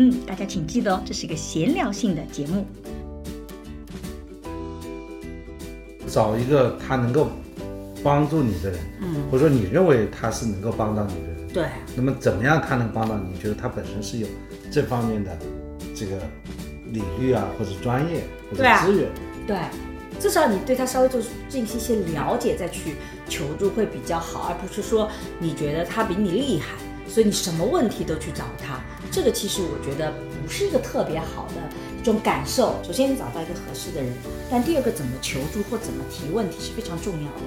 [0.00, 2.64] 嗯，大家请记得哦，这是一个闲聊性的节目。
[6.06, 7.28] 找一个他能够
[8.02, 11.66] 帮助你的人，嗯，或者说你认为他是能够帮到你的人，对，
[11.96, 13.32] 那么怎么样他能帮到你？
[13.32, 14.28] 你觉得他本身是有
[14.70, 15.36] 这方面的
[15.96, 16.16] 这个
[16.92, 19.08] 理律啊，或者专业或者对啊资源？
[19.48, 19.58] 对，
[20.20, 22.94] 至少你对他稍微做进行一些了解，再去
[23.28, 26.76] 求助会比较好，而不是说你觉得他比你厉害，
[27.08, 28.80] 所以你什么问题都去找他。
[29.18, 31.54] 这个其实我觉得不是一个特别好的
[32.00, 32.76] 一种感受。
[32.84, 34.12] 首先你找到一个合适的人，
[34.48, 37.42] 但第二个怎么求助或怎么提问题是非常重要的。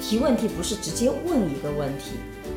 [0.00, 2.12] 提问题不是直接问一个问题，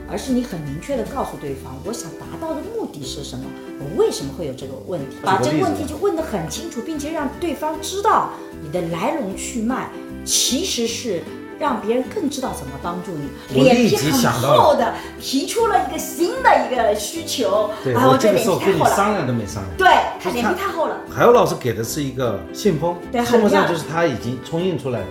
[0.07, 3.43] 而是你很明确的告诉对方，我想达到的目的是什么，
[3.77, 8.29] 我为什么会有这个问题，把这个问题就问得很清楚，并且让对方知道
[8.63, 9.89] 你的来龙去脉，
[10.23, 11.21] 其实是
[11.59, 13.29] 让别人更知道怎么帮助你。
[13.59, 19.77] 我立即脸皮很想到厚的提出了一个新的一个需求，对，啊，这我这个时候跟你商量都没商量。
[19.77, 19.87] 对
[20.21, 20.97] 他脸皮太厚了。
[21.09, 25.05] 海鸥老师给的是一个信封，对信封上就是他已经冲印出来的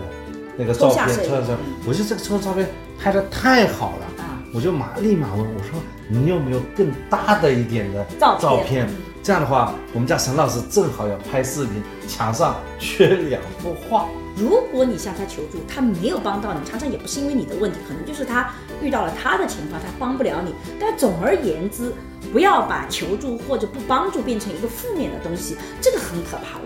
[0.56, 1.58] 那个照片，抽象摄影抽象照片。
[1.86, 8.86] 我觉得这个抽象照片拍的太好了，啊我就马立马问我说：“你有没有更大的一点的照片照片？
[8.86, 14.04] 嗯这样的话，我们家沈老师正好要拍视频，墙上缺两幅画。
[14.36, 20.52] 如果你向他求助，他没有帮到你，常常也不是因为你的问题，可能就是他遇到了他的情况，他帮不了你。
[20.80, 21.92] 但总而言之，
[22.32, 26.58] 不要把求助或者不帮助变成一个负面的东西，这个很可怕。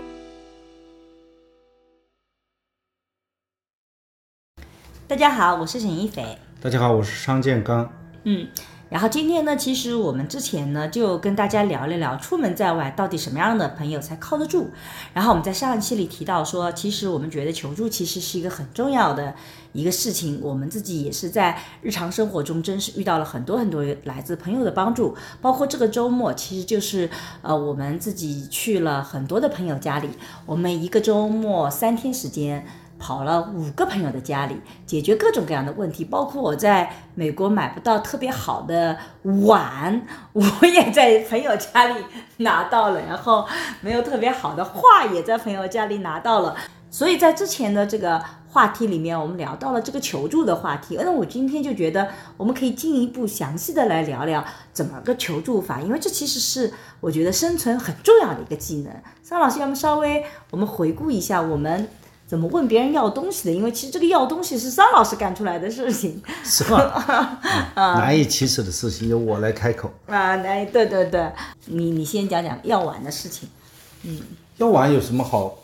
[5.07, 6.39] 大家好，我是沈一斐。
[6.59, 7.87] 大家好，我是商建刚。
[8.23, 8.47] 嗯，
[8.89, 14.71] 然后今天呢，其实我们之前呢就跟大家聊了聊，出门在外到底什么样的朋友才靠得住。
[15.13, 19.35] 然后我们在上一期里提到说，其实我们觉得求助其实是一个很重要的
[19.73, 27.07] 一个事情，我们自己也是在日常生活中真是遇到了很多很多来自朋友的帮助，包括这个周末，其实就是
[27.43, 30.09] 呃我们自己去了很多的朋友家里，
[30.47, 32.65] 我们一个周末三天时间。
[32.99, 38.97] 跑了五个朋友的家里，解决各种各样的问题，包括我在美国买不到特别好的
[39.45, 41.95] 碗， 我也在朋友家里
[42.37, 43.47] 拿到了，然后
[43.81, 46.55] 没有特别好的画也在朋友家里拿到了。
[46.91, 54.43] 所以在之前的这个话题里面，我们聊到了这个求助的话题，那我今天就觉得我们可以进一步详细的来聊聊
[54.73, 58.91] 怎么个求助法，因为这其实是我觉得生存很重要的一个技能。
[59.21, 61.87] 张老师，要么稍微我们回顾一下我们。
[62.29, 63.51] 怎么问别人要东西的？
[63.51, 67.39] 因为其实这个要东西是张老师干出来的事情是吧？
[67.73, 69.91] 难以启齿的事情由我来开口。
[70.05, 70.37] 啊！
[70.37, 71.27] 哎，对对对，
[71.65, 73.49] 你你先讲讲要碗的事情。
[74.03, 74.21] 嗯
[74.57, 75.57] 要碗有什么好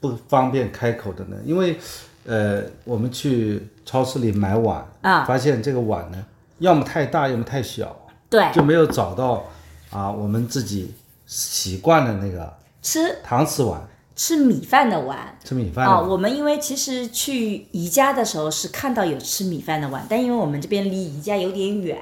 [0.00, 1.36] 不方便开口的呢？
[1.44, 1.78] 因为，
[2.26, 6.24] 呃，我们去超市里买碗啊发现这个碗呢，
[6.58, 7.94] 要么太大，要么太小，
[8.28, 9.44] 对，就没有找到
[9.90, 10.94] 啊我们自己
[11.26, 12.52] 习惯的那个
[12.82, 13.86] 吃搪瓷碗，
[14.18, 15.38] 吃米饭的碗。
[15.44, 16.08] 吃米饭啊，碗。
[16.10, 21.96] 我们因为其实去宜家的时候是看到有吃米饭的碗，但因为我们这边离宜家有点远，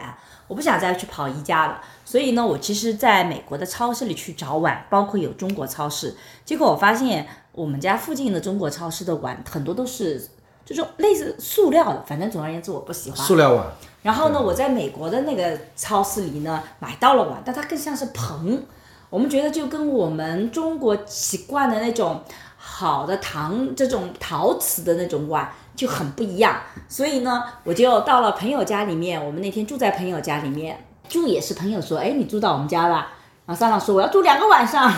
[0.48, 10.26] 我不想再去跑宜家了，所以呢，我其实在美国的超市里去找碗，包括有中国超市，结果我发现我们家附近的中国超市的碗很多都是
[10.64, 13.18] 这种类似塑料的，反正总而言之我不喜欢。
[13.18, 13.66] 塑料碗，
[14.02, 18.64] 然后呢，我在美国的那个超市里呢买到了碗，但它更像是盆。
[19.10, 22.20] 我们觉得就跟我们中国习惯的那种
[22.56, 26.56] 好的糖这种陶瓷的那种碗就很不一样。
[26.88, 29.24] 所以呢，我就到了朋友家里面。
[29.24, 33.06] 我们那天住在朋友家里面，住也是朋友说，哎，你住到我们家了。
[33.46, 34.92] 然后三老说我要住两个晚上。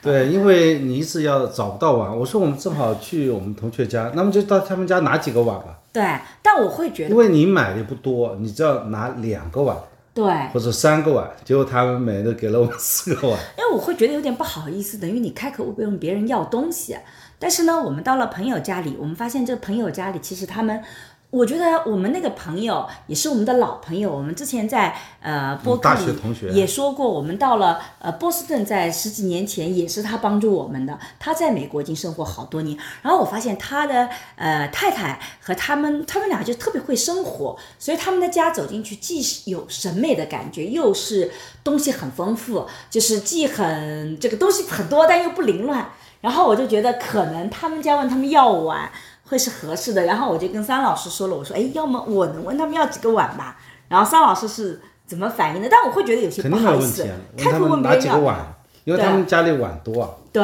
[0.00, 6.04] 对，因为你一直要找不到碗，我说我们正好去我们同学家，那么就到他们家拿几个碗吧，对，
[6.40, 9.76] 但我会觉得因为你买的不多，你只要拿两个碗
[10.16, 13.38] 对，或者三个碗，结果他们每人都给了我们四个碗。
[13.58, 16.96] 因为我会觉得有点不好意思，等于你开口问别人要东西。
[17.38, 20.82] 但是呢，我们到了朋友家里，我们发现这朋友家里其实他们
[21.30, 30.98] 我觉得我们那个朋友也是我们的老朋友，我们之前在呃播客大学里也说过，我们到了呃波士顿，在十几年前也是他帮助我们的。
[31.18, 41.32] 他在美国已经生活好多年，然后我发现他的呃太太和他们他们俩就特别会生活，所以他们的家走进去既是有审美的感觉，又是
[41.64, 45.90] 东西很丰富，就是既很这个东西很多，但又不凌乱。
[46.22, 48.90] 然后我就觉得可能他们家问他们要碗
[49.26, 53.58] 会是合适的，然后我就跟桑老师说了，我说哎，要么我能问他们要几个碗吧。
[53.88, 55.68] 然后桑老师是怎么反应的？
[55.68, 57.06] 但我会觉得有些不好意思
[57.36, 60.42] 开口问他们拿别人要几个碗，因为他们家里碗多啊，对，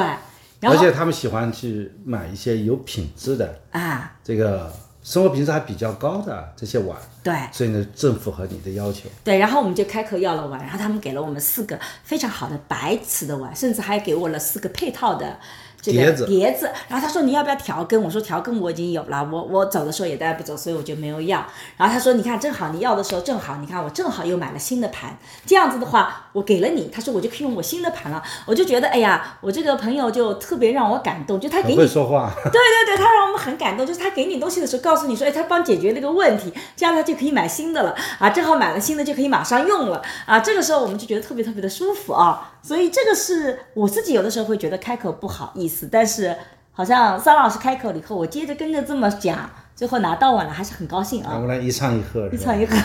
[0.69, 9.09] 而且他们喜欢去买一些有品质的，啊，这个生活品质还比较高的这些碗，对所以呢，正符合你的要求。
[9.25, 15.39] 对，然后我们就开口要了碗，然后他们给了我们四个非常好的白瓷的碗，甚至还给我了四个配套的。
[15.83, 16.27] 这个碟子。
[16.27, 17.85] 碟子，然后他说你要不要调？
[17.85, 18.01] 羹？
[18.01, 21.45] 我说调羹我已经有了，我我走的时候也带不走，所以我就没有要。
[21.77, 28.23] 然后他说你看正好你要的时候正好，你看我正好又买了新的盘，这样子的话我给了你，他说我就可以用我新的盘了。
[28.47, 37.95] 我就觉得哎呀，我这个朋友就特别让我感动，就他给你会说话， 对对对，他让我们很感动，就是他给你东西的时候，告诉你说，哎，他帮解决了个问题，这样他就可以买新的了。
[38.19, 40.01] 啊，正好买了新的就可以马上用了。
[40.27, 46.35] 啊，这个时候我们就觉得特别特别的舒服啊，所以这个是我自己有的时候会觉得开口不好意思，但是
[46.73, 52.77] 好像桑老师开口了以后，我接着跟着这么讲，最后拿到碗了，还是很高兴啊，我们来一唱一和，一唱一和，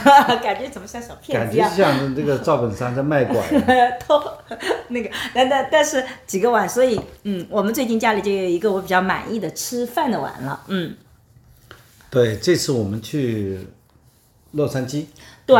[0.41, 1.97] 感觉怎么像小骗感觉子一样。
[1.97, 3.41] 像这个赵本山在卖拐。
[4.01, 4.21] 偷
[4.89, 10.95] 那个，但但但是几个碗，所以嗯，我们最近家里就有一个我比较满意的吃饭的碗了，嗯，
[12.09, 13.67] 对，这次我们去
[14.51, 15.05] 洛杉矶，
[15.45, 15.57] 对。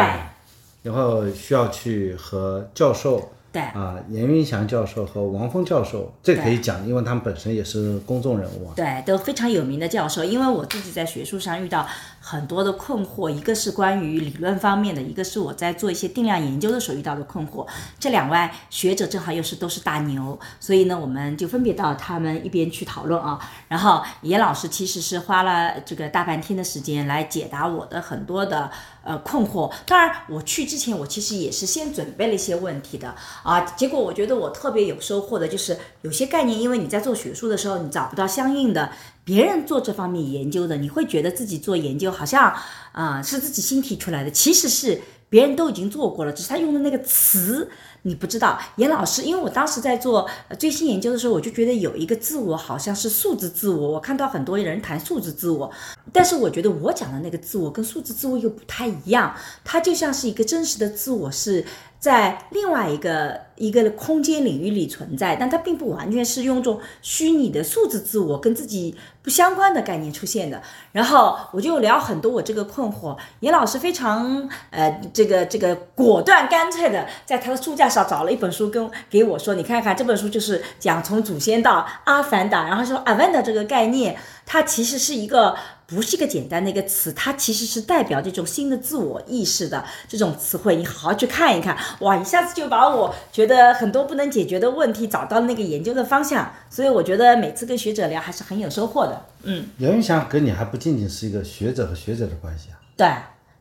[0.83, 3.61] 然后需要去和教授对。
[3.61, 8.73] 啊，严云祥教授和王峰教授，这可以讲，因为他们本身也是公众人物啊。
[8.75, 10.23] 对，都非常有名的教授。
[10.23, 11.87] 因为我自己在学术上遇到
[12.19, 17.65] 很多的困惑，一个是关于理论方面的，一个是我在做一些定量研究的时候遇到的困惑。
[17.99, 23.39] 这两位学者正好又是都是大牛，所以呢，我们就分别到他们一边去讨论啊。
[23.67, 28.69] 然后严老师其实是花了这个大半天的时间来解答我的很多的
[29.07, 29.71] 呃困惑。
[29.85, 33.61] 当然，我去之前我其实也是先准备了一些问题的啊。
[33.61, 38.91] 结果我觉得我特别有收获的就是有些概念，因为你在做学术的时候，你找不到相应的
[39.23, 42.53] 别人做这方面研究的，你会觉得自己做研究好像
[42.91, 47.69] 啊、是自己新提出来的，其实是别人都已经做过了，只是他用的那个词
[48.07, 48.57] 你不知道。
[48.77, 50.27] 严老师，因为我当时在做
[50.57, 55.69] 最新研究的时候，我就觉得有一个自我好像是数字自我，我看到很多人谈数字自我，
[56.13, 61.65] 但是我觉得我讲的那个自我跟数字自我又不太一样，它就像是一个真实的自我是。
[61.99, 70.61] 在另外一个一个空间领域里存在，但它并不完全是用这种虚拟的数字自我跟自己不相关的概念出现的。
[70.91, 84.15] 然后我就聊很多我这个困惑，严老师非常呃这个这个果断干脆的，在他的书架上找了一本书跟给我说，你看看这本书就是讲从祖先到阿凡达，然后说阿凡达这个概念，
[84.45, 85.55] 它其实是一个。
[85.87, 90.75] 不是一个简单的一个词，它其实是代表这种新的自我意识的这种词汇。
[90.75, 96.51] 你好好去看一看，哇，一下子就把我觉得很多不能解决的问题找到了那个研究的方向。
[96.69, 99.25] 所以我觉得每次跟学者聊还是很有收获的。
[99.43, 103.07] 嗯，严云祥跟你还不仅仅是一个学者和学者的关系啊，对，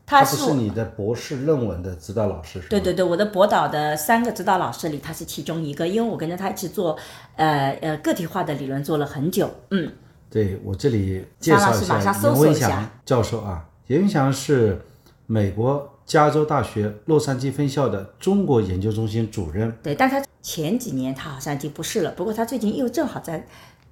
[0.05, 2.59] 他他是我不是你的博士论文的指导老师？
[2.69, 6.97] 对对对，我的博导的三个指导老师里，他是其中一个，因为我跟着他一起做，
[7.37, 9.49] 呃呃个体化的理论做了很久。
[9.71, 9.89] 嗯，
[10.29, 14.81] 对我这里介绍一下严文祥教授啊，严云祥是
[15.25, 19.73] 美国加州大学洛杉矶分校的中国研究中心主任。
[19.81, 23.45] 对，但他前几年他好像已经不是了，不过他最近又正好在，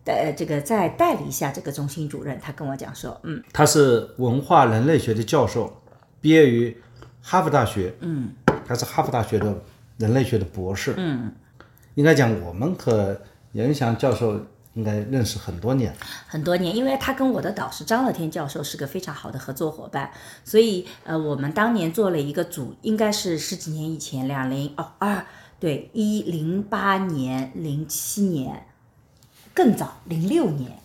[0.06, 5.82] 呃，这个在代理一下这个中心主任，他跟我讲说，嗯，他是文化人类学的教授，
[6.22, 6.76] 毕业于
[7.22, 7.94] 哈佛大学。
[8.00, 8.32] 嗯，
[8.66, 9.54] 他是哈佛大学的
[9.98, 10.94] 人类学的博士。
[10.98, 11.34] 嗯，
[11.96, 13.20] 应该讲我们和
[13.52, 14.40] 严云祥教授
[14.76, 15.94] 应该认识很多年。
[16.28, 20.12] 很多年，因为他跟我的导师张乐天教授是个非常好的合作伙伴，
[20.44, 25.26] 所以呃，我们当年做了一个组，应该是十几年以前，两零哦二
[25.60, 28.68] 对一零八年、零七年，
[29.54, 30.80] 更早零六年，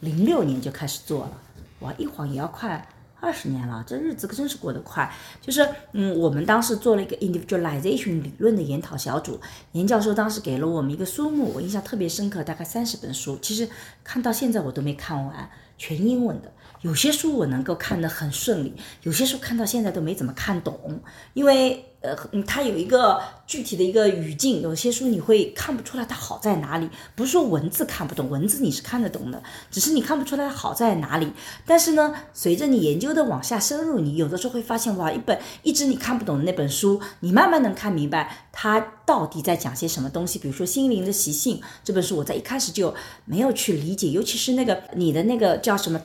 [0.00, 1.32] 零六年就开始做了，
[1.80, 2.86] 哇，一晃也要快。
[3.20, 5.12] 二十年了，这日子可真是过得快。
[5.40, 9.40] 就是，嗯，我们当时做了一个 individualization 理论的研讨小组，
[9.72, 13.38] 严教授当时给了我们一个书目，我印象特别深刻，大概三十本书。
[13.40, 13.68] 其实
[14.04, 16.52] 看到现在我都没看完，全英文的。
[16.82, 21.00] 有些书我能够看得很顺利，有些书看到现在都没怎么看懂，
[21.34, 22.14] 因为呃，
[22.46, 26.88] 它有一个具体的一个语境，有些书你会看不出来它好在哪里。
[27.16, 31.32] 不是说文字看不懂，文字你是看得懂的，只是你看不出来它好在哪里。
[31.64, 40.38] 但是呢，随着你研究的往下深入，你有的时候会发现，哇，一本一直你看不懂的那本书，你慢慢能看明白它到底在讲些什么东西。
[40.38, 46.00] 比如说《心灵的习性》这本书，我在一开始就没有去理解，尤其是那个你的那个叫什么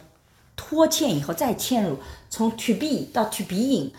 [0.62, 1.98] 拖欠以后再嵌入，
[2.30, 3.90] 从 to be 到 to being。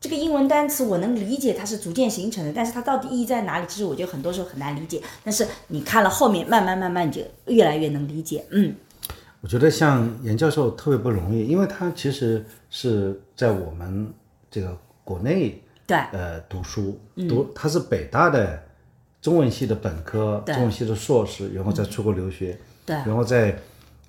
[0.00, 3.66] 这个英文单词我能理解它是逐渐形成的，但是它到底意义在哪里？
[3.68, 5.00] 其实我觉得很多时候很难理解。
[5.24, 8.44] 但是你看了后面，慢慢慢慢你就越来越能理解。
[8.50, 8.74] 嗯，
[9.40, 14.12] 我觉得像严教授特别不容易，因为他其实是在我们
[14.50, 16.98] 这个国内对，呃读书，
[17.28, 18.60] 读他是北大的
[19.20, 23.56] 中文系的本科，中文系的硕士，然后再出国留学，对然后在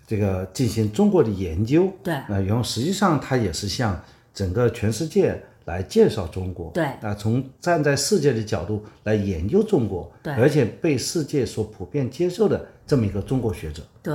[0.06, 2.14] 这个进行中国的研究，对。
[2.28, 4.00] 呃，然后实际上他也是向
[4.34, 6.84] 整个全世界来介绍中国，对。
[6.84, 10.34] 啊，从站在世界的角度来研究中国，对。
[10.34, 13.82] 而且被世界所普遍接受的这么一个中国学者。
[14.02, 14.14] 对，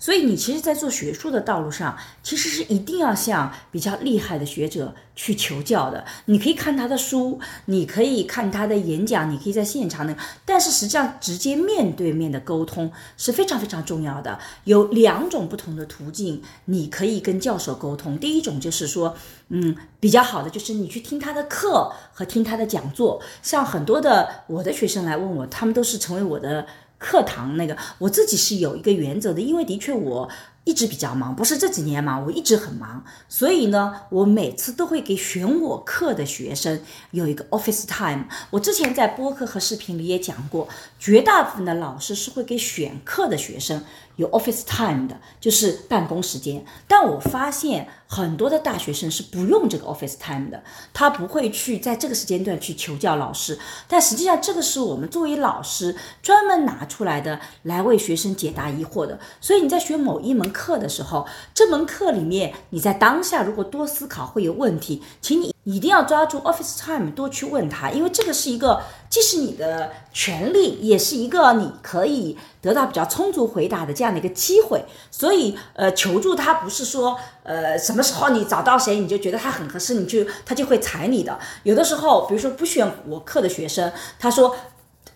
[0.00, 6.02] 所以你其实，在做学术的道路上，其实是一定要向比较厉害的学者去求教的。
[6.24, 10.16] 你可以看他的书，你可以看他的演讲，你可以在现场，
[10.46, 14.38] 但是实际上直接面对面的沟通是非常非常重要的。
[14.64, 18.18] 有两种不同的途径，你可以跟教授沟通。
[18.18, 19.14] 第一种就是说，
[19.50, 23.20] 嗯，比较好的就是你去听他的课和听他的讲座。
[23.42, 26.66] 像很多的我的学生来问我，他们都是成为我的
[27.00, 30.28] 课堂那个，我自己是有一个原则的，因为的确我
[30.64, 36.78] 一直比较忙，不是这几年忙，我一直很忙，所以呢，我每次都会给选我课的学生
[37.12, 38.26] 有一个 office time。
[38.50, 43.82] 我之前在播客和视频里也讲过，绝大部分的老师是会给选课的学生
[44.16, 46.64] 有 office time 的，就是办公时间。
[46.86, 50.62] 但我发现很多的大学生是不用这个 office time 的，
[50.92, 53.58] 他不会去在这个时间段去求教老师。
[53.88, 59.18] 但实际上，这个是我们作为老师专门拿出来的，来为学生解答疑惑的。
[59.40, 74.82] 所以你在学某一门课的时候，这门课里面你在当下如果多思考会有问题，请你一定要抓住 office time 多去问他，因为这个是一个既是你的权利，也是一个你可以得到比较充足回答的这样的一个机会。
[75.10, 81.38] 所以，呃，求助他不是说，呃，什么时候你找到谁你就觉得他很合适，你就他就会踩你的。
[81.64, 84.56] 有的时候，比如说不选我课的学生，他说。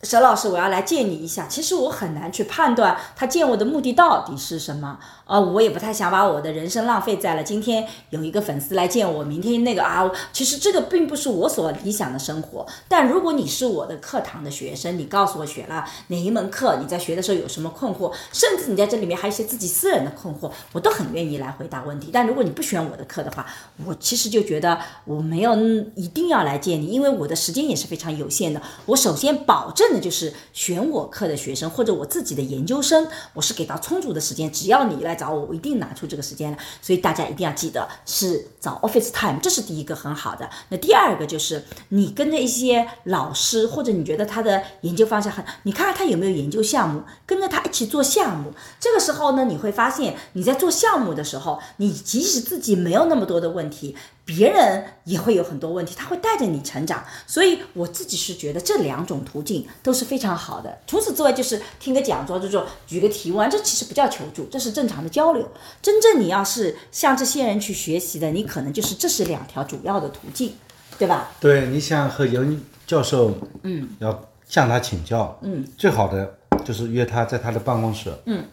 [0.02, 1.46] 沈老师，我要来见你一下。
[1.46, 4.98] 其实我很难去判断他见我的目的到底是什么。
[5.24, 12.66] 啊，我也不太想把我的人生浪费在了今天有一个粉丝来见我，明天那个啊，其实这个并不是我所理想的生活。
[12.88, 22.10] 但如果你是我的课堂的学生，你告诉我选了哪一门课，你在学的时候有什么困惑，甚至你在这里面还有一些自己私人的困惑，我都很愿意来回答问题。
[22.12, 23.46] 但如果你不选我的课的话，
[23.86, 25.56] 我其实就觉得我没有
[25.94, 28.60] 一定要来见你，因为我的时间也是非常有限的。
[28.84, 36.58] 我首先保证的就是选我课的学生或者我自己的研究生，我是给到充足的时间，只要你来找我，我一定拿出这个时间来。
[36.80, 40.48] 所以大家一定要记得是找 office time，这是第一个很好的。
[40.68, 48.52] 那第二个就是你跟着一些老师，或者你觉得他的研究方向很，你看看他有没有研究项目，跟着他一起做项目。
[48.80, 57.04] 这个时候呢，你会发现你在做项目的时候，你即使自己没有那么多的问题，别人也会有很多问题，他会带着你成长。
[57.26, 60.78] 所以我自己是觉得这两种途径都是非常好的。
[60.86, 65.46] 除此之外，就是听个讲座，就是举个提问，这其实不叫求助，这是正常的交流。
[65.82, 70.54] 真正你要是向这些人去学习的，你可能就是这是两条主要的途径，
[70.98, 71.30] 对吧？
[71.40, 72.44] 对，你想和尤
[72.86, 78.44] 教授，嗯，要向他请教，嗯，最好的就是约他在他的办公室，嗯，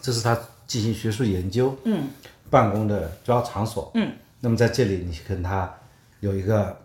[0.00, 0.36] 这是他
[0.66, 2.08] 进行学术研究，嗯，
[2.50, 4.12] 办公的主要场所，嗯，
[4.46, 5.68] 那么在这里你跟他
[6.20, 6.78] 有一个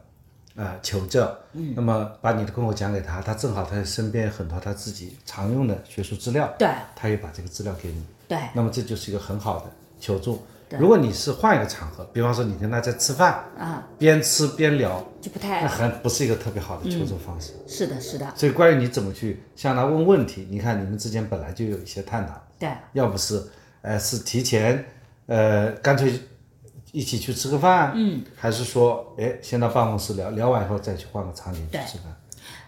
[0.56, 9.66] 呃求教，嗯，那么把你的困惑讲给他，他正好他身边有很多他自己常用的学术资料，对，他也把这个资料给你，对，那么这就是一个很好的
[10.00, 10.42] 求助。
[10.80, 17.54] 如果你是换一个场合，比方说你跟他在吃饭，啊，边吃边聊，就不太那还不是一个特别好的求助方式。
[17.68, 23.40] 是的，是的，所以关于你怎么去向他问问题，你看你们之间本来就有一些探讨，对，要不是
[23.84, 24.84] 呃是提前
[25.28, 26.20] 呃干脆
[26.92, 32.16] 一起去吃个饭，嗯，还是说哎先到办公室聊聊完以后再去换个场景去对吃饭。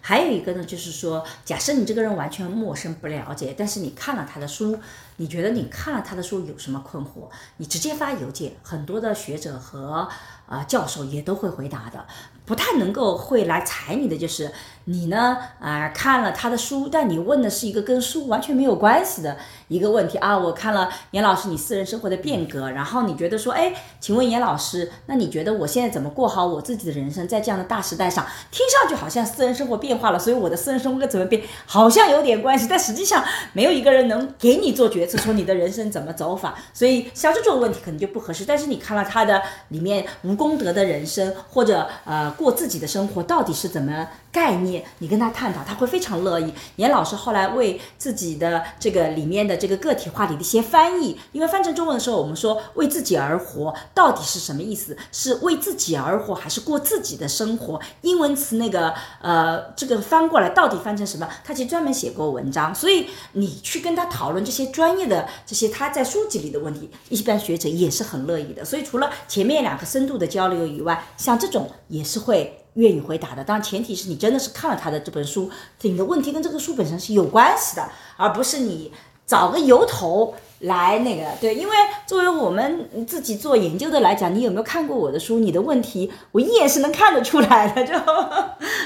[0.06, 4.78] 还有一个呢，就是说，假设你这个人完全陌生不了解，但是你看了他的书，
[5.16, 10.08] 你觉得你看了他的书有什么困惑，你直接发邮件，很多的学者和
[10.46, 12.06] 呃教授也都会回答的。
[12.46, 14.52] 不太能够会来踩你的就是
[14.86, 19.38] 你呢，啊、看了他的书，但你问的是一个跟书完全没有关系的
[19.68, 20.38] 一个问题啊。
[20.38, 33.24] 我看了严老师你私人生活的变革，然后你觉得说，哎，请问严老师，那你觉得我现在怎么过好我自己的人生，在这样的大时代上，听上去好像私人生活变化了，所以我的私人生活该怎么变，好像有点关系，但实际上
[33.54, 36.56] 没有一个人能给你做决策，说你的人生怎么走法。
[36.74, 38.44] 所以像这种问题可能就不合适。
[38.46, 46.54] 但是你看了他的里面无功德的人生，或者呃过自己的生活到底是怎么概念，你跟他探讨，他会非常乐意。
[46.78, 54.96] 严老师后来为自己的这个里面的这个个体化里的一些翻译，因为翻成中文的时候，我们说为自己而活到底是什么意思？
[55.12, 57.80] 是为自己而活，还是过自己的生活？
[58.02, 61.28] 英文词那个呃，这个翻过来到底翻成什么？
[61.44, 68.64] 他其实专门写过文章，所以你去跟他讨论这些专业的这些他在书籍里的问题，一般学者也是很乐意的。
[68.64, 72.60] 所以除了前面两个深度的交流以外，像这种也是会。
[72.76, 75.50] 愿意回答的，当然前提是你真的是看了他的这本书，
[75.82, 78.92] 你的问题跟这个书本身是有关系的，而不是你
[79.26, 81.56] 找个由头来那个对。
[81.56, 81.76] 因为
[82.06, 85.40] 作为我们自己做研究的来讲，你有没有看过我的书？
[85.40, 87.94] 你的问题我一眼是能看得出来的，就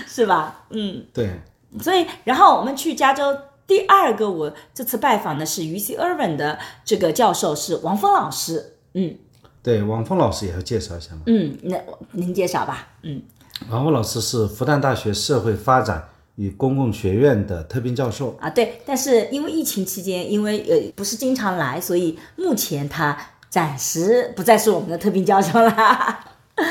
[0.07, 0.65] 是吧？
[0.69, 1.39] 嗯，对，
[1.81, 3.37] 所以然后我们去加州。
[3.67, 9.13] 第二个，我这次拜访的是 UC Irvine 的这个教授是王峰老师，嗯
[9.61, 11.23] 对，王峰老师也要介绍一下吗。
[11.25, 11.77] 嗯，那
[12.13, 13.21] 您介绍吧，嗯
[13.69, 18.37] 王峰老师是复旦大学社会发展与公共学院的特聘教授。
[18.39, 23.17] 啊对，但是因为疫情期间，因为呃不是经常来，所以目前他
[23.49, 26.19] 暂时不再是我们的特聘教授了。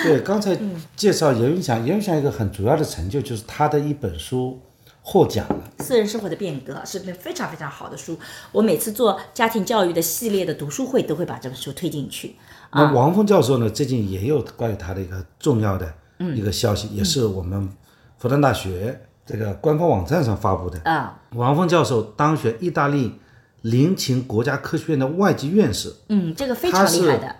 [0.02, 0.56] 对，刚才
[0.96, 4.60] 介绍严云祥，严云祥一个很主要的成就就是他的一本书
[5.02, 5.70] 获奖了。
[5.80, 8.18] 私人生活的变革是本非常非常好的书，
[8.52, 12.36] 我每次做家庭教育的系列的读书会都会把这本书推进去。
[12.72, 17.68] 那王峰教授呢，最近也有关于他的一个重要的一个消息，也是我们
[18.18, 20.78] 复旦大学这个官方网站上发布的。
[20.84, 23.18] 啊，王峰教授当选意大利
[23.62, 27.36] 林琴国家科学院的外籍院士，嗯，这个非常厉害的，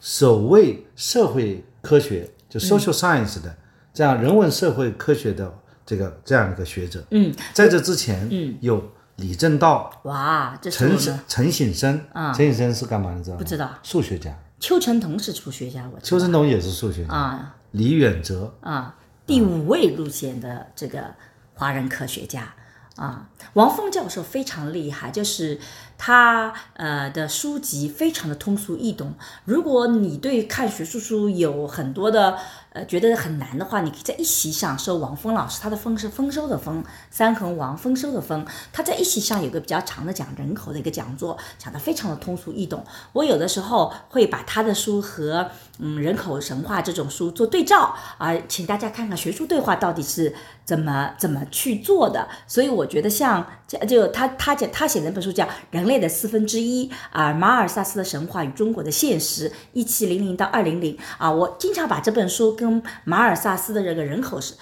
[0.00, 3.54] 首位社会科学就 social science 的、
[3.92, 5.52] 这样人文社会科学的
[5.84, 7.04] 这个这样一个学者。
[7.10, 8.82] 嗯，在这之前，嗯，有
[9.16, 13.22] 李政道、哇，这是陈们陈省身啊，陈省身是干嘛的？
[13.22, 13.38] 知道吗？
[13.38, 13.70] 不知道。
[13.82, 16.08] 数学家，邱成桐是数学家，我知道。
[16.08, 17.12] 邱成桐也是数学家。
[17.12, 18.96] 啊李远哲，啊，
[19.26, 21.14] 第五位入选的这个
[21.54, 22.54] 华人科学家。
[22.96, 25.60] 啊，王峰教授非常厉害，就是
[25.98, 29.14] 他呃的书籍非常的通俗易懂。
[29.44, 32.38] 如果你对看学术书有很多的
[32.70, 42.84] 呃觉得很难的话，你可以在一席上收王峰老师，他的峰是丰收的丰，三横王丰收的丰，他在一席上有个比较长的讲人口的一个讲座，讲的非常的通俗易懂。
[43.12, 52.28] 我有的时候会把他的书和嗯人口神话这种书做对照啊、请大家看看学术对话到底是怎么怎么去做的。
[52.46, 64.54] 所以我觉得像就他他讲他写的那本书叫《人类的四分之一》啊，马尔萨斯的神话与中国的现实，一七零零到二零零啊，我经常把这本书跟马尔萨斯的这个人口是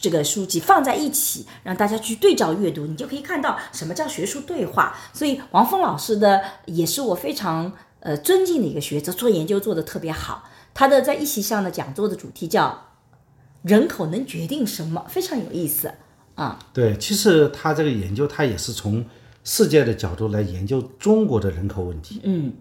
[0.00, 4.96] 这个书籍放在一起，让大家去对照阅读，你就可以看到什么叫学术对话。
[5.12, 10.44] 所以王峰老师的也是我非常呃尊敬的一个学者，做研究做得特别好。
[10.72, 12.86] 他的在一席上的讲座的主题叫
[13.62, 15.92] “人口能决定什么”，非常有意思
[16.34, 16.58] 啊。
[16.72, 19.04] 对，其实他这个研究，他也是从
[19.44, 22.52] 世界的角度来研究中国的人口问题，嗯，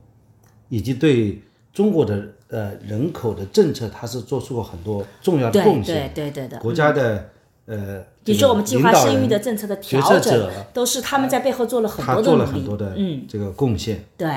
[0.69, 1.41] 以及对
[1.73, 6.31] 中国的呃人口的政策，他是做出过很多重要的贡献对。
[6.31, 6.57] 对对的。
[6.59, 7.29] 国家的
[7.65, 12.47] 呃，比如说我们计划生育的政策的调整，都是他们在背后做了很他做多的努力。
[12.47, 14.03] 了很多的嗯，这个贡献。
[14.17, 14.27] 对。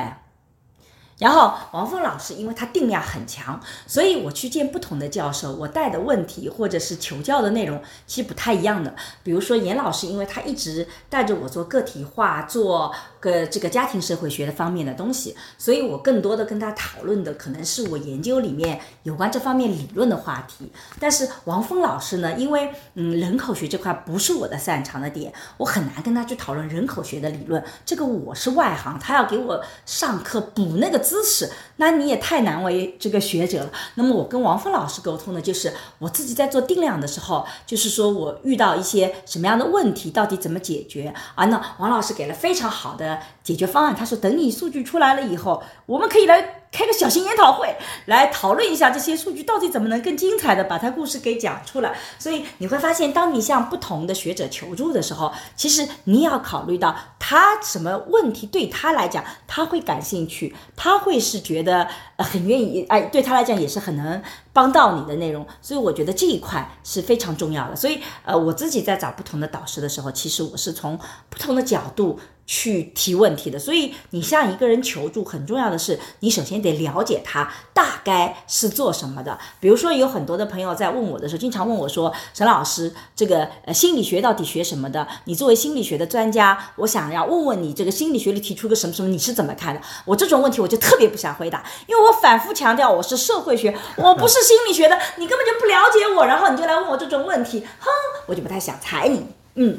[1.25, 8.95] 然后王峰老师，因为他定量很强，所以我去见不同的教授，我带的问题或者是求教的内容其实不太一样的。
[9.23, 20.71] 比如说严老师，因为他一直带着我做个体化、做个这个家庭社会学的方面的东西，所以我更多的跟他讨论的可能是我研究里面有关这方面理论的话题。
[21.01, 27.65] 但是王峰老师呢，因为嗯人口学这块不是我的擅长的点，我很难跟他去讨论人口学的理论。
[27.87, 33.71] 这个我是外行，他要给我上课补那个知识，那你也太难为这个学者了。
[33.95, 41.47] 那么我跟王峰老师沟通的就是我自己在做定量的时候，就是说我遇到一些什么样的问题，到底怎么解决啊？
[41.47, 47.73] 那王老师给了非常好的解决方案，他说等你数据出来了以后，我们可以来开个小型研讨会，
[48.07, 51.97] 来讨论一下这些数据到底怎么能更精彩的把它故事给讲出来。
[52.19, 64.21] 所以你会发现，当你向不同的学者求助的时候，其实你也要考虑到他什么问题对他来讲他会感兴趣，他会是觉得呃很愿意，哎，对他来讲也是很能
[64.53, 65.47] 帮到你的内容。
[65.63, 67.77] 所以我觉得这一块是非常重要的。
[67.77, 70.99] 所以呃，我自己在找不同的导师的时候，其实我是从
[71.31, 72.19] 不同的角度。
[72.47, 79.39] 去提问题的，所以你向一个人求助，很重要的是，你首先得了解他大概是做什么的。
[79.61, 85.07] 比如说，有很多的朋友在问我的时候，经常问我说：“沈老师，这个呃心理学到底学什么的？
[85.27, 97.89] 你作为心理学的专家，我想要问问你，这个心理学里提出个什么什么，你是怎么看的？”我这种问题我就特别不想回答，因为我反复强调我是社会学，我不是心理学的，你根本就不了解我，然后你就来问我这种问题，哼，
[98.27, 99.79] 我就不太想睬你，嗯，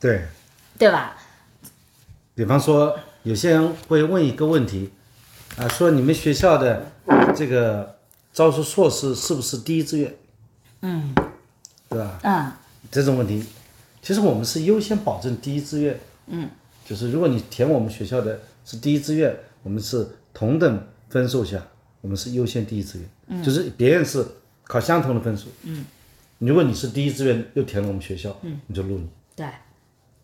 [0.00, 0.24] 对，
[0.78, 1.16] 对吧？
[2.34, 4.90] 比方说，有些人会问一个问题，
[5.56, 6.86] 啊，说你们学校的
[7.34, 7.96] 这个
[8.32, 10.14] 招收硕士是不是第一志愿？
[10.80, 11.14] 嗯，
[11.88, 12.18] 对吧？
[12.22, 12.52] 嗯，
[12.90, 13.44] 这种问题，
[14.00, 15.98] 其实我们是优先保证第一志愿。
[16.26, 16.48] 嗯，
[16.86, 21.62] 就是如果你填我们学校的是第一志愿，我们是同等分数下，
[22.00, 23.08] 我们是优先第一志愿。
[23.26, 24.26] 嗯，就是别人是
[24.64, 25.48] 考相同的分数。
[25.64, 25.84] 嗯，
[26.38, 29.06] 如果你是第一志愿又填了我们学校，嗯，你就录你。
[29.36, 29.46] 对。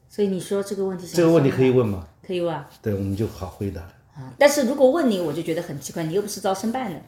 [0.08, 2.08] 所以你说这个问题，这个问题可以问吗？
[2.26, 2.64] 可以问。
[2.80, 3.92] 对，我们就好回答了。
[4.18, 7.00] 啊，但是如果问你，我就觉得很奇怪，你又不是招生办的。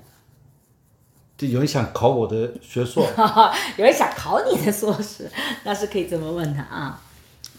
[1.36, 3.02] 就有人想考我的学硕，
[3.76, 5.28] 有人想考你的硕士，
[5.64, 7.02] 那是可以这么问他啊。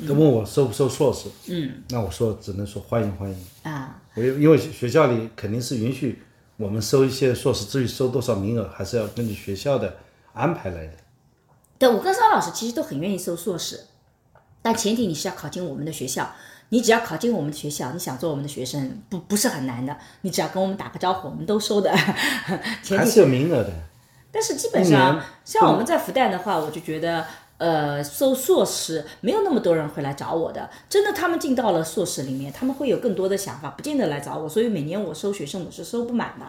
[0.08, 1.30] 他问我收不收硕士？
[1.48, 1.84] 嗯。
[1.90, 3.46] 那我说只能说欢迎欢迎。
[3.64, 4.02] 啊。
[4.16, 6.24] 我因为学校里肯定是允许
[6.58, 9.98] 我们收一些硕士，至于收多少名额，还是要根据学校的
[10.34, 10.94] 安排来的。
[11.78, 13.80] 对，我跟张老师其实都很愿意收硕士。
[14.62, 16.32] 但前提你是要考进我们的学校，
[16.74, 21.92] 你只要考进我们的学校，你想做我们的学生不不是很难的，你只要跟我们打个招呼，我们都收的。
[21.94, 23.70] 还是有名额的。
[24.32, 27.26] 但是基本上像我们在复旦的话，我就觉得
[27.58, 36.46] 呃收硕士没有那么多人会来找我的，真的他们进到了硕士里面，他们会有更多的想法，不见得来找我，所以每年我收学生我是收不满的。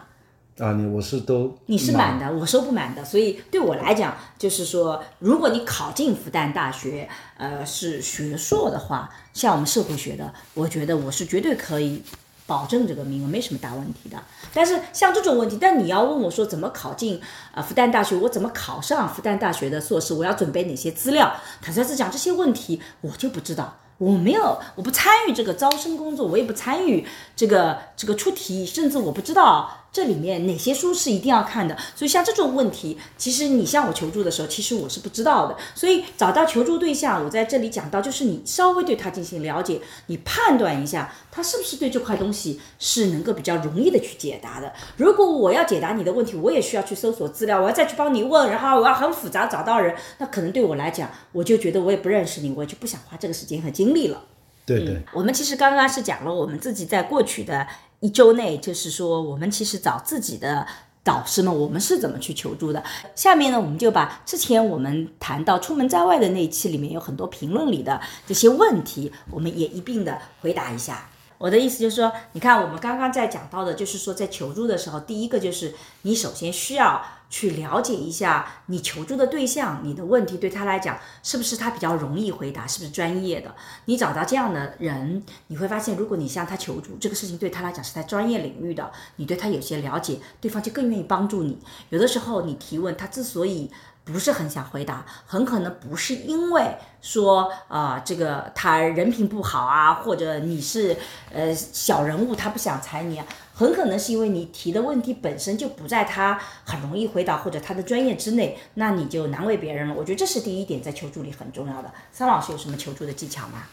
[0.59, 12.03] 啊，你我是都你是满的，我收不满的，所以对我来讲，就是说，如果你考进复旦大学，呃，是学硕的话，像我们社会学的，我觉得我是绝对可以
[12.47, 14.19] 保证这个名额，没什么大问题的。
[14.53, 17.19] 但是像这种问题，但你要问我说怎么考进
[17.55, 21.35] 啊复旦大学，我怎么考上复旦大学的硕士，我要准备哪些资料？
[21.63, 23.79] 坦率是讲这些问题，我就不知道。
[23.99, 31.77] 我没有，我不参与这个招生工作，我也不参与这个这个出题，甚至我不知道这里面哪些书是一定要看的。
[31.95, 35.57] 所以像这种问题，其实你向我求助的时候，其实我是不知道的。
[35.75, 44.73] 所以找到求助对象，我在这里讲到，就是你稍微对他进行了解，你判断一下他是不是对这块东西是能够比较容易的去解答的。
[44.97, 53.93] 如果我要解答你的问题，我也需要去搜索资料，我要再去帮你问，然后我要很复杂找到人，那可能对我来讲，我就觉得我也不认识你，我就不想花这个时间和精力。
[53.93, 54.25] 力了，
[54.65, 57.69] 对对，我们其实刚刚是讲了我们自己在过去的
[58.03, 60.67] 一周内，就是说我们其实找自己的
[61.05, 62.83] 导师们，我们是怎么去求助的。
[63.15, 71.09] 下面呢，我们就把之前我们谈到出门在外的那一期里面有很多评论里的这些问题，我们也一并的回答一下。
[71.39, 77.01] 我的意思就是说，你看我们刚刚在讲到的，就是说在求助的时候，第一个就是你首先需要。
[77.33, 83.55] 去了解一下你求助的对象，你的问题对他来讲是不是他比较容易回答，是不是专业的？
[83.87, 91.59] 你找到这样的人，你会发现，如果你向他求助，这个事情对他来讲是在专业领域的，你对他有些了解，对方就更愿意帮助你。
[91.89, 93.71] 有的时候你提问，他之所以
[94.05, 100.95] 不是很想回答，很可能不是因为说啊这个他人品不好啊，或者你是
[101.33, 103.23] 呃小人物，他不想踩你。
[103.55, 109.95] 很可能是因为你提的问题本身就不在他很容易回答或者他的专业之内，那你就难为别人了。
[109.95, 111.93] 我觉得这是第一点，在求助里很重要的。
[112.11, 113.65] 桑老师有什么求助的技巧吗？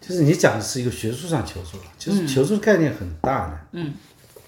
[0.00, 3.58] 就是你讲的是一个学术上求助，其实求助概念很大的。
[3.72, 3.94] 嗯，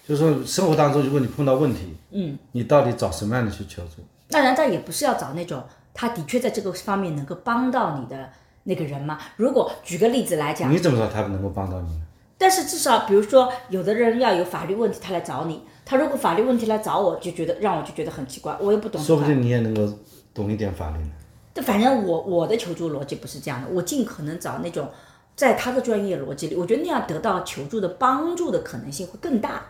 [0.07, 4.05] 就是说生活当中，如果你碰到问题，嗯，你到底找什么样的去求助？
[4.29, 8.31] 那难道也不是要找那种他的确在这个方面能够帮到你的
[8.65, 9.19] 那个人吗？
[9.37, 12.01] 如果举个例子来讲，你怎么知道他能够帮到你？
[12.41, 15.61] 但是至少，比如说，有的人要有法律问题，他来找你。
[15.85, 19.03] 他如果法律问题来找我，就觉得让我就觉得很奇怪，我也不懂。
[19.03, 19.93] 说不定你也能够
[20.33, 21.11] 懂一点法律呢。
[21.53, 24.89] 但反正我我的求助逻辑不是这样的，我尽可能找那种
[25.35, 29.63] 在他的专业逻辑里，我觉得那样得到求助的帮助的可能性会更大。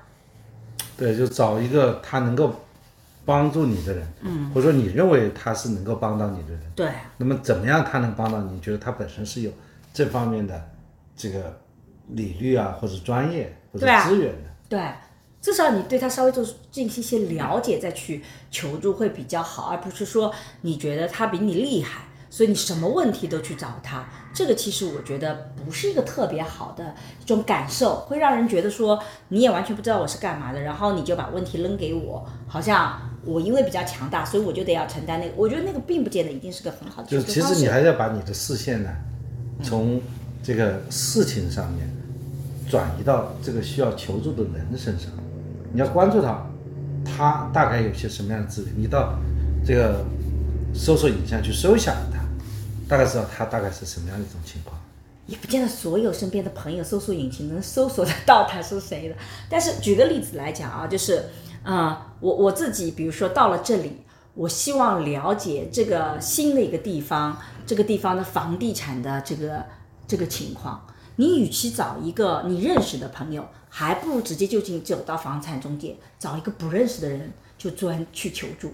[0.98, 2.52] 对，就找一个他能够
[3.24, 6.61] 帮助你的人，嗯，或者说你认为他是能够帮到你的人。
[6.76, 6.90] 对。
[7.16, 8.61] 那么怎么样他能帮到你？
[8.61, 9.50] 觉得他本身是有
[9.94, 10.70] 这方面的
[11.16, 11.59] 这个。
[12.11, 14.81] 理律啊，或者专业或者资源的，对，
[15.40, 24.09] 至少你对他稍微做进行一些了解再去求助会比较好，而不是说你觉得他比你厉害，所以你什么问题都去找他。
[24.35, 35.33] 这个其实我觉得不是一个特别好的一种感受，会让人觉得说你也完全不知道我是干嘛的，然后你就把问题扔给我，好像我因为比较强大，所以我就得要承担那个。
[35.37, 37.21] 我觉得那个并不见得一定是个很好的就。
[37.21, 38.90] 其实你还是要把你的视线呢，
[39.62, 40.01] 从
[40.42, 41.90] 这个事情上面
[42.70, 45.11] 转移到这个需要求助的人身上，
[45.72, 46.46] 你要关注他，
[47.04, 49.14] 他大概有些什么样的资源，你到
[49.64, 50.04] 这个
[50.74, 52.20] 搜索引擎去搜一下他，
[52.88, 54.78] 大概知道他大概是什么样的一种情况。
[55.26, 59.14] 也不见得所有身边的朋友搜索引擎能搜索得到他是谁的。
[59.48, 61.24] 但是举个例子来讲啊，就是，
[61.64, 63.92] 嗯，我我自己，比如说到了这里，
[64.33, 69.64] 我希望了解这个新的一个地方，这个地方的房地产的这个
[70.07, 70.83] 这个情况。
[71.20, 78.72] 你与其找一个你认识的朋友，还不如直接就近走到房产中介，找一个不认识的人就专去求助。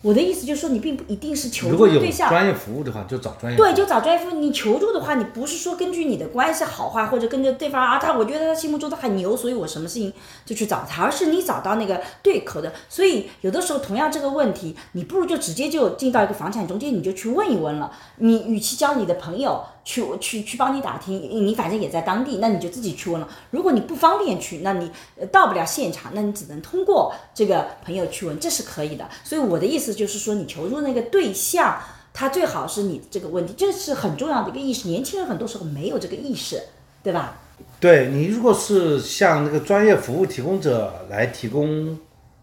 [0.00, 3.56] 我的意思就是说，你并不一定是求助如果有的对象，专业服务的话，就找专业。
[3.56, 4.40] 对，就找专业服务。
[4.40, 10.12] 你求助的话，你不是说根据你的关系好坏，或者根据对方啊，他我觉得他心目中他很牛，所以我什么事情
[10.44, 12.72] 就去找他，而是你找到那个对口的。
[12.88, 17.92] 所以有的时候，同样这个问题，你不如就直接就进到一个房产中介，你就去问一问了。
[18.16, 23.28] 你与其交你的朋友去去去帮你打听，你反正也在当地，那你就自己去问了。
[23.50, 29.08] 如果你不方便去，那你呃到不了现场，那你只能通过这个朋友去问，这是可以的。
[29.24, 31.78] 所以我的意思就是说，你求助那个对象。
[32.14, 34.86] 他最好是你这个问题，这是很重要的一个意识。
[34.86, 36.62] 年轻人很多时候没有这个意识，
[37.02, 37.38] 对吧？
[37.80, 41.98] 对你如果是向那个专业服务提供者来提供，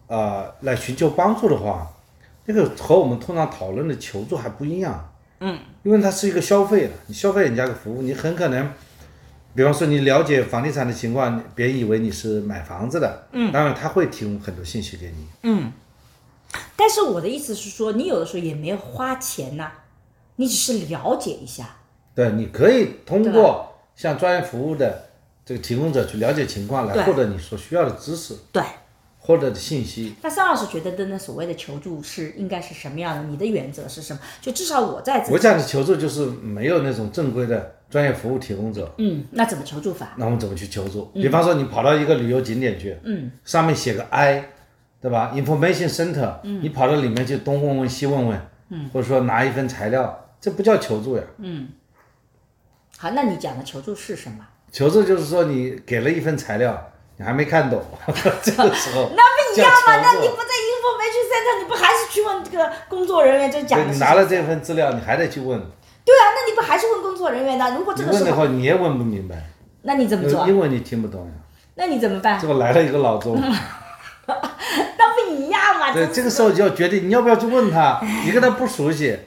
[0.08, 1.88] 呃，来寻求帮助的话，
[2.45, 5.13] 那个和我们通常讨论的求助还不一样。
[5.39, 8.71] 嗯，因为它是一个消费的，你消费人家的服务，你很可能，
[9.56, 15.28] 比方说你了解房地产的情况，别人以为你是买房子的，嗯，当然他会提供很多信息给你。
[15.41, 15.73] 嗯。
[16.75, 19.71] 但是我的意思是说，你有的时候也没有花钱呐、
[20.36, 21.78] 你只是了解一下。
[22.13, 25.10] 对，你可以通过向专业服务的
[25.43, 28.62] 这个提供者去了解情况，来获得你所需要的知识，对，
[29.30, 30.15] 获得的信息。
[30.24, 33.30] 那邵老师觉得的那所谓的求助是应该是什么样的？
[33.30, 34.20] 你的原则是什么？
[34.42, 40.15] 就至少我在自己我讲的求助就是没有那种正规的专业服务提供者，嗯，那怎么求助法？
[40.18, 41.06] 那我们怎么去求助？
[41.13, 44.50] 比方说你跑到一个旅游景点去，嗯，上面写个 I，
[45.00, 51.24] 对吧？Information Center，嗯，你跑到里面去东问问西问问，嗯，或者说拿一份材料，这不叫求助呀。
[51.38, 51.68] 嗯
[52.98, 54.39] 好，那你讲的求助是什么？
[54.72, 56.88] 求助就是说你给了一份材料，
[57.19, 57.84] 你还没看懂，
[58.41, 59.99] 这个时候那不一样吗？
[60.01, 63.51] 那你不在 information center，你不还是去问这个工作人员？
[63.51, 65.60] 就讲你拿了这份资料，你还得去问，
[66.05, 67.75] 对啊，那你不还是问工作人员的？
[67.75, 69.36] 如果这个时候，你问的话你也问不明白，
[69.82, 70.47] 那你怎么做？
[70.47, 71.32] 英文你听不懂呀。
[71.75, 72.47] 那你怎么办这？
[72.47, 73.36] 不来了一个老中，
[74.25, 75.91] 那不一样嘛？
[75.91, 79.17] 对，这个时候就要决定你要不要去问他， 你跟他不熟悉，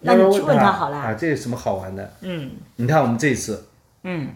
[0.00, 2.12] 那你去问他好了啊，这有什么好玩的？
[2.20, 3.66] 嗯你看我们这一次
[4.02, 4.28] 嗯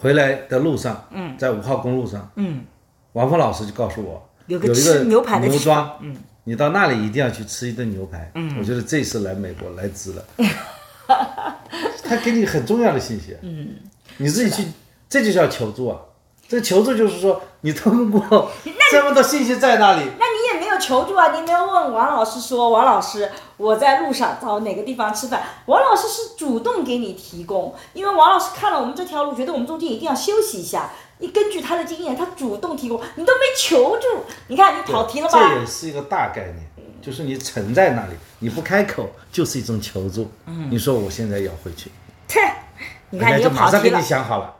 [0.00, 2.64] 回来的路上，嗯，在五号公路上，嗯，
[3.12, 10.24] 王峰老师就告诉我，有一个吃牛排的牛庄，嗯，你到那里一定要去吃一顿牛排，嗯，我觉得这次来美国来值了，
[12.02, 13.76] 他给你很重要的信息，嗯，
[14.16, 14.68] 你自己去，
[15.08, 16.00] 这就叫求助啊，
[16.48, 18.50] 这个求助就是说你通过
[18.90, 25.42] 这么多信息在那里，那你也没有求助啊，你没有问王老师说，王老师，我在路上找哪个地方吃饭？
[25.66, 30.90] 王老师是主动给你提供，因为王老师看了我们这条路，觉得我们中间一定要休息一下。
[31.18, 34.06] 你根据他的经验，他主动提供，你都没求助，
[34.48, 35.38] 你看你跑题了吧？
[35.38, 36.56] 这也是一个大概念，
[37.02, 40.30] 就是你沉在那里，你不开口就是一种求助。
[40.46, 41.92] 嗯，你说我现在要回去，
[42.26, 42.40] 切，
[43.10, 44.54] 你看你就马跑题了上给你，想好了，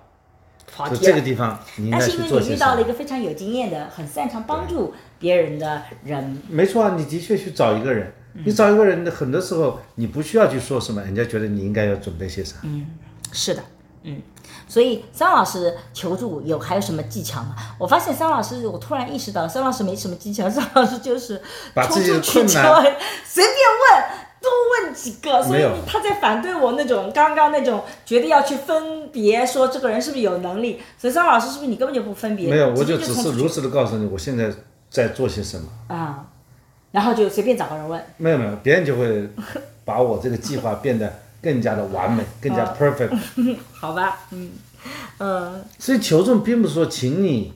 [0.70, 1.00] 跑题了。
[1.00, 2.84] 这个地方你是因为你遇到了一。
[2.84, 6.42] 个非常有经验的、很擅长帮助别人的人。
[6.48, 12.56] 没错啊，你的确去找一个人，嗯你找一个人，很多时候你不需要去说什么，人家觉得你应该要准备些啥。
[12.64, 12.84] 嗯
[13.30, 13.62] 是的，
[14.02, 14.20] 嗯，
[14.66, 17.54] 所以桑老师求助有还有什么技巧吗？
[17.78, 21.40] 我发现桑老师，我突然意识到桑老师没什么技巧，桑老师就是
[21.72, 22.82] 把自己的困难
[23.24, 24.20] 随便问。
[24.42, 24.50] 多
[24.86, 32.48] 问几个，所以他在反对我那种刚刚那种觉得要去分别说这个人是不是有能力，所以桑老师是不是你根本就不分别？
[32.48, 34.50] 没有，我就只是如实的告诉你，我现在
[34.90, 35.68] 在做些什么。
[35.88, 36.26] 啊，
[36.90, 39.28] 然后就随便找个人问，没有没有，别人就会
[39.84, 43.16] 把我这个计划变得更加的完美， 更加 perfect。
[43.72, 44.50] 好吧，嗯
[45.18, 47.52] 嗯，所以求助并不是说请你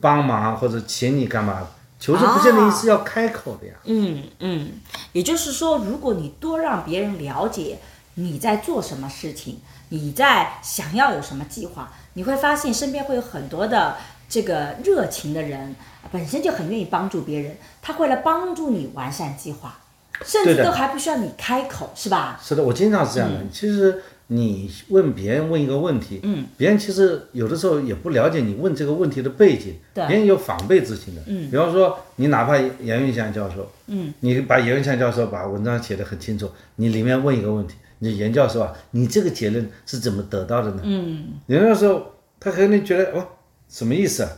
[0.00, 1.66] 帮忙或者请你干嘛，
[1.98, 3.74] 求助不见得是要开口的呀。
[3.84, 4.72] 嗯嗯，
[5.12, 7.78] 也就是说，如果你多让别人了解
[8.14, 13.96] 你在做什么事情，你在想要有什么计划，你会发现身边会有很多的
[14.28, 15.74] 这个热情的人，
[16.10, 19.78] 本身就很愿意帮助别人，他会来帮助你完善计划，
[20.24, 22.38] 甚至都还不需要你开口，是吧？
[22.42, 23.40] 是的，我经常是这样的。
[23.52, 31.22] 其实你问别人问一个问题，嗯，别人其实有的时候也不了解你问这个问题的背景，对别人有防备之心的。
[31.26, 40.82] 嗯，比方说你哪怕严云祥教授，嗯，你把严云祥教授把文章写得很清楚，你里面问一个问题，你严教授啊，你这个结论是怎么得到的呢？
[40.84, 43.26] 嗯，严教授他可能觉得哦，
[43.68, 44.30] 什么意思啊？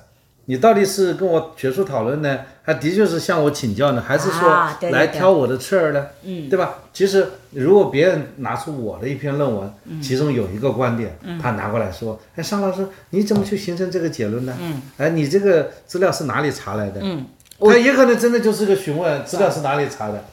[0.50, 6.04] 你到底是跟我学术讨论呢，还的确是向我请教呢，还是说来挑我的刺儿呢？
[6.24, 6.74] 嗯，对吧？
[6.92, 14.52] 其实如果别人拿出我的一篇论文，其中有一个观点，他拿过来说，哎，尚老师，你怎么去形成这个结论呢？
[14.60, 16.98] 嗯，哎，你这个资料是哪里查来的？
[17.00, 17.26] 嗯，
[17.60, 20.24] 他也可能真的就是个询问资料是哪里查的，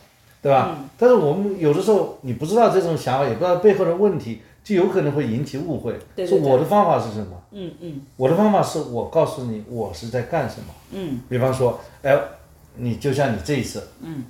[0.41, 0.79] 对吧？
[0.97, 5.93] 但是我们有的时候你不知道这种想法，也不知道背后的问题，就有可能会引起误会。
[6.13, 7.41] 对对说我的方法是什么？
[7.51, 10.65] 嗯嗯我的方法是我告诉你我是在干什么。
[10.91, 12.19] 嗯，比方说，哎，
[12.75, 14.25] 你就像你这一次，嗯，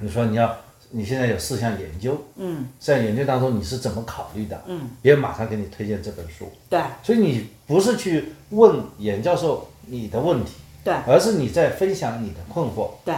[0.00, 0.56] 你说你要
[0.90, 4.62] 你现在有四项研究，嗯，在研究当中你是怎么考虑的？
[4.66, 10.52] 嗯，别人马上给你推荐这本书，对所以你不是去问严教授你的问题，
[10.84, 12.90] 对而是你在分享你的困惑。
[13.04, 13.14] 对。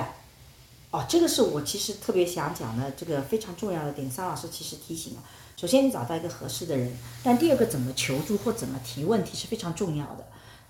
[0.92, 4.09] 哦，这个是我其实特别想讲的这个非常重要的点。
[4.09, 5.21] 桑老师其实提醒了，
[5.57, 6.92] 首先你找到一个合适的人，
[7.25, 10.27] 但第二个怎么求助或怎么提问题是非常重要的。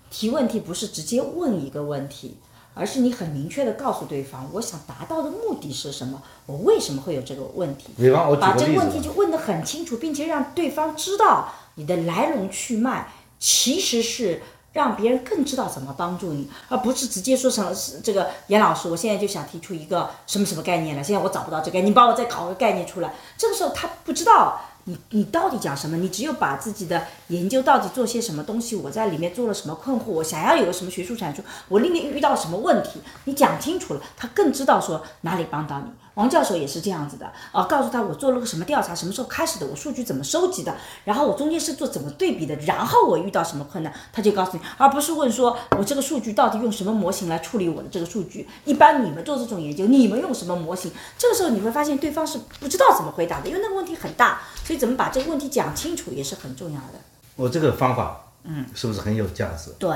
[0.09, 2.37] 提问题不是直接问一个问题，
[2.73, 7.89] 而是你很明确的告诉对方，我想达到的目的是什么，我为什么会有这个问题。
[7.97, 23.13] 比方我把这个问题就问得很清楚，并且让对方知道你的来龙去脉，其实是让别人更知道怎么帮助你，而不是直接说成是这个严老师，我现在就想提出一个什么什么概念了，现在我找不到这个概念，你帮我再考个概念出来。
[23.37, 24.61] 这个时候他不知道。
[24.87, 25.97] 你你到底讲什么？
[25.97, 35.91] 你只有把自己的研究到底做些什么东西，我在里面做了什么困惑，我想要有个什么学术产出，我里面遇到什么问题，你讲清楚了，他更知道说哪里帮到你。
[36.17, 40.75] 王教授也是这样子的，啊，告诉他我做了个什么调查，什么时候开始的，我数据怎么收集的，
[41.05, 48.47] 然后我中间是做怎么对比的，然后我遇到什么困难，他就告诉你，而不是问说我这个数据到底用什么模型来处理我的这个数据。
[48.65, 50.91] 一般你们做这种研究，你们用什么模型？
[51.19, 56.99] 这个时候你会发现对方是不知道怎么回答的，因为那个问题很大，所以怎么把这个问题讲清楚也是很重要的。
[57.35, 59.69] 我这个方法，嗯，是不是很有价值？
[59.77, 59.95] 对，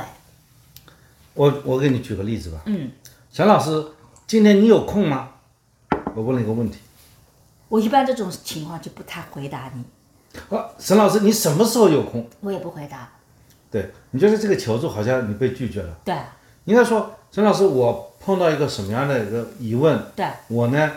[1.34, 2.60] 我我给你举个例子吧。
[2.66, 2.92] 嗯，
[3.32, 3.84] 小老师，
[4.28, 5.30] 今天你有空吗？
[6.16, 6.80] 我问了一个问题。
[7.68, 12.28] 我一般这种情况就不太回答你，啊，沈老师，你什么时候有空？
[12.42, 13.10] 我也不回答。
[13.72, 15.98] 对你觉得这个求助好像你被拒绝了。
[16.04, 16.14] 对
[16.66, 19.98] 应该说，沈老师，我碰到一个什么样的一个疑问？
[20.16, 20.92] 对，我呢，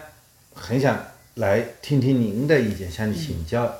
[0.52, 0.98] 很想
[1.34, 3.72] 来听听您的意见，向你请教。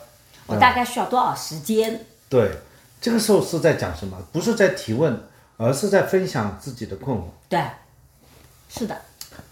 [0.46, 2.06] 我大概需要多少时间？
[2.28, 2.50] 对，
[3.00, 4.16] 这个时候是在讲什么？
[4.32, 5.20] 不是在提问，
[5.56, 7.24] 而是在分享自己的困惑。
[7.48, 7.60] 对，
[8.68, 8.96] 是的。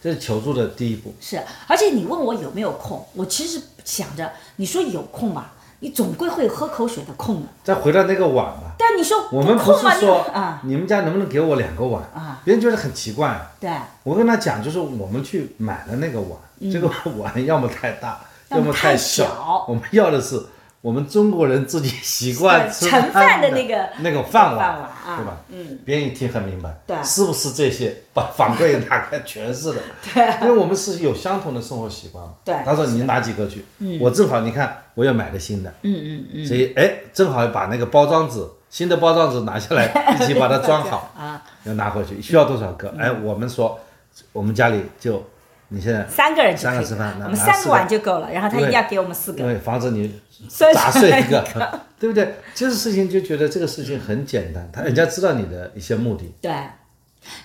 [0.01, 1.15] 这是求助的第一步。
[1.21, 7.49] 是，而且你问我有没有空，我其实想着，你说有空吧，你总归会喝口水的空的。
[7.65, 12.41] 再回到那个碗吧，但你说我们不是说啊，你们家能不能给我两个碗啊？
[12.45, 13.41] 别人觉得很奇怪。
[13.61, 13.71] 对，
[14.03, 16.39] 我跟他讲，就是我们去买的那个碗，
[16.73, 19.65] 这个碗要么太大，嗯要么么太小小。
[19.69, 20.43] 我们要的是
[20.83, 25.17] 我们中国人自己 习惯吃盛饭的的那个那个饭饭碗啊。
[25.17, 25.37] 对吧？
[25.49, 26.97] 嗯，别人一听很明白，对。
[27.03, 27.97] 是不是这些？
[28.13, 29.81] 把反柜打开全是的，
[30.13, 32.35] 对，因为我们是有相同的生活习惯嘛。
[32.45, 32.55] 对。
[32.65, 33.65] 他说你拿几个去，
[34.01, 39.87] 我正好你看我要买个新的，嗯嗯嗯，所以哎，正好把那个包装纸，新的包装纸拿下来，
[40.21, 42.21] 一起把它装好，啊，要拿回去。
[42.21, 42.93] 需要多少个？
[42.99, 43.79] 哎，我们说，
[44.33, 45.25] 我们家里就
[45.69, 52.35] 你现在三个人三个吃饭我们三个碗就够了，然后他一定要给我们四个，因为防止你摔砸碎一个个， 对不对？
[52.55, 56.33] 这个事情就觉得这个事情很简单，他人家知道你的一些目的。
[56.41, 56.53] 对。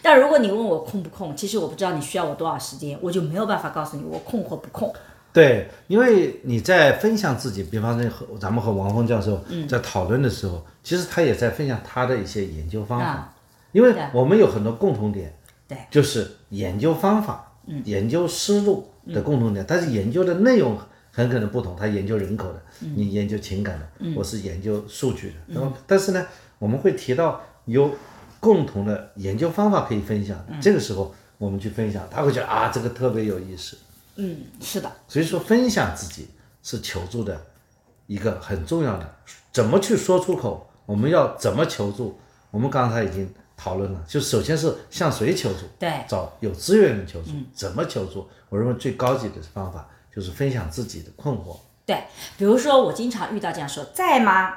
[0.02, 4.92] 但如果你问我空不空，其实我不知道你需要我多少时间，我就没有办法告诉你我空或不空。
[5.32, 13.34] 对，因为你在分享自己，比方说和咱们和王峰教授嗯在讨论的时候，其实他也在分享他的一些研究方法，啊
[13.72, 15.32] 因为我们有很多共同点，
[15.68, 20.76] 对，就是研究方法、嗯研究思路的共同点，但是研究的内容
[21.18, 21.76] 很可能不同。
[21.76, 25.36] 他研究人口的，嗯你研究情感的，我是研究数据的。
[25.48, 26.28] 那么，但是呢，
[26.60, 27.90] 我们会提到有
[28.40, 33.76] 共同的研究方法可以分享，嗯这个时候我们去分享，他会觉得啊，这个特别有意思。
[34.18, 36.28] 嗯，是的，所以说，分享自己
[36.62, 37.40] 是求助的
[38.06, 39.16] 一个很重要的，
[39.52, 42.16] 怎么去说出口，我们要怎么求助，
[42.52, 48.28] 我们刚才已经讨论了，就首先是向谁求助，对嗯找有资源的求助，怎么求助？
[48.50, 52.04] 我认为最高级的方法就是分享自己的困惑，对，
[52.40, 54.52] 比如说我经常遇到这样说，在吗？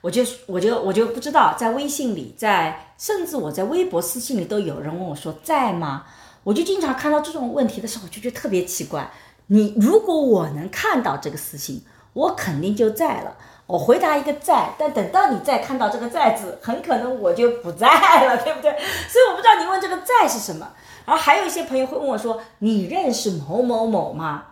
[0.00, 6.06] 我就我就我就不知道，在微信里，在甚至我在微博私信里都有人问我说在吗？
[6.44, 9.10] 我就经常看到这种问题的时候，我就觉得特别奇怪。
[9.48, 17.86] 你如果我能看到这个私信，我肯定就在了，我回答一个在，但等到你再看到这个在字，很可能我就不在
[18.24, 18.70] 了， 对不对？
[19.10, 20.72] 所以我不知道你问这个在是什么。
[21.04, 24.44] 然后还有一些朋友会问我说，你认识某某某吗？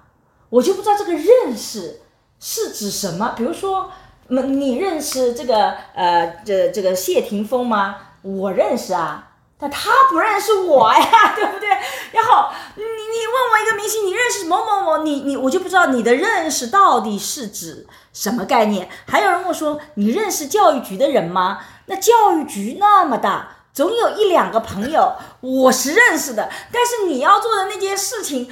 [0.51, 2.01] 我就不知道这个认识
[2.38, 3.32] 是指什么。
[3.36, 3.90] 比如说，
[4.28, 7.96] 嗯，你认识这个呃这这个谢霆锋吗？
[8.22, 9.28] 我认识啊。
[9.62, 11.68] 但他不认识我呀， 对不对？
[12.12, 18.88] 然后你你问我一个明星，你认识某某某，你你我就不知道你的认识到底是指什么概念。
[19.07, 21.61] 还有人问我说，你认识教育局的人吗？
[21.84, 28.51] 那教育局那么大，总有一两个朋友我是认识的，但是你要做的那件事情，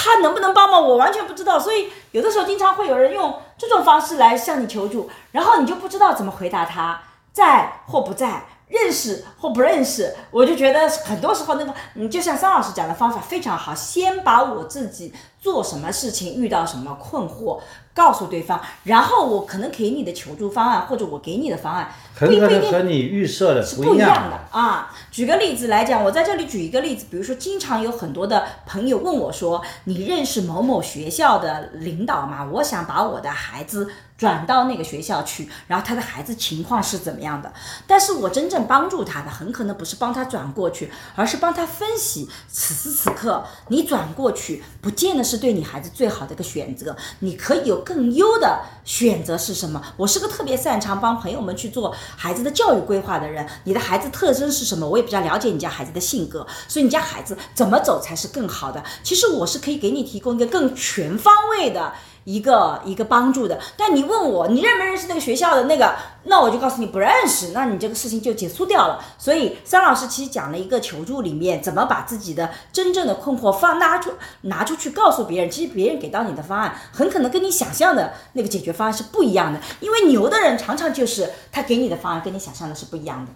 [0.00, 1.58] 他能不能帮忙，我完全不知道。
[1.58, 8.44] 所以有的时候经常会有人用这种方式来向你求助，然后你就不知道怎么回答他，在或不在。
[8.68, 17.58] 认识或不认识，我就觉得很多时候那个，嗯，就像桑老师讲的方法非常好，先把我自己做什么事情遇到什么困惑
[17.98, 24.94] 告诉对方，然后我可能给你的求助方案或者我给你的方案，很可能和你预设的是不一样的啊。
[25.10, 32.48] 举个例子来讲，我在这里举一个例子，比如说，经常有很多的朋友问我说：“你认识某某学校的领导吗？
[32.52, 37.52] 我想把我的孩子。”转到那个学校去，然后他的孩子情况是怎么样的？
[37.86, 46.96] 但是我真正帮助他的，很可能不是帮他转过去，而是帮他分析此时此刻你转过去，不见得是对你孩子最好的一个选择。
[47.20, 49.82] 你可以有更优的选择是什么？
[49.96, 53.48] 我是个特别擅长帮朋友们去做孩子的教育规划的人。
[53.64, 54.86] 你的孩子特征是什么？
[54.86, 58.84] 我也比较了解你家孩子的性格，所以你家孩子怎么走才是更好的？
[59.02, 61.94] 其实我是可以给你提供一个更全方位的。
[62.28, 69.02] 一个一个帮助的，但你问我你认不认识那个学校的那个，那我就告诉你不认识，那你这个事情就结束掉了。
[69.16, 74.12] 所以桑老师其实讲了一个求助里面怎么把自己的真正的困惑放拿出
[74.42, 83.32] 拿出去告诉别人，其实别人给到你的方案很可能跟你想象的那个解决方案是不一样的，因为牛的人常常就是他给你的方案跟你想象的是不一样的。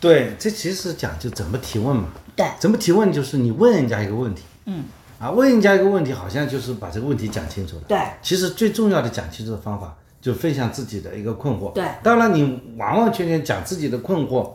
[0.00, 2.08] 对，这其实是讲就怎么提问嘛。
[2.34, 4.42] 对，怎么提问就是你问人家一个问题。
[4.64, 4.84] 嗯。
[5.18, 7.82] 啊，问人家一个问题，好像就是把这个问题讲清楚了。
[7.88, 11.72] 对，其实最重要的讲清楚的方法，就分享自己的一个困惑。
[11.72, 14.50] 对，当然你完完全全讲自己的困惑，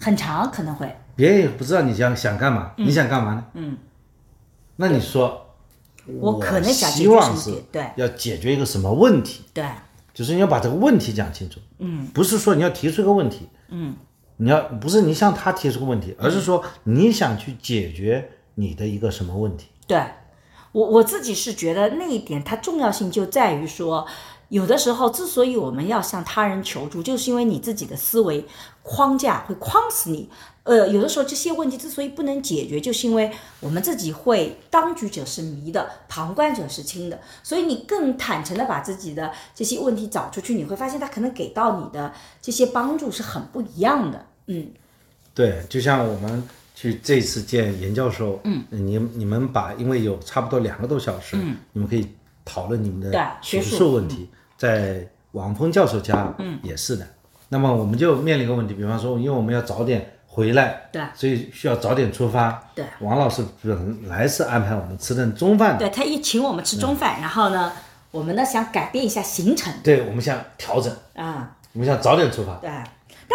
[0.00, 3.44] 很长可能会，别人也不知道你想想干嘛，你想干嘛呢？
[3.54, 3.76] 嗯，
[4.76, 5.46] 那你说，
[6.06, 9.44] 我可能想希望是对，要解决一个什么问题？
[9.52, 9.64] 对，
[10.14, 11.60] 就是你要把这个问题讲清楚。
[11.78, 13.48] 嗯，不是说你要提出一个问题。
[13.68, 13.94] 嗯，
[14.38, 19.66] 你要不是你向他提出个问题，而是说你想去解决你的一个什么问题？
[19.92, 20.02] 对。
[20.72, 24.06] 我我自己是觉得那一点它重要性就在于说，
[24.48, 28.46] 有的时候之所以我们要向他人求助，就是因为你自己的思维
[28.82, 30.30] 框架会框死你。
[30.62, 33.30] 呃，有的时候这些问题之所以不能解决，就是因为
[33.60, 37.20] 我们自己会当局者是迷的，旁观者是清的。
[37.42, 44.24] 所以你更坦诚的把自己的这些问题找出去，你会发现他可能给到你的这些帮助是很不一样的。
[44.46, 44.68] 嗯，
[45.34, 46.48] 对，就像我们。
[46.74, 52.08] 去这次见严教授，嗯，你你们把因为有差不多两个多小时，嗯，你们可以
[52.44, 57.06] 讨论你们的学术问题，在王峰教授家，嗯，也是的。
[57.48, 62.84] 那么我们就面临一个问题，比方说，因为我们要早点回来，对，所以需要早点出发，对。
[63.00, 67.70] 王老师本来是安排我们吃顿中饭的，对他一请我们吃中饭，然后呢，
[68.10, 70.90] 我们呢想改变一下行程，对我们想调整。
[71.14, 72.70] 啊，我们想早点出发，对。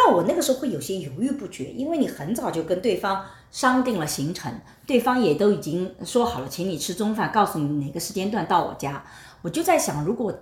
[0.06, 3.26] 但我那个时候会有些犹豫不决，因为你很早就跟对方。
[3.50, 4.52] 商定了行程，
[4.86, 9.02] 对方也都已经说好了，请你吃中饭，告诉你哪个时间段到我家。
[9.41, 10.38] 我就在想，如果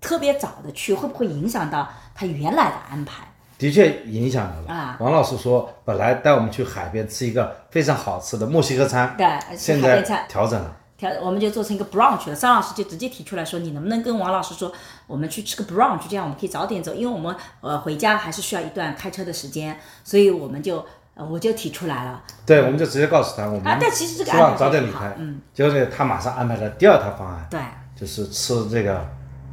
[0.00, 3.30] 特别早的去，会不会影响到他原来的安排？
[3.58, 4.96] 的确影响了啊。
[4.98, 12.34] 王老师说，本来带我们去海边吃一个非常好吃的墨西哥餐，对，现在调整了，调我们就做成一个 brunch 了。
[12.34, 14.72] 张老师就直接提出来说，你能不能跟王老师说，
[15.06, 20.84] 我们去吃个 brunch，这样我们可以早点走，因为我们呃回家还是需要一段开车的时间，所以我们就。
[21.30, 27.58] 我就提出来了，对，我们就直接告诉他，我们啊，但其实这个希望早点离开，嗯，结果呢，他马上安排了第二套方案，对，
[27.98, 28.98] 就是吃这个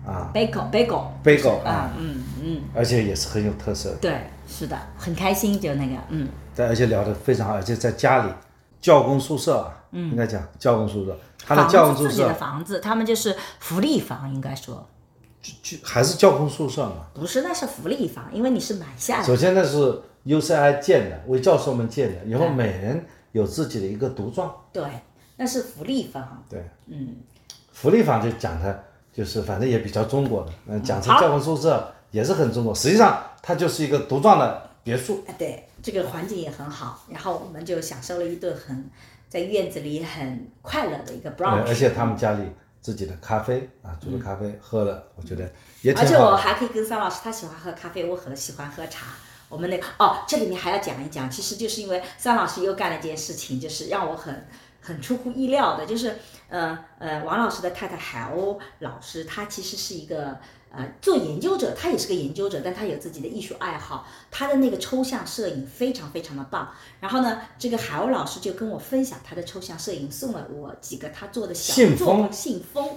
[0.05, 8.33] 啊，bagel，bagel，bagel 啊，嗯嗯，而且也是很有特色的，对，是的，很开心，就那个，嗯，对，而且聊得非常好，而且在家里
[8.81, 14.87] 教工宿舍，嗯，应该讲教工宿舍，他的教工宿舍，自己的房子，他们就是福利房，应该说，
[15.41, 20.01] 就就还是教工宿舍嘛，不是，那是福利房，因为你是买下来，首先那是。
[20.25, 24.49] UCI 建的，为教授们建的，以后每人有自己的一个独幢。
[24.71, 24.81] 对，
[25.35, 26.41] 那是福利房。
[26.49, 27.17] 对，嗯，
[27.73, 35.21] 福利房就讲的就是反正也比较中国的，嗯，讲成教工宿舍也是很中国，实际上它就是一个独幢的别墅。
[35.27, 38.89] 哎，对，这个环境也很好，然后我们就享受了一顿很
[39.34, 42.43] 在院子里很快乐的一个对，brunch，而且他们家里
[42.79, 46.15] 自己的咖啡啊，煮的咖啡喝了，我觉得也挺好而且。
[46.15, 49.07] 我还可以跟桑老师，他喜欢喝咖啡，我很喜欢喝茶。
[49.49, 54.45] 我们那个哦，这里面还要讲一讲，其实就是因为桑老师又干了一件事情，就是让我很
[54.79, 56.15] 很出乎意料的，就是
[56.49, 60.38] 呃呃，王老师的太太海鸥老师，她其实是一个
[60.76, 66.69] 呃做研究者，他也是个研究者，但他有自己的艺术爱好，他的那个抽象摄影非常非常的棒。
[66.99, 72.89] 然后呢，这个海鸥老师就跟我分享他的抽象摄影，送了我几个他做的小信封作品信封，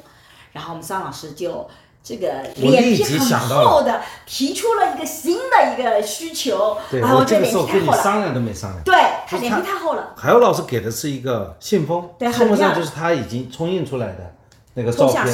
[0.52, 1.68] 然后我们桑老师就。
[2.08, 2.28] 这个
[2.62, 8.80] 我脸皮很想厚的提出了一个新的一个需求，对，然后我这个时候跟你商量都没商量。
[8.84, 8.94] 对
[9.26, 14.35] 他脸皮太厚了，海鸥老师给的是一个信封，对很信封上就是他已经冲印出来的
[14.76, 15.24] 那个照片。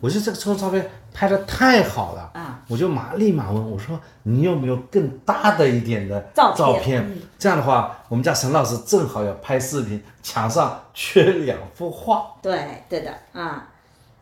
[0.00, 7.02] 我觉得这个抽象照片拍的太好了，啊我就马立马问我说：“你有没有更大的一点的照片照片？
[7.08, 12.26] 嗯这样的话，我们家沈老师正好要拍视频，墙上缺两幅画。
[12.42, 13.68] 对对的啊，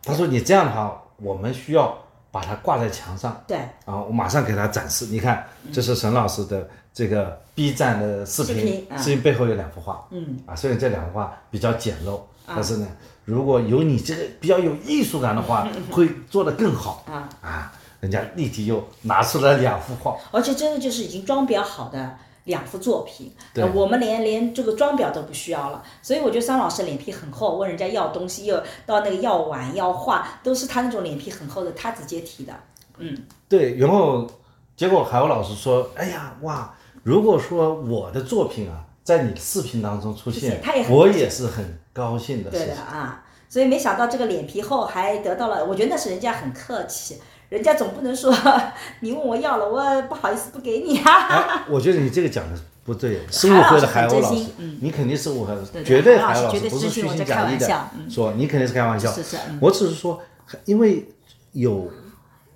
[0.03, 1.97] 他说你这样的话，我们需要
[2.31, 3.41] 把它挂在墙上。
[3.47, 5.05] 对啊，我马上给他展示。
[5.05, 12.87] 你看，这是沈老师的这个 B 站的视频，视频啊视频背后有两幅画，嗯，啊，虽然这两幅画比较简陋，但是呢，
[13.25, 17.05] 如果有你这个比较有艺术感的话， 会做得更好。
[17.11, 17.29] 啊。
[17.41, 17.73] 啊。
[17.99, 23.63] 人家立即又拿出了两幅画，而且真的就是已经装裱好的两幅作品，对。
[23.63, 32.53] 呃我们连连这个装裱都不需要了，所以我觉得桑老师脸皮很厚，问人家要东西又到那个要碗要画，都是他那种脸皮很厚的，他直接提的，
[32.97, 33.17] 嗯。
[33.47, 34.29] 对，然后
[34.75, 42.75] 结果海鸥老师说：“哎呀，哇，如果说我的作品啊，在你的视频当中出现我也是很高兴的事对情。
[42.75, 42.81] 的。
[42.81, 48.35] 啊，所以没想到这个脸皮厚还得到了，我觉得那是人家很客气，人家总不能说
[49.01, 51.27] 你问我要了，我不好意思不给你啊。
[51.27, 54.45] 哎，我觉得你这个讲的不对，是误会了海鸥老师
[54.81, 59.59] 你肯定是误会了，对对绝对海鸥老师不是虚心假意的说你肯定是开玩笑，是是嗯。
[59.61, 60.19] 我只是说，
[60.65, 61.07] 因为
[61.51, 61.89] 有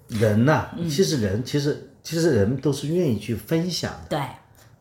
[0.10, 0.90] 人呐、嗯。
[0.90, 4.20] 其实人其实其实人都是愿意去分享的，对，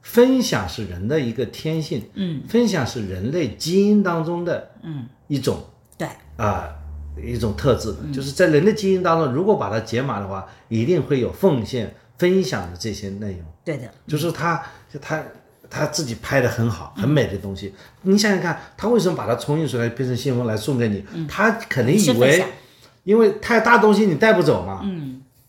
[0.06, 5.06] 分享是人的一个天性，嗯，分享是人类基因当中的嗯。
[5.26, 5.60] 一种
[5.98, 6.68] 对，啊、
[7.20, 7.92] 一种特质。
[8.00, 13.40] 嗯，就是在人的基因当中，如果把它解码的话，一定会有奉献、分享的这些内容。
[13.64, 14.62] 对的，就是他
[15.02, 15.20] 他
[15.68, 17.74] 他自己拍的很好、很美的东西。
[18.02, 21.04] 你想想看，他为什么把它冲印出来变成信封来送给你？
[21.26, 22.44] 他肯定以为
[23.02, 24.82] 因为太大东西你带不走嘛，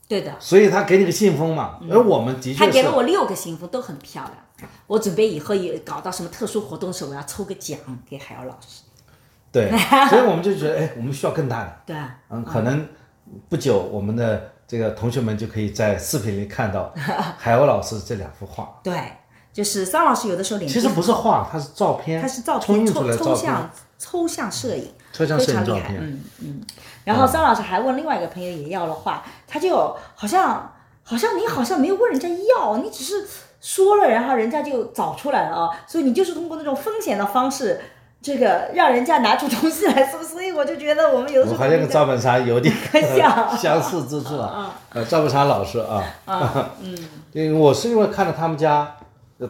[0.08, 0.34] 对的。
[0.40, 1.80] 所以他给你个信封嘛。
[1.92, 4.70] 而我们的确他给了我六个信封，都很漂亮。
[4.88, 7.78] 我准备以后也搞到什么特殊活动的时候，我要抽个奖
[8.10, 8.82] 给海鸥老师。
[9.52, 9.70] 对，
[10.10, 11.82] 所以我们就觉得，哎，我们需要更大的。
[11.86, 12.88] 对啊，嗯，可能
[13.50, 16.94] 不久我们的这个同学们就可以在视频里看到
[17.38, 18.80] 海鸥老师这两幅画。
[18.84, 19.00] 对，
[19.54, 23.72] 就是桑老师有的时候脸其实不是画，它是照片，他是照冲印出片抽来的照片抽象。
[24.00, 26.62] 抽象摄影，非常厉害，照片嗯嗯。
[27.06, 33.26] 然后桑老师还问另外一个朋友也要了画，他就好像好像你好像没有问人家要，你只是
[33.62, 37.82] 说了，然后人家就找出来了啊，所以你就是通过那种风险的方式。
[38.20, 42.74] 这个让人家拿出东西来说，所以我就觉得我们有的时候我和那个赵本山有点
[43.16, 44.74] 像 相似之处啊。
[44.92, 46.04] 呃，赵本山老师啊，
[46.82, 46.98] 嗯，
[47.32, 48.97] 因为我是因为看了他们家，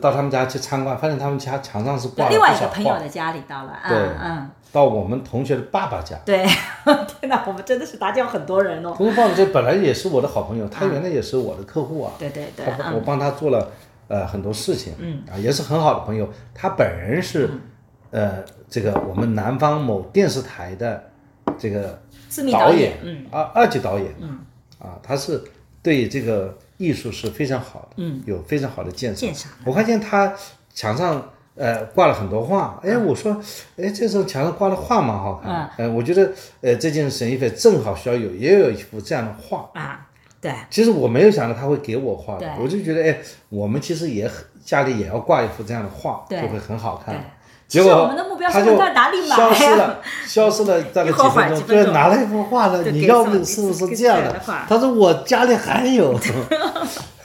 [0.02, 4.18] 到他们家去参观，发现他们家墙上是挂了另外一个朋友的家里到了，对嗯。
[4.22, 6.18] 嗯，到我们同学的爸爸家。
[6.26, 6.46] 对，
[7.22, 8.94] 天哪，我们真的是打搅很多人哦。
[8.98, 12.12] 同学爸爸这本来也是我的好朋友，他原来也是我的客户啊。
[12.20, 13.72] 对对对，我嗯，帮他做了
[14.10, 15.24] 呃很多事情，嗯。
[15.32, 16.30] 啊也是很好的朋友。
[16.54, 17.62] 他本人是、嗯。
[18.10, 21.02] 呃这个我们南方某电视台的
[21.58, 21.98] 这个
[22.52, 24.40] 导演，嗯，二二级导演，嗯。
[24.80, 25.42] 啊他是
[25.82, 28.22] 对这个艺术是非常好的，嗯。
[28.26, 29.20] 有非常好的鉴赏。
[29.20, 30.34] 鉴赏我发现他
[30.74, 31.30] 墙上。
[31.60, 33.36] 呃，挂了很多画，哎，我说，
[33.78, 40.08] 哎，这种墙上挂的画蛮好看的，呃，我觉得，呃，这件沈一菲正好需要有，也有一幅这样的画，啊，
[40.40, 43.18] 对，其实我没有想到他会给我画的，我就觉得哎，
[43.50, 46.40] 我们其实也很家里也要挂一幅这样的画，对。
[46.44, 47.16] 就会很好看。
[47.16, 47.22] 对。
[47.68, 54.42] 结果我们的目标是在哪里买消失了， 消失了大概几分钟，拿了一幅画呢，你要不是不是这样的？
[54.70, 56.18] 他说我家里还有。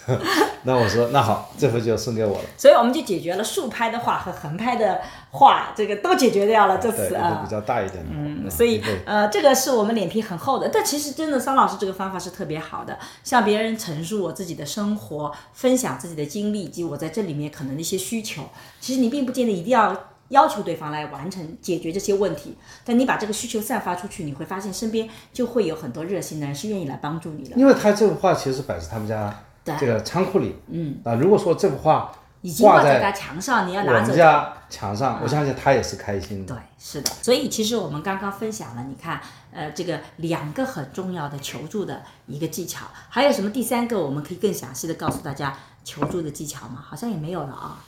[0.64, 2.44] 那我说那好，这幅就送给我了。
[2.56, 6.76] 所以我们就解决了竖拍的画和横拍的画，这个都解决掉了。
[6.78, 8.10] 这对，次啊比，较大一点的。
[8.12, 18.42] 嗯，所以呃，这个是我们脸皮很厚的，但其实真的桑老师这个方法是特别好的，向别人陈述我自己的生活，分享自己的经历以及我在这里面可能的一些需求。
[18.80, 19.96] 其实你并不见得一定要
[20.32, 22.56] 要求对方来完成解决这些问题。
[22.84, 27.54] 但你把这个需求散发出去，你会发现身边就会有很多热心的人是愿意来帮助你的。
[27.56, 29.32] 因为他这幅画其实摆在他们家
[29.64, 32.10] 对这个仓库里，嗯啊，如果说这幅画
[32.40, 34.08] 已经挂在在他墙上，你要拿走。
[34.08, 36.54] 们家墙上，我相信他也是开心的。
[36.54, 37.10] 对，是的。
[37.22, 39.20] 所以其实我们刚刚分享了，你看，
[39.52, 46.84] 呃，这个两个很重要的求助的一个技巧，还有什么第三个我们可以更详细的告诉大家求助的技巧吗？
[46.84, 47.84] 好像也没有了啊。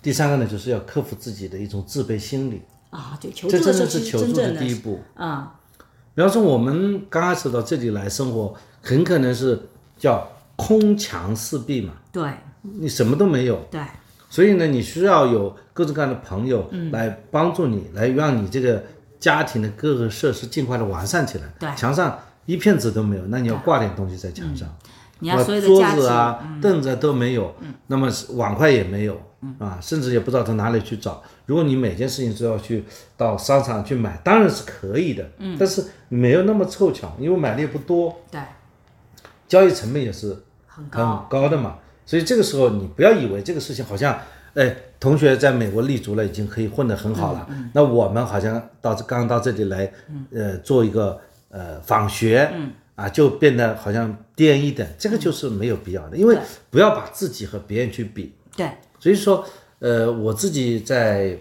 [0.00, 5.00] 第三个呢，就是要克服自己的一种自卑心理，啊，对，求这真的是求助的第一步。
[5.14, 5.54] 啊，
[6.14, 9.60] 比方说，我们刚开始到这里来生活，很可能是
[9.96, 10.26] 叫
[10.56, 12.30] 空墙四壁嘛，对。
[12.62, 13.80] 你什么都没有，对。
[14.28, 16.90] 所以呢，你需要有各种各样的朋友嗯。
[16.90, 18.82] 来帮助你，来让你这个
[19.18, 21.44] 家庭的各个设施尽快的完善起来。
[21.58, 21.70] 对。
[21.76, 24.68] 墙上一片纸都没有，那你要挂点东西在墙上。
[25.20, 27.54] 你要桌所有的家庭，子啊、凳子都没有，
[27.86, 29.20] 那么碗筷也没有，
[29.58, 31.22] 啊，甚至也不知道从哪里去找。
[31.46, 32.84] 如果你每件事情都要去
[33.16, 38.40] 到商场去买，当然是可以的，嗯但是没有那么凑巧，因为买的也不多，对，
[39.46, 40.30] 交易成本也是
[40.66, 41.78] 很很高，高的嘛。
[42.04, 44.18] 所以这个时候你不要以为这个事情好像，
[44.54, 47.46] 哎，同学在美国立足了，已经可以混得很好了。
[47.74, 49.92] 那我们好像到这刚到这里来，
[50.32, 51.20] 呃，做一个
[51.50, 56.36] 呃访学，嗯啊，就变得好像低人一等，这个就是没有必要的，因为
[56.70, 58.34] 不要把自己和别人去比。
[58.56, 58.68] 对
[59.00, 59.44] 所以说，
[59.78, 61.38] 呃，我自己在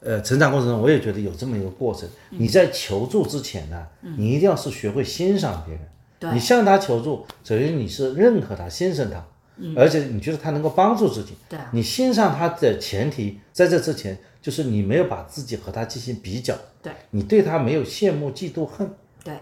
[0.00, 2.08] 呃成长过程中，我也觉得有这么一个过程。
[2.30, 3.86] 你在求助之前呢，
[4.16, 5.88] 你一定要是学会欣赏别人。
[6.18, 9.24] 对你向他求助，首先你是认可他、欣赏他，
[9.74, 11.34] 而且你觉得他能够帮助自己。
[11.48, 18.90] 对你欣赏他的前提，在这之前就是你没有把自己和他进行比较，对你对他没有羡慕、嫉妒、恨。
[19.24, 19.38] 对，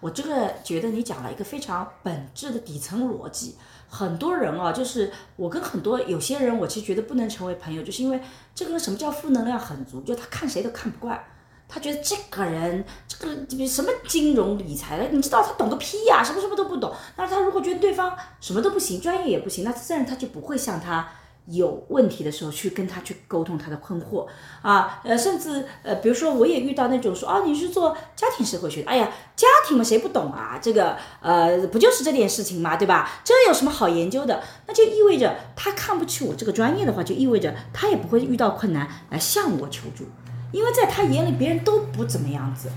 [0.00, 3.56] 我这个觉得你讲了一个非常本质的底层逻辑。
[3.94, 8.18] 很多人啊，就是我跟很多有些人，我其实觉得不能成为朋友，就是因为
[8.54, 11.22] 这个人什么叫负能量很足，就他看谁都看不惯。
[11.68, 13.18] 他觉得这个人，这
[13.58, 16.90] 个什么金融理财的，你知道他懂个屁呀、什么什么都不懂。
[17.16, 21.06] 那他如果觉得对方什么都不行，专业也不行，那自然他就不会向他
[21.46, 24.26] 有问题的时候去跟他去沟通他的困惑
[24.62, 30.58] 啊，呃，甚至呃，比如说我也遇到那种说啊，你是做家庭社会学的，哎呀，家庭嘛谁不懂啊？
[30.62, 33.10] 这个呃，不就是这点事情嘛，对吧？
[33.24, 34.42] 这有什么好研究的？
[34.66, 40.06] 那就意味着他看不起我这个专业的话，就意味着他也不会遇到困难来向我求助。
[40.52, 42.68] 因为在他眼里，别人都不怎么样子，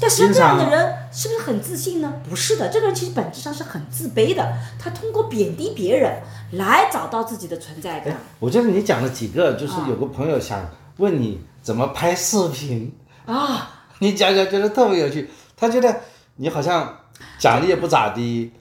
[0.00, 2.12] 但实际上这样的人是不是很自信呢？
[2.28, 4.52] 不是的，这个人其实本质上是很自卑的。
[4.78, 6.20] 他通过贬低别人
[6.52, 8.16] 来找到自己的存在感。
[8.40, 12.92] 我觉得你讲了几个，就是有个朋友想问你怎么拍视频。
[13.24, 16.00] 啊，你讲讲觉得特别有趣，他觉得
[16.36, 16.98] 你好像
[17.38, 18.52] 讲的也不咋地，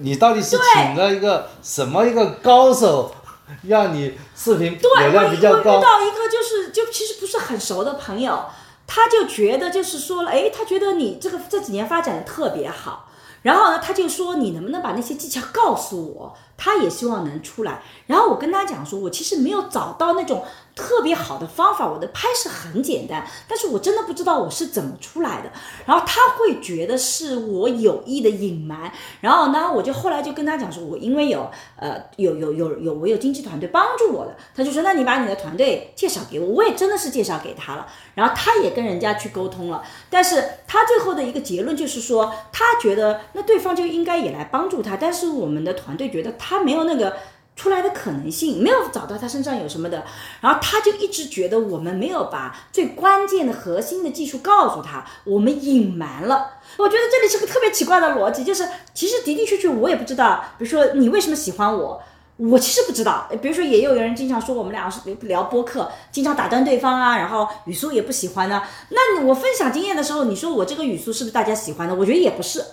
[0.00, 3.14] 你到底是请了一个什么一个高手，
[3.62, 5.80] 让你视频对，流量比较我我遇高？
[5.80, 8.44] 到一个就是就其实不是很熟的朋友，
[8.86, 13.10] 他就觉得就是说了，哎，他觉得你这个这几年发展的特别好，
[13.42, 16.36] 然后呢，他就说你能不能把那些技巧告诉我？
[16.56, 17.82] 他也希望能出来。
[18.06, 20.44] 然后我跟他讲说，我其实没有找到那种
[20.78, 25.50] 特别好的方法，我的拍摄很简单，但是我真的不知道我是怎么出来的。
[25.84, 47.16] 然后他会觉得是我有意的隐瞒，然后呢，我就后来就跟他讲说，我因为有呃有有有有我有经纪团队帮助我的，他就说那你把你的团队介绍给我，我也真的是介绍给他了，然后他也跟人家去沟通了，但是他最后的一个结论就是说，他觉得那对方就应该也来帮助他，但是我们的团队觉得他没有那个。
[47.58, 50.04] 出来的可能性没有找到他身上有什么的，
[50.40, 56.52] 然后他就一直觉得我们没有把最关键的核心的技术告诉他，我们隐瞒了。
[56.76, 62.00] 我觉得这里是个特别奇怪的逻辑，就是其实的的确确我也不知道，比如说你为什么喜欢我，
[62.36, 63.28] 我其实不知道。
[63.42, 68.62] 比如说也有人经常说我们俩是聊播客，经常打断对方啊，然后语速也不喜欢呢。
[68.90, 71.94] 那我分享经验的时候，你说我这个语速是不是大家喜欢的？
[71.96, 72.64] 我觉得也不是，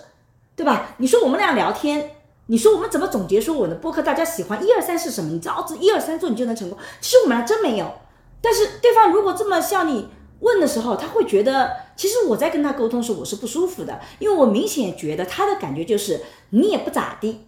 [0.54, 0.90] 对吧？
[0.98, 2.12] 你说我们俩聊天。
[2.46, 5.30] 你说我们怎么总结说我的播客大家喜欢一二三是什么？
[5.30, 6.78] 你只要这一二三做你就能成功。
[7.00, 7.92] 其实我们还真没有。
[8.40, 10.08] 但是对方如果这么向你
[10.40, 17.46] 问的时候，他会觉得其实我在跟他沟通时我是不舒服的，因为我明显觉得他的感觉就是你也不咋地，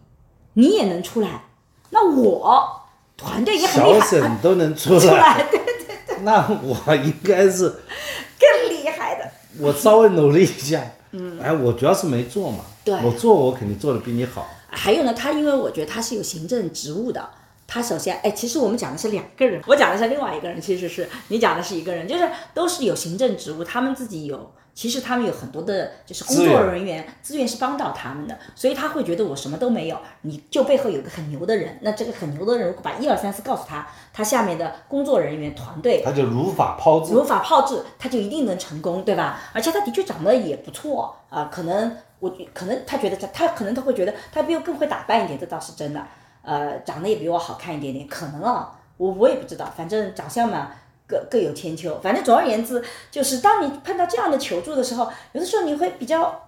[0.55, 1.45] 你也能出来，
[1.91, 2.81] 那我
[3.17, 5.75] 团队也很厉小害，沈都能出出来，对，对
[6.07, 9.31] 对，那我应该是更厉害的。
[9.61, 10.83] 我稍微努力一下。
[11.13, 12.59] 嗯，哎，我主要是没做嘛。
[12.85, 14.47] 对我做我肯定做的比你好。
[14.71, 17.29] 还有呢，他因为我觉得他是有行政职务的，
[17.67, 37.13] 他首先，哎，其实我们讲的是两个人，我讲的是另外一个人，其实是你讲的是一个人，就是都是有行政职务，他们自己有，其实他们有很多的，就是工作人员资源是帮到他们的，所以他会觉得我什么都没有，你就背后有个很牛的人，那这个很牛的人如果把一二三四告诉他，他下面的工作人员团队他就如法炮制。
[37.13, 39.41] 如法炮制，他就一定能成功，对吧？
[39.53, 46.03] 而且他的确长得也不错啊、可能我可能他觉得他他可能他会觉得他比我更会打扮一点，这倒是真的。
[46.43, 50.71] 呃，长得也比我好看一点点，可能啊，我我也不知道，反正长相嘛
[51.07, 52.01] 各各有千秋。
[52.03, 56.41] 反正总而言之，就是当你碰到这样的求助的时候，有的时候你会比较，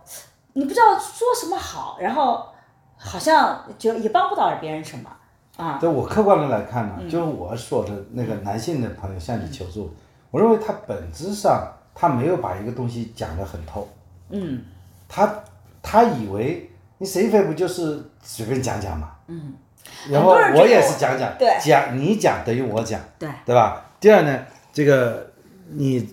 [0.55, 2.47] 你不知道说什么好，然后
[2.97, 5.11] 好像就也帮不到别人什么
[5.57, 5.77] 啊。
[5.79, 9.93] 对我客观的来看呢，就是我说的那个男性的朋友向你求助，
[10.31, 13.87] 我认为他本质上他没有把一个东西讲得很透，
[14.31, 14.65] 嗯，
[15.07, 15.27] 他
[15.83, 19.55] 他以为你谁非不就是随便讲讲嘛，嗯，
[20.11, 21.57] 然后我也是讲讲，对。
[21.61, 23.29] 讲你讲等于我讲，对。
[23.45, 23.91] 对吧？
[23.99, 24.39] 第二呢，
[24.73, 25.31] 这个
[25.71, 26.09] 你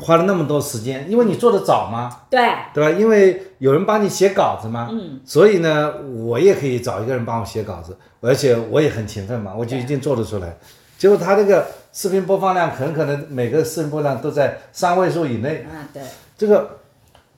[0.00, 2.40] 花了那么多时间，因为你做的早嘛，对，
[2.74, 2.90] 对吧？
[2.98, 5.92] 因为有人帮你写稿子嘛，嗯，所以呢，
[6.24, 10.56] 我也可以找一个人帮我写稿子，而且我也很勤奋嘛，我就一定做得出来。
[10.98, 16.02] 结果他这个视频播放量很可能每个视频播放量都在三位数以内，啊，对，
[16.36, 16.78] 这个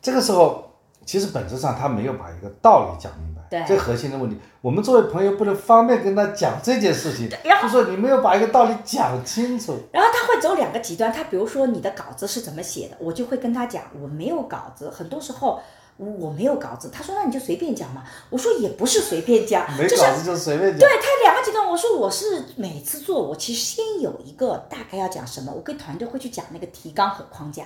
[0.00, 0.67] 这个时候
[1.08, 4.38] 其实本质上他没有把一个道理讲明白，对这核心的问题。
[4.60, 9.74] 我们作为朋友不能方便跟他讲这件事情，然后就说你没有把一个道理讲清楚。
[9.90, 15.58] 然后他会走两个极端，他比如说你的稿子是怎么写的，我就会跟他讲我没有稿子，很多时候
[15.96, 16.90] 我我没有稿子。
[16.92, 20.80] 他说那你就随便讲嘛，我说也不是随便讲，没稿子就随便讲。
[20.80, 27.64] 对他两个极端，我说我是每次做，我其实先有一个大概要讲什么，我跟团队会去讲那个提纲和框架，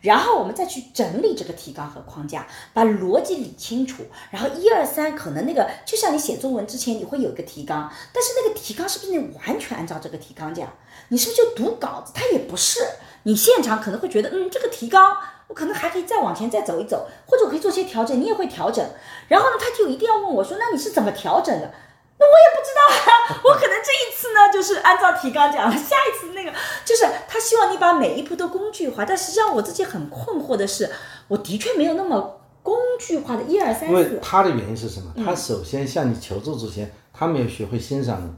[0.00, 10.72] 然后我们再去整理这个提纲和框架，把逻辑理清楚，然后一二三，可能那个就像你写作文之前你会有一个提纲，但是那个提纲是不是你完全按照这个提纲讲？
[11.08, 12.12] 你是不是就读稿子？
[12.14, 12.80] 它也不是，
[13.24, 15.16] 你现场可能会觉得，嗯，这个提纲
[15.48, 18.84] 我可能还可以再往前再走一走，或者我可以做些调整，你也会调整。
[19.26, 21.72] 然后呢，他就一定要问我说，那你是怎么调整的？
[22.20, 22.80] 那我也不知道
[23.12, 26.52] 啊，我可能这一次呢就是按照提纲讲了，下一次那个
[26.84, 30.90] 就是他希望你把每一步都工具化，但实际上我自己很困惑的是，
[31.28, 35.12] 我的确没有那么工具化的一二三因为四，他的原因是什么？
[35.24, 38.30] 他首先向你求助之前，他没有学会欣赏你，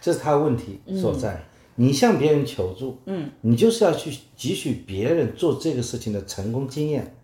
[0.00, 1.44] 这是他的问题所在。
[1.76, 7.16] 你向别人求助，嗯，你就是要去汲取别人做这个事情的成功经验，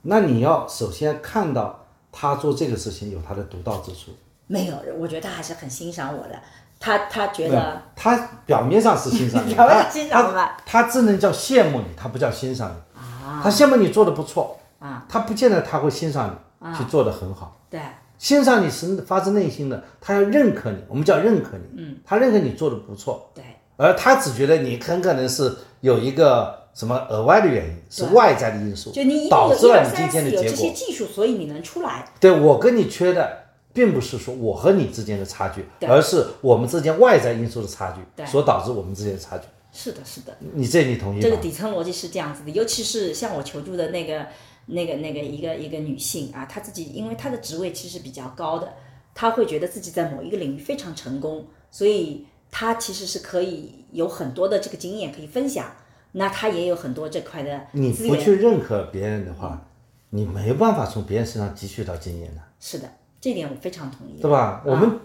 [0.00, 4.12] 那你要首先看到他做这个事情有他的独到之处。
[4.52, 6.38] 没有，我觉得他还是很欣赏我的，
[6.78, 12.98] 他他觉得，他表面上是欣赏你， 表面欣赏他他只能叫羡慕你，他不叫欣赏你。
[12.98, 17.56] 啊他羡慕你做的不错，啊，他不见得他会欣赏你去做的很好。
[17.70, 17.80] 对
[18.18, 21.64] 欣赏你是发自内心的，他要认可你，我们叫认可你。
[21.82, 23.42] 嗯，他认可你做的不错，对
[23.76, 30.56] 而他只觉得你很可能是有一个什么额外的原因，是外在的因素，就你导致了你今天的结果。
[30.56, 33.41] 些技术，所以你能出来，对我跟你缺的，
[33.72, 39.46] 并不是说我和你之间的差距，而是我们之间外在因素的差距所导致我们之间的差距。
[39.72, 40.36] 是的，是的。
[40.52, 41.22] 你这你同意吗？
[41.22, 44.26] 这个底层逻辑是这样子的，尤其是向我求助的那个、
[44.66, 48.70] 那个、那个一个一个女性啊，她自己因为她的职位其实比较高的，
[49.14, 55.74] 她会觉得自己在某一个领域非常成功，所以她其实是可以有很多的这个经验可以分享，
[56.12, 57.90] 那她也有很多这块的你。
[57.92, 59.66] 不去认可别人的话，
[60.10, 62.86] 你没办法从别人身上汲取到经验的，是的，
[63.22, 64.20] 这点我非常同意。
[64.20, 64.62] 对吧？
[64.66, 64.98] 我们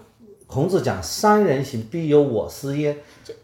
[0.48, 2.98] 孔子讲“三人行，必有我师焉”，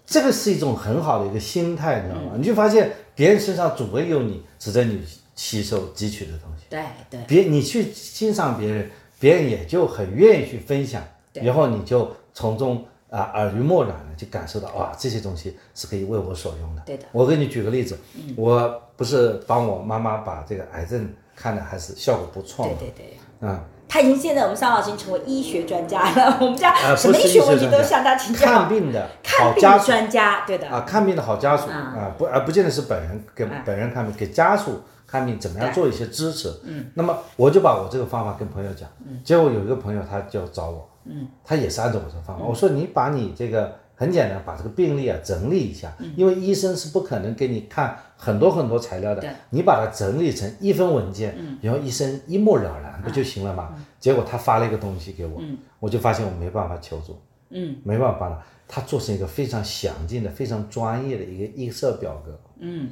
[0.05, 2.31] 这个是一种很好的一个心态，你知道吗？
[2.35, 5.01] 你就发现别人身上总会有你值得你
[5.35, 6.65] 吸收汲取的东西。
[6.69, 11.03] 对对别你去欣赏别人，别人也就很愿意去分享，
[11.33, 16.81] 然后你就从中啊、耳濡目染的就感受到哇，这些东西是可以为我所用的。
[16.83, 17.95] 对的我给你举个例子，
[18.35, 23.47] 我不是帮我妈妈把这个癌症看的还是效果不错嘛，对对对。
[23.47, 23.63] 啊、
[23.93, 28.43] 他已经现在我们桑老师已经成为医学专家了，我们家呃，什么医学问题都向他请教。
[28.47, 29.85] 看病的看病好家属。
[29.85, 31.93] 专家，对的，啊，看病的好家属啊。
[31.95, 33.61] 啊，不而不见得是本人给啊。
[33.63, 36.51] 本人看病，给家属看病怎么样做一些支持。
[36.63, 38.89] 嗯，那么我就把我这个方法跟朋友讲，
[39.23, 53.73] 结果有一个朋友他就找我，嗯，他也是按照我这个方法，我说你把你这个很简单，把这个病例啊整理一下，因为医生是不可能给你看很多很多材料的，你把它整理成一份文件，然后医生一目了然不就行了吗？
[54.01, 55.41] 结果他发了一个东西给我，
[55.79, 57.17] 我就发现我没办法求助，
[57.49, 62.89] 嗯，没办法帮他，他做成一个非常详尽的、非常专业的一个 Excel 表格，嗯，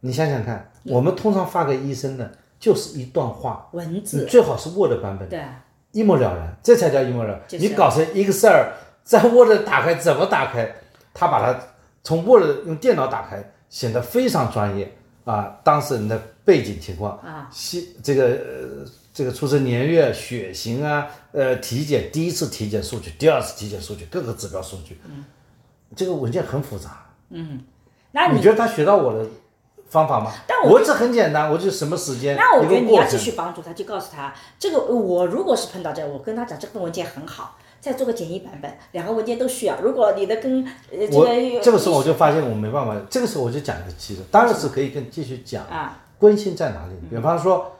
[0.00, 5.40] 你想想看，我们通常发给医生的就是一段话，你文字，最好是 Word 版本，对。
[5.92, 7.40] 一目了然，这才叫一目了然。
[7.48, 7.66] 就是。
[7.66, 8.64] 你搞成 Excel
[9.04, 10.74] 在 Word 打开怎么打开？
[11.12, 11.58] 他把它
[12.02, 15.58] 从 Word 用电脑打开，显得非常专业啊。
[15.64, 25.24] 当事人的背景情况啊，西这个呃这个出生年月、血型啊，呃体检第一次体检数据、第二次体检数据，各个指标数据，嗯，
[25.96, 27.06] 这个文件很复杂。
[27.30, 27.62] 嗯
[28.12, 29.24] 那你你觉得他学到我的
[29.88, 30.32] 方法吗？
[30.46, 39.80] 但我我这很简单，我就什么时间，那我觉得你要继续帮助他，就告诉他这个我如果是碰到这，我跟他讲这份文件很好，再做个简易版本，两个文件都需要。
[39.80, 46.92] 如果你的跟呃这我个这个时候我就发现我没办法，这个时候我就讲一个机制，当然是可以跟继续讲啊，关心在哪里。
[47.08, 47.72] 比方说，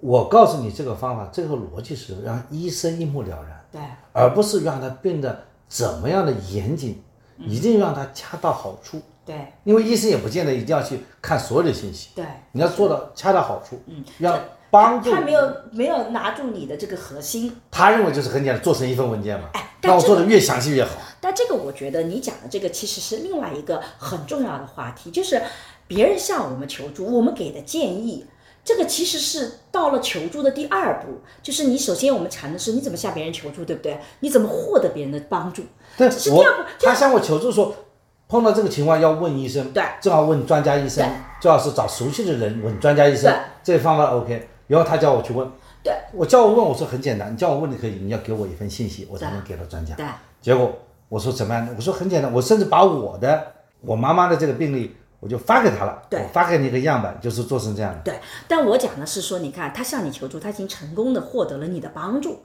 [0.00, 3.80] 我告诉你这个方法，这个逻辑是让医生一目了然，对。
[4.12, 7.00] 而不是让他变得怎么样的严谨，
[7.38, 9.00] 一定让他恰到好处。
[9.24, 9.36] 对。
[9.62, 14.36] 因为医生也不见得一定要去看所有的信息，对，你要做到恰到好处，嗯，让
[14.72, 17.54] 帮助他没有没有拿住你的这个核心。
[17.70, 19.50] 他认为就是很简单，做成一份文件嘛。
[19.52, 20.92] 哎但这那我做的越详细越好。
[21.20, 25.42] 但这个我觉得你讲的这个其实是另外一个很重要的话题，就是
[25.86, 28.24] 别人向我们求助，我们给的建议，
[28.64, 33.98] 这个其实是到了求助的第二步，就是你首先我们谈的是你怎么向别人求助，对不对？
[34.20, 35.64] 你怎么获得别人的帮助？
[35.98, 37.74] 对是第二步，他向我求助说，
[38.28, 41.04] 碰到这个情况要问医生，对正好问专家医生，
[41.40, 44.48] 最好是找熟悉的人问专家医生，这个方法 OK。
[44.72, 45.46] 然后他叫我去问，
[45.84, 49.94] 对我叫我问，我说很简单，你叫我问你可以，你要给我一份信息，我才能给到专家。
[49.94, 50.06] 对
[50.40, 50.74] 结果
[51.10, 51.74] 我说怎么样呢？
[51.76, 53.52] 我说很简单，我甚至把我的
[53.82, 58.00] 我妈妈的这个病例，我就发给他了，对我发给你一个样板，就是做成这样的。
[58.02, 58.18] 对，
[58.48, 62.42] 但我讲的是说，你看他向你求助，他已经成功的获得了你的帮助，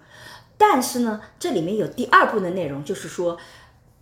[0.58, 3.38] 但是呢，这里面有第二步的内容，就是说。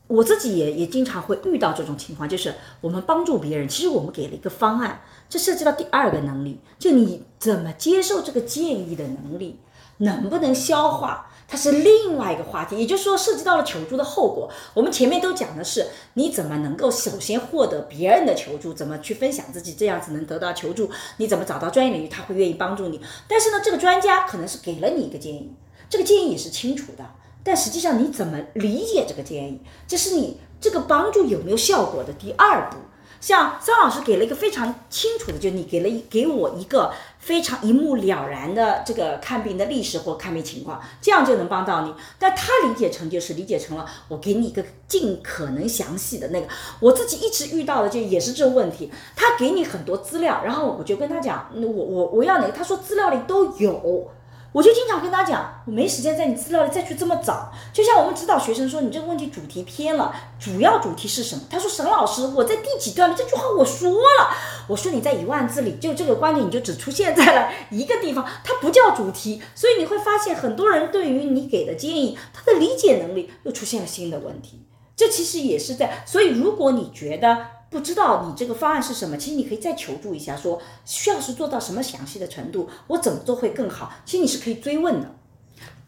[0.08, 9.60] 我自己也也经常会遇到这种情况，就是我们帮助别人，其实我们给了一个方案，这涉及到第二个能力，就你怎么接受这个建议的能力，
[9.98, 12.78] 能不能消化，它是另外一个话题。
[12.78, 14.48] 也就是说，涉及到了求助的后果。
[14.76, 20.88] 我们前面都讲的是你怎么能够首先获得别人的求助，怎么去分享自己，这样子能得到求助，
[21.18, 23.02] 你怎么找到专业领域，他会愿意帮助你。
[23.28, 25.52] 但是呢，这个专家可能是给了你一个建议，
[25.90, 27.04] 这个建议也是清楚的。
[27.46, 32.78] 但实际上你怎么理解这个建议，这是你这个帮助有没有效果的第二步。
[33.22, 41.94] 像张老师给了一个非常清楚的，就你给了一给我一个非常一目了然的这个看病的历史或看病情况，这样就能帮到你。
[42.20, 46.48] 但他理解成就是理解成了我给你一个尽可能详细的那个。
[46.80, 52.52] 我自己一直遇到的就也是这个问题，他给你很多资料，然后我就跟他讲，我我我要哪个？
[52.52, 54.12] 他说资料里都有。
[54.56, 57.52] 我就经常跟他讲，我没时间在你资料里再去这么找。
[57.74, 61.42] 就像我们指导学生说，你这个问题主题偏了，主要主题是什么？
[61.50, 63.16] 他说沈老师，我在第几段了？
[63.18, 64.34] 这句话我说了，
[64.70, 69.42] 我说你在一万字里，就这个观点你就只出现在了一个地方，它不叫主题。
[69.54, 74.66] 所以你会发现，很多人对于你给的建议，他的理解能力又出现了新的问题。
[74.96, 83.92] 这其实也是在，所以如果你觉得不知道你这个方案是什么，其实你可以再求助一下，说需要是做到什么详细的程度，我怎么做会更好？
[84.06, 85.14] 其实你是可以追问的。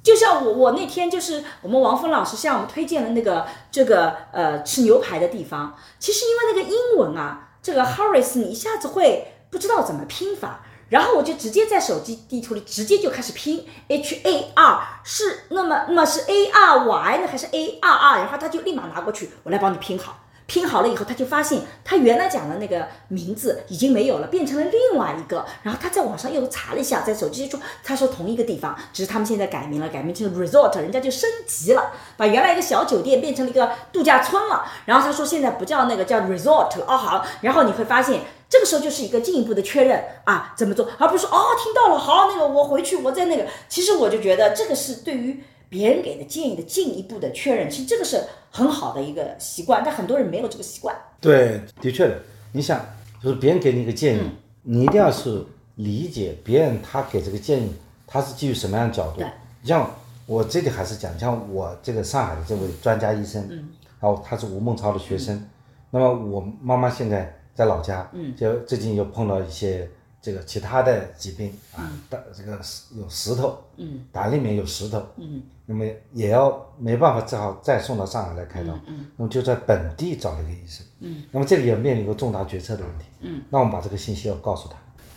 [0.04, 10.66] 就像我我那天就是我们王峰老师向我们推荐了那个这个呃吃牛排的地方，其实因为那个英文啊，这个 Harris 你一下子会不知道怎么拼法。
[10.90, 18.18] 然后我就直接在手机地图里直接就开始拼 H A R 是那么那么是 A R Y 呢还是 A R R？
[18.20, 20.18] 然后他就立马拿过去，我来帮你拼好。
[20.48, 25.46] 拼好了以后，他就发现他原来讲的那个名字已经没有了，变成了另外一个。
[25.62, 34.66] 然后他在网上又查了一下，在手机说他说同一个地方，只是他们现在改名了，改名成 resort，人家就升级了，把原来一个小酒店变成了一个度假村了。
[34.86, 37.26] 然后他说现在不叫那个叫 resort 了，哦好。
[37.42, 38.22] 然后你会发现。
[38.50, 43.46] 这个时候就是一个进一步的确认啊，怎么做，而不是说哦听到了，好那个我回去我在那个。
[43.68, 50.96] 其实我就觉得这个是对于别人给的建议的进一步的确认，其实这个是很好的一个习惯，但很多人没有这个习惯。
[51.20, 52.20] 对，的确的。
[52.54, 52.86] 你想，
[53.22, 54.22] 就是别人给你一个建议，
[54.64, 55.46] 你一定要是
[55.76, 57.72] 理解别人他给这个建议，
[58.08, 59.28] 他是基于什么样的角度对。
[59.64, 59.92] 像
[60.26, 65.46] 我这里还是讲，像我这个上海的这位专家医生，嗯，然后他是吴孟超的学生，
[65.92, 69.90] 那么我妈妈现在在老家，嗯，就最近又碰到一些
[70.28, 72.60] 这个其他的疾病啊，胆这个
[72.98, 84.76] 有石头，嗯，胆里面有石头，嗯，那么也要没办法，只好再送到上海来开刀，嗯，那么就在本地找了一个医生，嗯，那么这里也面临一个重大决策的问题，嗯，那我们把这个信息要告诉他，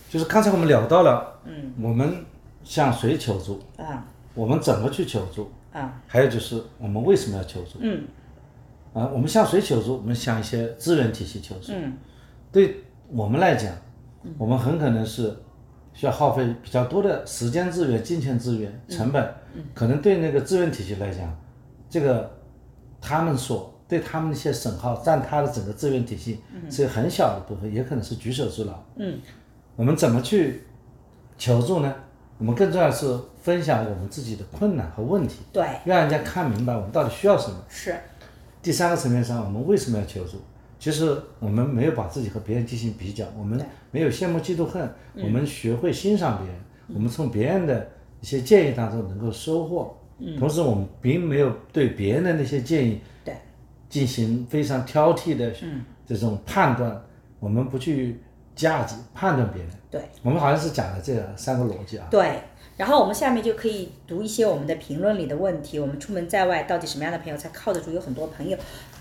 [0.08, 2.24] 就是刚才我们聊到了，嗯，我们
[2.62, 4.06] 向谁求助，啊。
[4.32, 6.00] 我们怎么去求助，啊。
[6.06, 8.04] 还有就是我们为什么要求助，嗯。
[8.94, 9.96] 啊，我们向谁求助？
[9.96, 11.72] 我们向一些资源体系求助。
[11.72, 11.98] 嗯。
[12.52, 13.74] 对我们来讲，
[14.38, 15.36] 我们很可能是
[15.92, 19.34] 需要耗费比较多的时间资源、金钱资源、成本。
[19.74, 21.36] 可能对那个资源体系来讲，
[21.88, 22.30] 这个
[23.00, 26.40] 他们所对他们那些损耗占他的整个资源体系
[26.70, 28.72] 是很小的部分，也可能是举手之劳。
[28.96, 29.18] 嗯，
[29.74, 30.62] 我们怎么去
[31.36, 31.92] 求助呢？
[32.38, 37.56] 我们更重要的是分享我们自己的困难和问题，对，让人家看明白我们到底需要什么。
[37.68, 37.94] 是，
[38.62, 40.38] 第三个层面上，我们为什么要求助？
[40.80, 46.60] 其实我们没有把自己和别人进行比较，我们没有羡慕嫉妒恨，我们学会欣赏别人，
[46.94, 47.86] 我们从别人的
[48.20, 49.96] 一些建议当中能够收获。
[50.38, 53.34] 同时，我们并没有对别人的那些建议对，
[53.88, 55.52] 进行非常挑剔的
[56.06, 57.02] 这种判断，
[57.38, 58.20] 我们不去
[58.54, 59.70] 价值判断别人。
[59.90, 62.06] 对，我们好像是讲了这三个逻辑啊。
[62.10, 62.40] 对，
[62.76, 65.78] 然后我们下面就可以读一些我们的评论里的问题。
[65.78, 67.90] 我们出门在外，到底什么样的朋友才靠得住？
[67.90, 68.58] 有很多朋友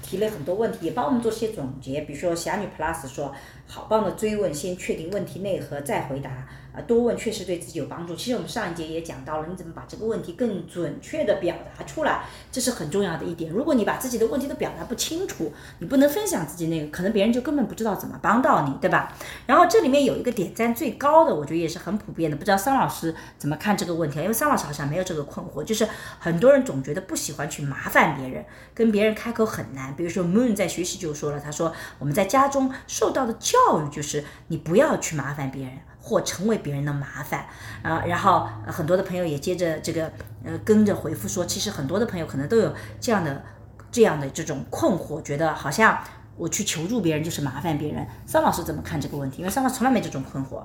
[0.09, 2.01] 提了很多问题，也帮我们做些总结。
[2.01, 3.31] 比如说侠女 Plus 说，
[3.71, 6.47] 好棒的追问，先确定问题内核再回答。
[6.71, 8.15] 啊，多问确实对自己有帮助。
[8.15, 13.51] 其实我们上一节也讲到了，你怎么把这个问题更准确的表达出来，这是很重要的一点。
[13.51, 19.11] 如果你把自己的问题都表达不清楚，你不能分享自己那个，可能别人就根本不知道怎么帮到你，对吧？
[19.47, 24.19] 然后这里面有一个点赞最高的，我觉得也是很普遍的，不知道桑老师怎么看这个问题？
[24.19, 25.87] 因为桑老师好像没有这个困惑，就是
[26.19, 28.45] 很多人总觉得不喜欢去麻烦别人，
[28.75, 29.95] 跟别人开口很难。
[29.95, 35.73] 比如说 Moon 在学习就说了，他说我们在家中受到的教育就是你不要去麻烦别人。
[36.01, 37.45] 或成为别人的麻烦
[37.83, 40.09] 啊，然后很多的朋友也接着这个
[40.43, 43.43] 呃跟着回复说，其实很多的朋友可能都有这样的
[43.91, 45.99] 这样的这种困惑，觉得好像
[46.37, 48.07] 我去求助别人就是麻烦别人。
[48.25, 49.39] 桑老师怎么看这个问题？
[49.39, 50.63] 因为桑老师从来没这种困惑。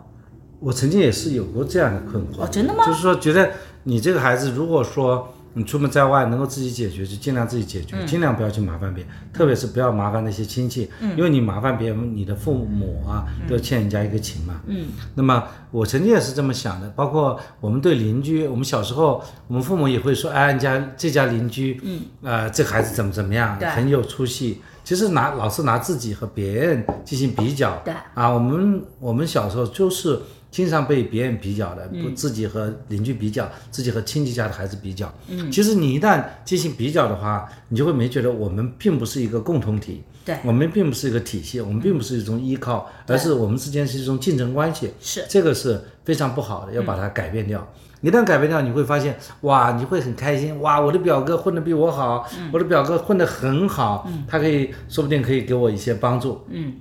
[0.61, 2.45] 我曾经也是有过这样的困惑。
[2.45, 2.87] 哦，真的吗？
[2.87, 3.51] 就是说，觉得
[3.83, 5.35] 你这个孩子，如果说。
[5.55, 14.61] 你出门在外能够自己解决就尽量自己解决，尽量不要去麻烦别人，特别是不要麻烦那些亲戚，因为你麻烦别人，你的父母啊都欠人家一个情嘛。
[14.67, 24.61] 嗯，那么我曾经也是这么想的，包括我们对邻居，我们小时候我们父母也会说，哎，人家这家邻居，嗯，啊，这孩子怎么怎么样，很有出息。
[24.83, 30.21] 其实拿老是拿自己和别人进行比较，对，啊，我们我们小时候就是。
[30.55, 35.13] 经常被别人比较的，不自己和邻居比较，自己和亲戚家的孩子比较。
[35.27, 44.93] 嗯，其实你一旦进行比较的话，你就会没觉得我们并不是一个共同体，对，我们并不是一个体系，我们并不是一种依靠，而是我们之间是一种竞争关系。
[45.01, 47.69] 是，这个是非常不好的，要把它改变掉。
[48.01, 56.41] 一旦改变掉，你会发现，哇，你会很开心，哇，我的表哥混得比我好，我的表哥混得很好，他可以说不定可以给我一些帮助。
[56.49, 56.75] 嗯，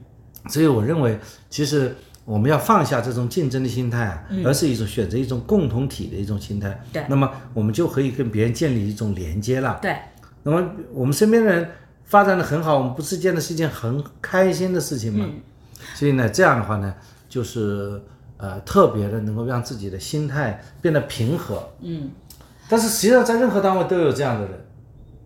[0.48, 1.18] 所以我认为，
[1.50, 1.96] 其实。
[2.26, 6.82] 我们要放下这种竞争的心态啊，而是一种选择一种共同体的一种心态。
[6.94, 9.78] 对，那么我们就可以跟别人建立一种连接了。
[9.82, 9.94] 对，
[10.44, 11.70] 那么我们身边的人
[12.06, 15.28] 发展的很好，我们不是见的是一件很开心的事情吗？
[15.96, 16.94] 所以呢，这样的话呢，
[17.28, 18.02] 就是
[18.38, 21.72] 呃特别的能够让自己的心态变得平和。
[21.82, 22.10] 嗯，
[22.70, 24.66] 但是实际上在任何单位都有这样的人，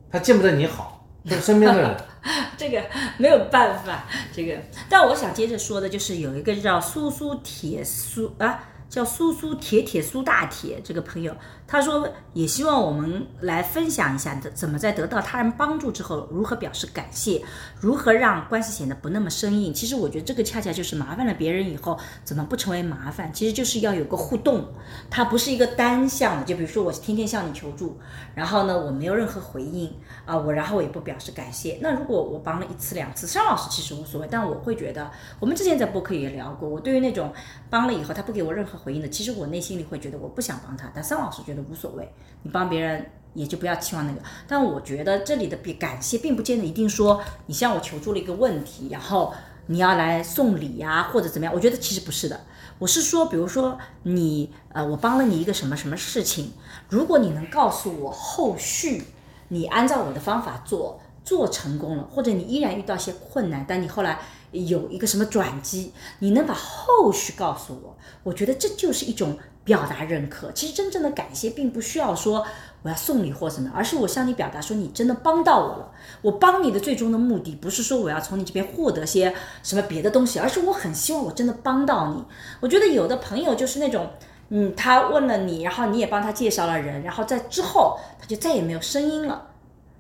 [0.10, 1.96] 他见不得你好，是身边的人。
[2.58, 2.84] 这个
[3.18, 4.58] 没有办法，这个。
[4.90, 11.36] 但我想接着说的就是有一个叫苏苏铁苏啊，叫苏苏铁铁苏大铁这个朋友。
[11.68, 17.44] 他说，也希望我们来分享一下，怎么在得到他人帮助之后，如何表示感谢，
[17.82, 19.74] 如何让关系显得不那么生硬。
[19.74, 23.34] 其实我觉得这个恰恰就是麻烦了别人以后，怎么不成为麻烦？
[23.34, 24.66] 其实就是要有个互动，
[25.10, 26.46] 它不是一个单向的。
[26.46, 28.00] 就比如说，我天天向你求助，
[28.34, 29.94] 然后呢，我没有任何回应
[30.26, 31.80] 啊，我然后我也不表示感谢。
[31.82, 37.34] 那如果我帮了一次两次，尚老师其实无所谓，但我会觉得，我们之前在播客也聊过，我对于那种
[37.70, 41.57] 帮了以后他不给我任何回应的，其实我内心里会觉得我不想帮他，但尚老师觉得。
[41.62, 42.12] 无所谓，
[42.44, 44.20] 你帮别人也就不要期望那个。
[44.48, 49.34] 但我觉得这里的比感谢，并不见得一定说你向我求助了一个问题，然后
[49.68, 51.54] 你要来送礼呀，或者怎么样。
[51.54, 52.42] 我觉得其实不是的。
[52.80, 56.54] 我是说，比如说你呃，我帮了你一个什么什么事情，
[56.90, 59.04] 如果你能告诉我后续
[59.50, 64.20] 你按照我的方法做，做成功了，或者你依然遇到一些困难，但你后来
[64.52, 69.38] 有一个什么转机，你能把后续告诉我，我觉得这就是一种。
[69.68, 72.48] 表达认可，其实真正的感谢并不需要说
[72.84, 75.92] 我要送礼或什么，而是我向你表达说你真的帮到我了。
[76.22, 82.24] 我帮你的最终的目的不是说我要从你这边获得些什么别的东西，而是我很希望我真的帮到你。
[82.62, 84.08] 我觉得有的朋友就是那种，
[84.48, 89.48] 嗯，他问了你，然后你也帮他介绍了人，然后在之后他就再也没有声音了。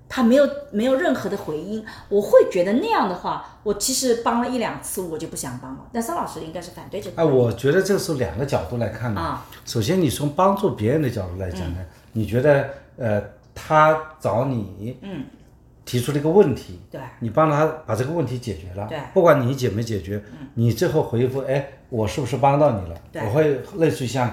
[0.10, 5.80] 他没有没有任何的回音，我会觉得那样的话，我其实帮了一两次，我就不想帮了。
[5.92, 7.22] 但桑老师应该是反对这个。
[7.22, 9.20] 啊，我觉得这是两个角度来看的。
[9.20, 11.80] 啊，首先你从帮助别人的角度来讲呢，
[12.14, 13.22] 你觉得呃，
[13.54, 15.26] 他找你，嗯，
[15.84, 22.96] 提出了一个问题，对，你帮他把这个问题解决了，对，不管你解没解决，你最后回复，哎，我是不是帮到你了？
[23.12, 24.32] 对，我会类似于像。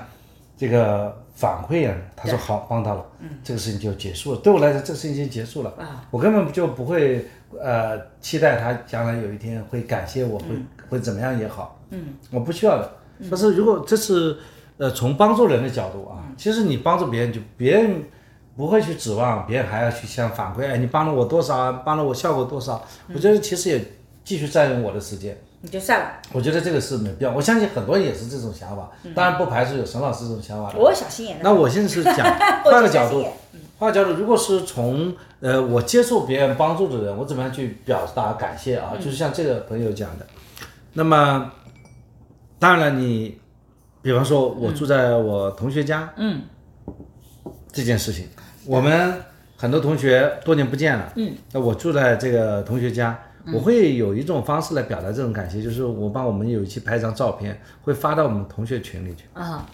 [0.57, 3.05] 这个反馈啊，他说好帮到了，
[3.43, 4.39] 这个事情就结束了。
[4.41, 5.75] 对我来说，这个事情已经结束了，
[6.11, 7.27] 我根本就不会
[7.61, 10.47] 呃期待他将来有一天会感谢我，会
[10.89, 12.91] 会怎么样也好，嗯，我不需要的。
[13.31, 14.37] 但是如果这是
[14.77, 18.03] 呃从帮助人的角度啊，其实你帮助别人，就别人
[18.57, 22.81] 不会去指望别人还要去向反馈，哎，你帮了我多少啊，帮了我效果多少？
[23.13, 23.85] 我觉得其实也
[24.23, 25.37] 继续占用我的时间。
[25.65, 26.11] 你就算了。
[26.31, 30.79] 我觉得这个是没必要，我相信很多人也是这种想法，当然不排除有沈老师这种想法的。
[30.79, 31.41] 我小心眼的。
[31.43, 32.19] 那我现在是讲
[32.63, 33.25] 换个角度
[33.79, 38.93] 换个角度，如果是从呃我接受别人帮助的人，我怎么样去表达感谢啊？
[38.99, 40.27] 就是像这个朋友讲的，
[40.93, 41.51] 那么
[42.59, 43.41] 当然了，你
[44.03, 46.43] 比方说我住在我同学家，嗯，
[47.73, 48.29] 这件事情，
[48.67, 49.15] 我们
[49.57, 53.19] 很多同学多年不见了，嗯，那我住在这个同学家。
[53.53, 59.25] 我会有一种方式来表达这种感谢，就是我帮我们有一期拍一张照片，会发到我们同学群里去。
[59.35, 59.67] 啊。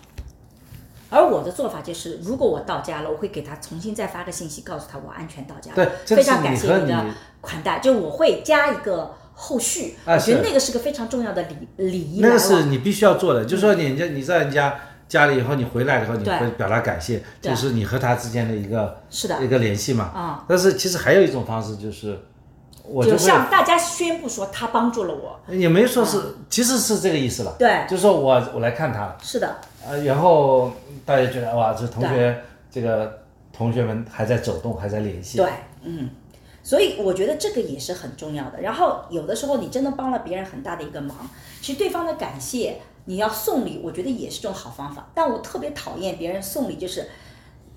[1.12, 5.74] 而我的做法就是，如果我到家了，我会给他重新再发个信息，告诉他我安全到家了。
[5.74, 9.96] 对这非常是你和感谢你的款待，就我会加一个后续。
[10.04, 12.30] 啊我觉得那个是个非常重要的礼礼仪那。
[12.34, 14.72] 个是你必须要做的，就是说你人家你在人家
[15.08, 20.04] 家里以后，你回来以后，你会表达感谢，就是你和他之间的一个是的一个联系嘛。
[20.04, 20.44] 啊。
[20.48, 22.16] 但是其实还有一种方式，就是
[22.92, 25.38] 我就会向大家宣布说他帮助了我。
[25.54, 27.54] 也没说是，其实是这个意思了。
[27.58, 30.72] 对就是说我我来看他，是的，呃，然后
[31.06, 33.22] 大家觉得哇，这同学这个
[33.52, 35.38] 同学们还在走动，还在联系。
[35.38, 35.48] 对，
[35.82, 36.10] 嗯，
[36.62, 38.60] 所以我觉得这个也是很重要的。
[38.60, 41.16] 然后有的时候你真的帮了别人很大的一个忙，
[41.60, 45.08] 其实对方的感谢你要送礼，我觉得也是种好方法。
[45.14, 47.08] 但我特别讨厌别人送礼，就是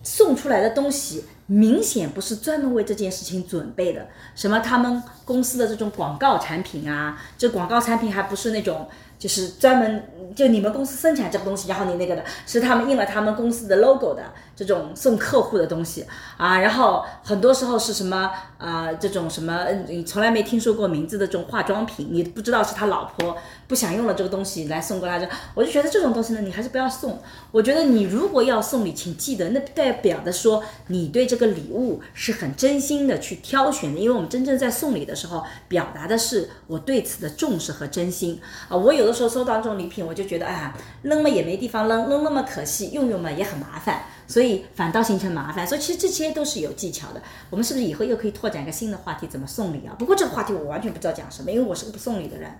[0.04, 8.88] 送出来的东西明显不是专门为这件事情准备的，什么他们公司的这种广告产品啊，这广告产品还不是那种。
[9.20, 10.04] 就是专门
[10.36, 14.22] 就你们公司生产这个东西，然后你那个的是他们印了他们公司的 logo 的
[14.54, 23.38] 这种送客户的东西啊，然后很多时候是什么啊、这种什么你从来没听说过名字的这种化妆品，你不知道是他老婆
[23.74, 27.20] 不想用了这个东西来送过来的，我就觉得这种东西呢，你还是不要送。
[27.50, 38.78] 我觉得你如果要送礼，请记得那代表的说你对这个礼物是很真心的去挑选的，因为我们真正在送礼的时候，表达的是我对此的重视和真心啊。
[38.78, 45.66] 我有的时候收到这种礼品，我就觉得哎呀，扔了也没地方扔，扔那么可惜，用用嘛也很麻烦，所以反倒形成麻烦。
[45.66, 47.20] 所以其实这些都是有技巧的。
[47.50, 49.96] 我们是不是以后又可以拓展一个新的话题，怎么送礼啊？
[49.98, 52.52] 不过这个话题我完全不知道讲什么，因为我是个不送礼的人，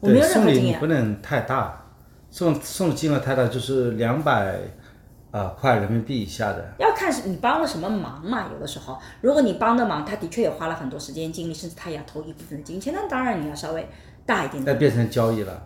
[0.00, 0.86] 我没对，有任送礼何经验你不。
[0.86, 1.86] 能太大，
[2.30, 4.58] 送送的金额太大就是两百
[5.30, 6.74] 啊块人民币以下的。
[6.78, 13.88] 要看是你帮了什么忙嘛，有的时候，如果你帮的忙，他的确也花了很多时间精力，甚至他也要投一部分的金钱，那当然你要稍微
[14.26, 14.72] 大一点的。
[14.72, 15.62] 那变成交易了，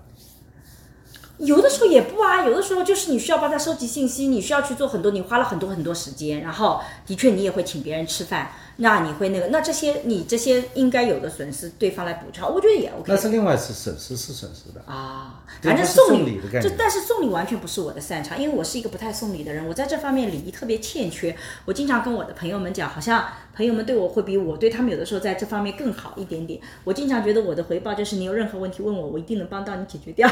[1.38, 8.50] 有的时候也不啊，有的时候就是你需要帮他收集信息，你需要去做很多，你花了很多很多时间，然后的确你也会请别人吃饭，
[8.80, 14.80] 那你会那个，那这些你这些应该有的损失，对方来补偿，我觉得也 OK 那是另外是损失是损失的。
[14.86, 15.34] 啊。
[15.60, 21.34] 反正送礼礼的概念这但是送礼完全不是我的擅长，因为我是一个不太送礼的人，我在这方面礼仪特别欠缺。
[21.64, 23.24] 我经常跟我的朋友们讲，好像
[23.56, 26.60] 朋友们对我会比我对他们有的时候在这方面更好一点点。
[26.84, 30.28] 我经常觉得我的回报就是你有任何问题问我，我一定能帮到你解决掉。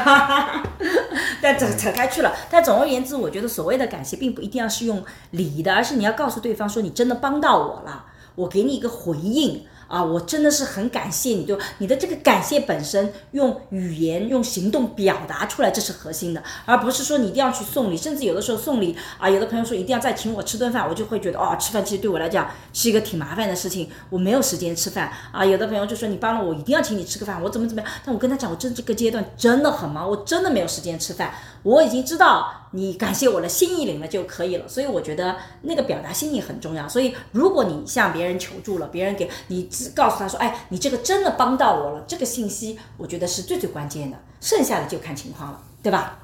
[1.41, 2.33] 但扯扯开去了。
[2.49, 8.05] 但总而言之，我觉得所谓的感谢并不一定要是用礼仪的，而是你要告诉对方说你真的帮到我了，
[8.37, 9.65] 我给你一个回应。
[9.87, 25.45] 啊，我真的是很感谢你，就你的这个感谢本身，用语言、用行动表达出来，这是核心的，而不是说你一定要去送礼，甚至有的时候送礼啊，有的朋友说一定要再请我吃顿饭，我就会觉得哦，吃饭其实对我来讲是一个挺麻烦的事情，我没有时间吃饭啊。
[25.45, 27.89] 有的朋友就说你帮了我，一定要请你吃个饭，我怎么怎么样？
[28.03, 31.33] 但我跟他讲，我这这个阶段真的很忙，我真的没有时间吃饭，
[31.63, 34.67] 我已经知道你感谢我的，心意领了就可以了。
[34.67, 36.87] 所以我觉得那个表达心意很重要。
[36.87, 46.19] 所以如果你向别人求助了，别人给你只告诉他说，哎，你这个真的帮到我了，这个信息我觉得是最最关键的，剩下的就看情况了，对吧？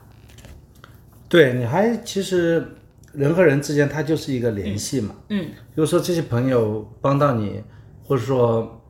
[1.28, 2.76] 对，你还其实
[3.12, 5.16] 人和人之间，它就是一个联系嘛。
[5.30, 7.64] 嗯，比如说这些朋友帮到你，
[8.06, 8.82] 或者说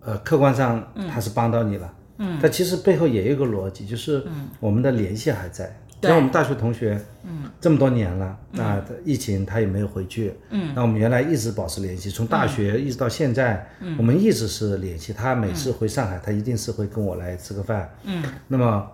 [0.00, 4.24] 呃客观上他是帮到你了，嗯，但其实背后也有一个逻辑，就是
[4.58, 5.78] 我们的联系还在。
[6.02, 6.08] 对。
[6.10, 15.12] 像我们大学同学，嗯，这么多年了，那疫情他也没有回去，嗯，那我们原来一直保持联系，从大学一直到现在，嗯，我们一直是联系。
[15.14, 18.86] 他每次回上海，他一定是会跟我来吃个饭，嗯，那么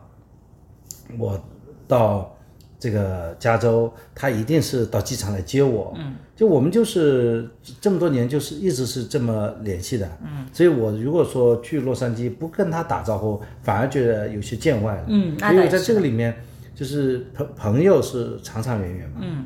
[1.18, 1.42] 我
[1.88, 2.36] 到
[2.78, 5.92] 这个加州，他一定是到机场来接我。
[5.98, 7.48] 嗯，就我们就是
[7.80, 10.08] 这么多年，就是一直是这么联系的。
[10.22, 15.04] 嗯，所以我如果说去洛杉矶不跟他打招呼，反而觉得有些见外了。
[15.08, 16.36] 嗯那因为在这个里面，
[16.78, 19.16] 就是朋朋友是长长远远嘛。
[19.22, 19.44] 嗯。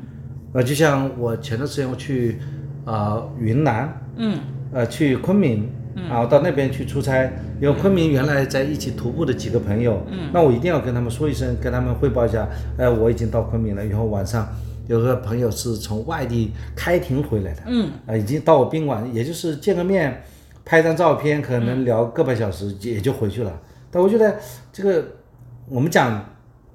[0.53, 2.37] 呃，就像我前段时间我去
[2.85, 4.39] 啊、云南，嗯，
[4.71, 7.23] 呃，去昆明，然后到那边去出差，
[7.59, 12.47] 因为昆明原来在一起徒步的几个朋友，嗯，那我一定要跟他们说一声，跟他们汇报一下，
[12.77, 14.47] 呃，我已经到昆明了，以后晚上。
[14.85, 20.21] 有个朋友是从外地开庭回来的，嗯，啊，已经到我宾馆，也就是见个面，
[20.65, 23.61] 拍张照片，可能聊个把小时也就回去了。
[23.89, 24.35] 但我觉得
[24.73, 25.07] 这个
[25.69, 26.23] 我们讲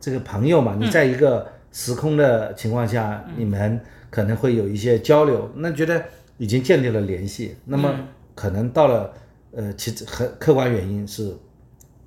[0.00, 3.80] 这个朋友嘛，你在一个时空的情况下，你们
[4.10, 6.02] 可能会有一些交流，那觉得
[6.36, 7.56] 已经建立了联系。
[7.64, 7.94] 那么
[8.34, 9.12] 可能到了
[9.52, 11.34] 呃，其实很客观原因是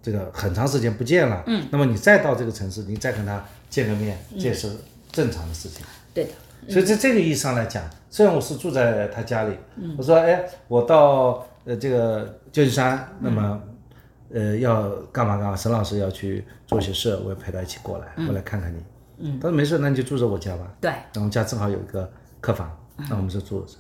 [0.02, 4.70] 这个很长时间不见了，嗯，那么你再到这个城市，你再跟他见个面，这也是
[5.12, 5.86] 正常的事情。
[6.14, 6.32] 对的，
[6.70, 9.56] 所以在这个意义上来讲，虽然我是住在他家里，
[9.98, 13.62] 我说哎，我到呃这个旧金山，那么
[14.34, 18.84] 呃要干嘛干嘛，沈老师要去做些事，我要陪他一起过来，过来看看你。
[19.24, 20.64] 嗯，他说没事，那你就住着我家吧。
[20.82, 22.76] 对，那我们家正好有一个客房，
[23.10, 23.76] 那我们就住着。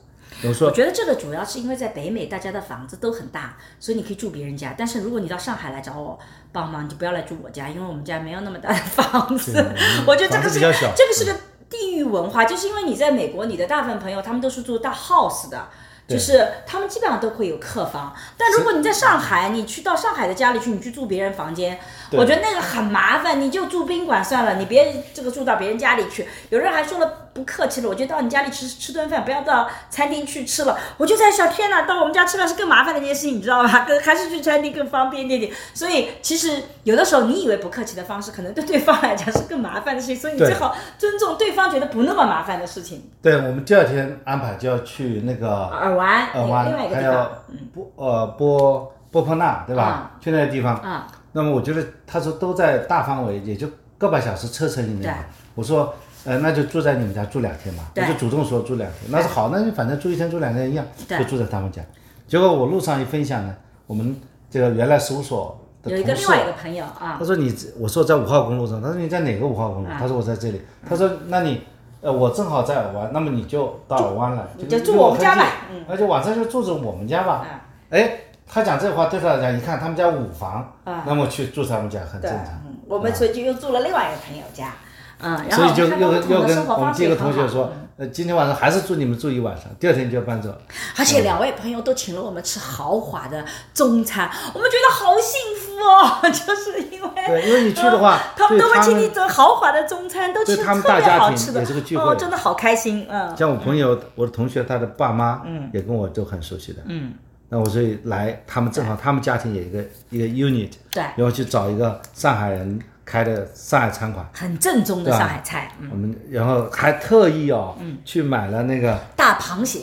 [0.47, 4.73] 我说我觉得这个主要是因为在北美，大家的房子都很大，所以你可以住别人家。
[4.77, 6.17] 但是如果你到上海来找我
[6.51, 9.51] 帮忙，你就不要来住我家，因为我们家没有那么大的房子。
[10.07, 11.37] 我觉得这个是房子比较小这个是个
[11.69, 15.67] 地域文化，就是因为你在美国，你的大部分朋友他们都是住大 house 的。
[16.11, 21.79] 就是他们基本上都会有客房，但如果你在上海，你去到上海的家里去，你去住别人房间，
[22.19, 26.27] 我觉得那个很麻烦，你就住宾馆算了，你别这个住到别人家里去。
[26.49, 30.77] 有人还说了不客气了，我就到你家里吃吃顿饭，不要到餐厅去吃了。
[30.97, 33.85] 我就在想，天哪，到我们家吃饭是更麻烦的一件事情，你知道吧？
[33.87, 35.51] 跟 还是去餐厅更方便一点点。
[35.73, 43.09] 所以其实有的时候你以为不客气的方式，可能对对方来讲是更麻烦的事情，所以你最好尊重对方觉得不那么麻烦的事情。
[43.21, 47.31] 对，我们第二天安排就要去那个耳湾，耳湾另外一，个还地方有。
[47.73, 50.11] 波呃波波波纳，对吧？
[50.19, 50.75] 去那个地方。
[50.75, 53.67] 啊那么我觉得他说都在大范围，也就
[53.97, 55.15] 个把小时车程以内嘛。
[55.55, 55.93] 我说，
[56.25, 57.91] 呃，那就住在你们家住两天吧。
[57.95, 61.81] 我就主动说住两天，那是好，那就反正住一天住两天一样，就住在他们家。
[62.27, 63.55] 结果我路上一分享呢，
[63.87, 64.15] 我们
[64.49, 69.89] 这个原来事务所的有一个另外一个朋友啊他，说你，我说在五号公路上，他说你在哪个五号公路？
[69.99, 70.61] 他说我在这里。
[70.87, 71.61] 他说那你，
[72.01, 77.45] 呃，我正好在耳湾，那么你就到耳湾了，你就住我们家吧嗯，那就晚上就住着我们家吧。
[77.89, 78.17] 哎，
[78.53, 80.73] 他讲这话对他来讲，你看他们家五房，
[81.05, 84.73] 那么去住他们家很正常。，嗯，我们所以就又住了另外一个朋友家，
[85.21, 87.25] 嗯，然所以就后又跟又不同的生跟我们这活方式也很好。
[87.25, 90.53] 个同学说，呃，今天晚上还是住你们住一晚上，第二天就要搬走。
[90.97, 102.03] 而且两位朋友都请了我们吃豪华的中餐，我们觉得好幸福哦， 就是因为对因为你去的话呃他们都会请你走豪华的中餐，都吃他们特别大家庭好吃的，也是个聚会。
[102.03, 105.69] 哦，真的好开心，嗯，像我朋友，我的同学，他的爸妈，嗯。
[105.73, 107.13] 也跟我都很熟悉的，嗯，
[107.53, 111.03] 那我所以来，他们正好，他们家庭有一个一个 unit，对。
[111.03, 117.75] 然后去找一个上海人开的上海餐馆，很正宗的上海菜，嗯，我们然后还特意哦，
[118.05, 119.81] 去买了那个大螃蟹，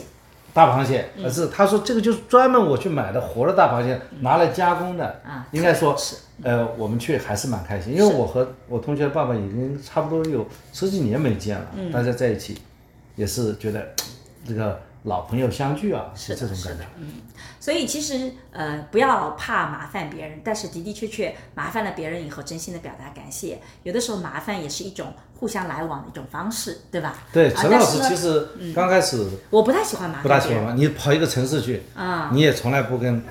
[0.51, 10.43] 大螃蟹，而是他说这个就是专门我去买的活的大螃蟹，拿来加工的，啊应该说是，呃，我们去还是蛮开心，因为我和我同学的爸爸已经差不多有
[10.73, 11.91] 十几年没见了，嗯。
[11.91, 12.57] 大家在一起，
[13.15, 13.87] 也是觉得
[14.47, 16.85] 这个老朋友相聚啊，是这种感觉。
[16.97, 17.13] 嗯。
[17.59, 27.17] 所以其实呃不要怕麻烦别人，但是的的确确麻烦了别人以后，真心的表达感谢，有的时候麻烦也是一种互相来往的一种方式，对吧？
[27.33, 32.29] 对，啊陈老师其实刚开始我不太喜欢麻烦不太，喜欢嘛，你跑一个城市去，啊。
[32.33, 33.21] 你也从来不跟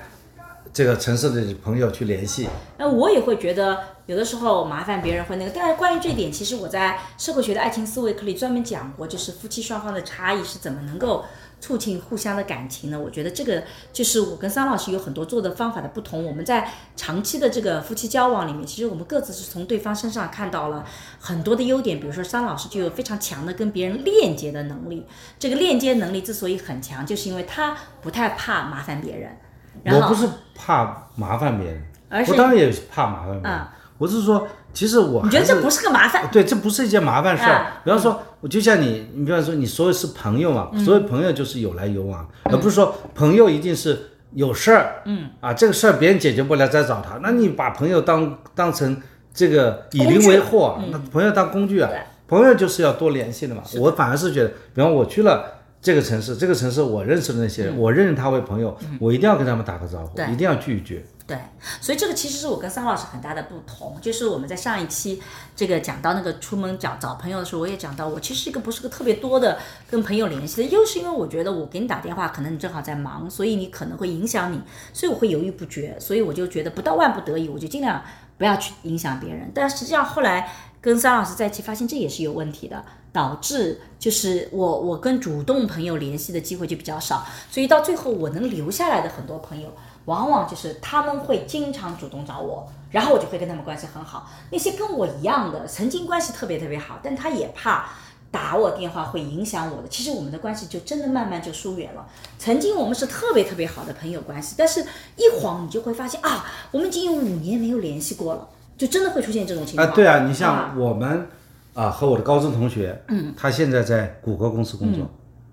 [0.73, 11.25] 这个城市的朋友去联系，那我也会觉得有的时候麻烦别人会那个，但是关于这一点，其实我在社会学的爱情思维课里专门讲过，就是夫妻双方的差异是怎么能够
[11.61, 12.99] 促进互相的感情呢？
[12.99, 13.63] 我觉得这个
[13.93, 16.25] 就是我跟桑老师有很多做的方法的不同。
[16.25, 20.85] 我们在长期的这个夫妻交往里面，其实我们各自是从对方身上看到了
[21.19, 25.07] 很多的优点，比如说桑老师就有非常强的跟别人链接的能力。
[25.39, 29.37] 这个链接能力之所以很强，就是因为他不太怕麻烦别人。
[29.85, 33.67] 然后我不是怕麻烦别人，而是我当然也怕麻烦别人，嗯
[33.99, 36.29] 我是说，其实我你觉得这不是个麻烦？
[36.31, 37.51] 对，这不是一件麻烦事儿。
[37.51, 43.99] 啊比方说，我就像你，你比方说，你所有是朋友嘛，所有朋友就是有来有往，而不是说朋友一定是
[44.35, 45.31] 有事儿，嗯。
[45.41, 49.01] 啊，这个事儿别人解决不了再找他，那你把朋友当当成
[49.33, 51.91] 这个以邻为壑，那朋友当工具啊，
[52.27, 53.63] 朋友就是要多联系的嘛。
[53.79, 55.55] 我反而是觉得，比方我去了。
[55.81, 61.05] 这个城市，这个城市我认识的那些人，我认识他为朋友，我一定要跟他们打个招呼，一定要聚一聚。
[61.29, 61.39] 对，
[61.79, 65.23] 所以这个其实是我跟桑老师很大的不同，就是我们在上一期
[65.55, 69.59] 这个讲到那个出门找找朋友的时候，我也讲到，我其实一个不是个特别多的
[69.91, 74.59] 跟朋友联系的，又是因为我觉得我给你打电话，可能你正好在忙，所以你可能会影响你，
[74.95, 78.03] 所以我会犹豫不决，所以我就觉得不到万不得已，我就尽量
[78.39, 79.53] 不要去影响别人。
[79.55, 80.51] 但实际上后来
[80.81, 82.83] 跟桑老师在一起，发现这也是有问题的，
[83.13, 89.71] 导致就是我我跟主动朋友联系的机会就比较少，所以到最后我能留下来的很多朋友，
[90.09, 94.29] 往往就是他们会经常主动找我，然后我就会跟他们关系很好。
[94.51, 97.91] 那些跟我一样的，曾经关系特别特别好，但他也怕。
[98.31, 102.07] 打我电话会影响我的，其实我们的关系就真的慢慢就疏远了。
[102.39, 104.85] 曾经我们是特别特别好的朋友关系，但是
[105.17, 109.89] 一晃你就会发现啊，我们已经有五年没有联系过了，就真的会出现这种情况。
[109.89, 111.27] 啊，对啊，你像我们
[111.73, 115.11] 啊和我的高中同学，嗯，他现在在谷歌公司工作，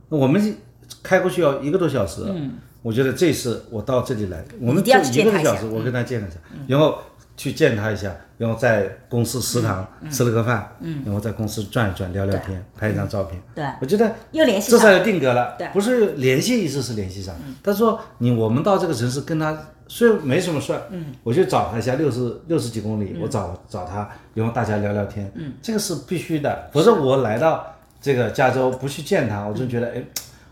[0.10, 0.58] 我们
[1.02, 6.38] 开过去要一个多小时，嗯，我觉得这次我到这里来，我们就一个多小时，我跟他见了一下，
[6.68, 7.00] 然后。
[7.38, 10.72] 去见他一下，然后在公司食堂吃了个饭，
[11.04, 13.38] 然后在公司转一转，聊聊天，拍一张照片。
[13.54, 15.54] 对，我觉得又联系这才定格了。
[15.58, 17.36] 对，不是联系一次是联系上。
[17.62, 19.54] 他说你我们到这个城市跟他
[19.90, 25.30] 虽然没什么事儿，嗯，我就找他一下，六十六十几公里，我找找他，然后大家聊聊天。
[25.36, 26.70] 嗯，这个是必须的。
[26.72, 27.68] 否则我来到
[28.00, 30.02] 这个加州不去见他，我就觉得哎，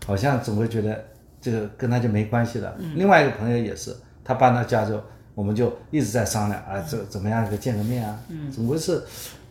[0.04, 1.02] 好像总会觉得
[1.44, 2.74] 这个跟他就没关系了。
[2.96, 3.94] 另外一个朋友也是，
[4.24, 4.98] 他搬到加州。
[5.34, 8.18] 我们就一直在商量啊，这怎么样个见个面啊？
[8.30, 9.02] 嗯，总归是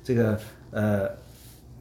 [0.04, 0.40] 这个
[0.72, 1.08] 呃，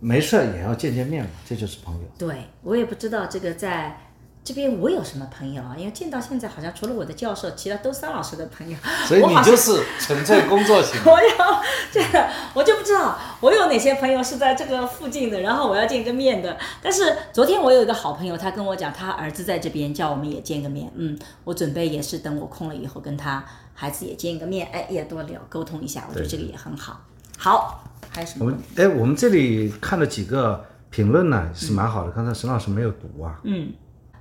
[0.00, 2.02] 没事也要见见面嘛，这就是朋友。
[2.18, 3.96] 对我也不知道这个在。
[4.44, 5.74] 这边我有什么朋友啊？
[5.78, 8.76] 因为见到现在好像除了我的教授，其他都是桑老师的朋友。
[9.06, 11.00] 所以你就是纯粹工作型。
[11.06, 11.62] 我要
[11.92, 16.58] 这个，我就不知道我有哪些朋友是在这个附近的，然后我要见个面的。
[16.82, 20.90] 但是昨天我有一个好朋友，他跟我讲，他儿子在这边，叫我们也见个面。
[20.96, 23.44] 嗯，我准备也是等我空了以后，跟他
[23.74, 26.04] 孩子也见个面，哎，也多聊沟通一下。
[26.08, 27.00] 我觉得这个也很好。
[27.38, 28.46] 好，还有什么？
[28.46, 32.10] 我们哎，我们这里看了几个评论呢，是蛮好的。
[32.10, 33.38] 刚才沈老师没有读啊。
[33.44, 33.72] 嗯。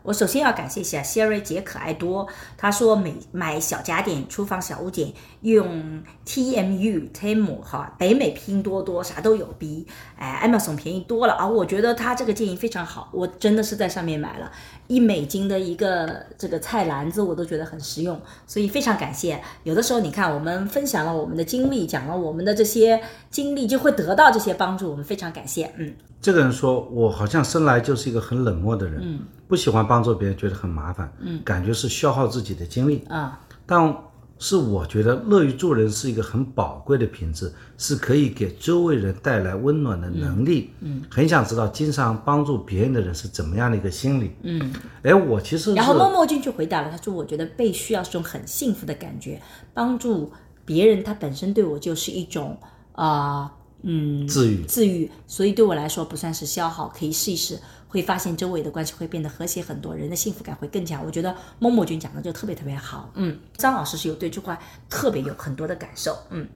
[0.03, 9.85] 我首先要感谢一下 Sherry 姐可爱多，她说每买小家电、厨房小物件用 TMU Temu 哈，北美拼多多啥都有，比
[10.17, 11.47] 哎 Amazon 便宜多了啊！
[11.47, 14.51] 我觉得她这个建议非常好，我真的是在上面买了
[14.91, 19.41] 一美金的一个这个菜篮子，我都觉得很实用，所以非常感谢。
[19.63, 25.71] 有的时候你看我们分享了我们的经历，讲了我们的这些经历，就会得到这些帮助，我们非常感谢。
[25.77, 28.99] 嗯，这个人说我好像生来就是一个很冷漠的人。
[29.01, 29.19] 嗯。
[29.47, 33.39] 不喜欢帮助别人，觉得很麻烦，嗯，感觉是消耗自己的精力啊。
[33.65, 33.95] 但
[34.43, 40.71] 是我觉得乐于助人是一个很宝贵的品质，是可以给周围人带来温暖的能力。
[40.79, 44.31] 嗯，很想知道经常帮助别人的人是怎么样的一个心理。
[44.41, 44.73] 嗯，
[45.03, 49.39] 哎，我其实然后默默君就回答了，他说：“我觉得被需要是种很幸福的感觉，
[49.75, 50.31] 帮助
[50.65, 52.57] 别人，他本身对我就是一种
[52.93, 53.53] 啊，
[53.83, 55.11] 嗯，治愈，治愈。
[55.27, 57.59] 所以对我来说不算是消耗，可以试一试。”
[57.91, 61.03] 会发现周围的关系会变得和谐很多，人的幸福感会更强。
[61.05, 63.11] 我觉得默默君讲的就特别特别好。
[63.15, 64.57] 嗯，张老师是有对这块
[64.89, 66.17] 特别有很多的感受。
[66.29, 66.47] 嗯，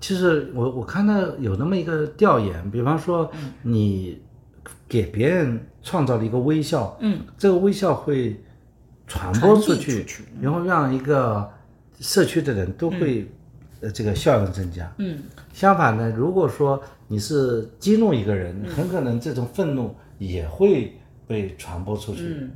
[0.00, 3.30] 其实我我看到有那么一个调研，比方说
[3.62, 4.20] 你
[4.88, 8.42] 给别人创造了一个微笑，嗯，这个微笑会
[9.06, 10.04] 传播出去，
[10.40, 11.48] 然后让一个
[12.00, 13.30] 社区的人都会
[13.80, 14.92] 呃这个效应增加。
[14.98, 15.20] 嗯，
[15.52, 19.94] 相反呢，如果说你是激怒一个人，很可能这种愤怒。
[20.20, 20.92] 也会
[21.26, 22.22] 被传播出去。
[22.22, 22.50] 嗯，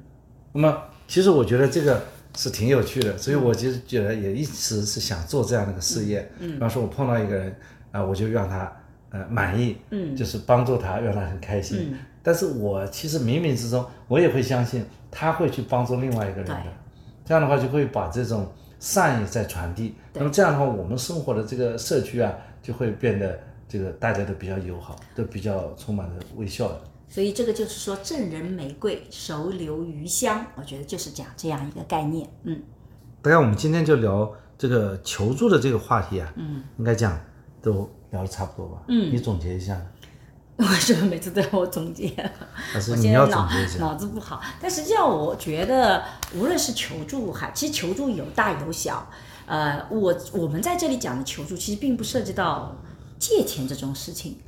[0.53, 2.01] 那么其实我觉得这个
[2.37, 6.31] 是挺有趣的，所以我其实觉得也一直是想做这样的一个事业。
[6.39, 7.57] 嗯，比方说我碰到一个人
[7.91, 8.71] 啊，我就让他
[9.11, 11.89] 呃满意，嗯，就是帮助他，让他很开心。
[11.91, 16.63] 嗯，但是我其实冥冥之中我也会相信他会去帮助另外一个人的，
[17.25, 18.47] 这样的话就会把这种
[18.79, 19.95] 善意在传递。
[20.13, 22.31] 那么这样的话，我们生活的这个社区啊，
[22.63, 26.81] 就会变得这个大家都比较友好，都比较充满着微笑的。
[27.15, 30.45] 所以这个就是说，赠人玫瑰，手留余香。
[30.57, 32.29] 我觉得就是讲这样一个概念。
[32.43, 32.61] 嗯，
[33.23, 34.29] 大概我们今天就聊
[34.59, 36.33] 这个求助的这个话题啊。
[36.35, 37.17] 嗯，应该讲
[37.63, 38.83] 都聊的差不多吧。
[38.89, 39.81] 嗯，你总结一下。
[40.57, 42.13] 为什么每次都要我总结？
[42.75, 44.41] 我现在脑脑子不好。
[44.61, 46.03] 但实际上，我觉得
[46.35, 49.09] 无论是求助哈，其实求助有大有小。
[49.47, 52.77] 呃，我我们在这里讲的求助，其实并不涉及到
[53.21, 54.39] 借钱这种事情。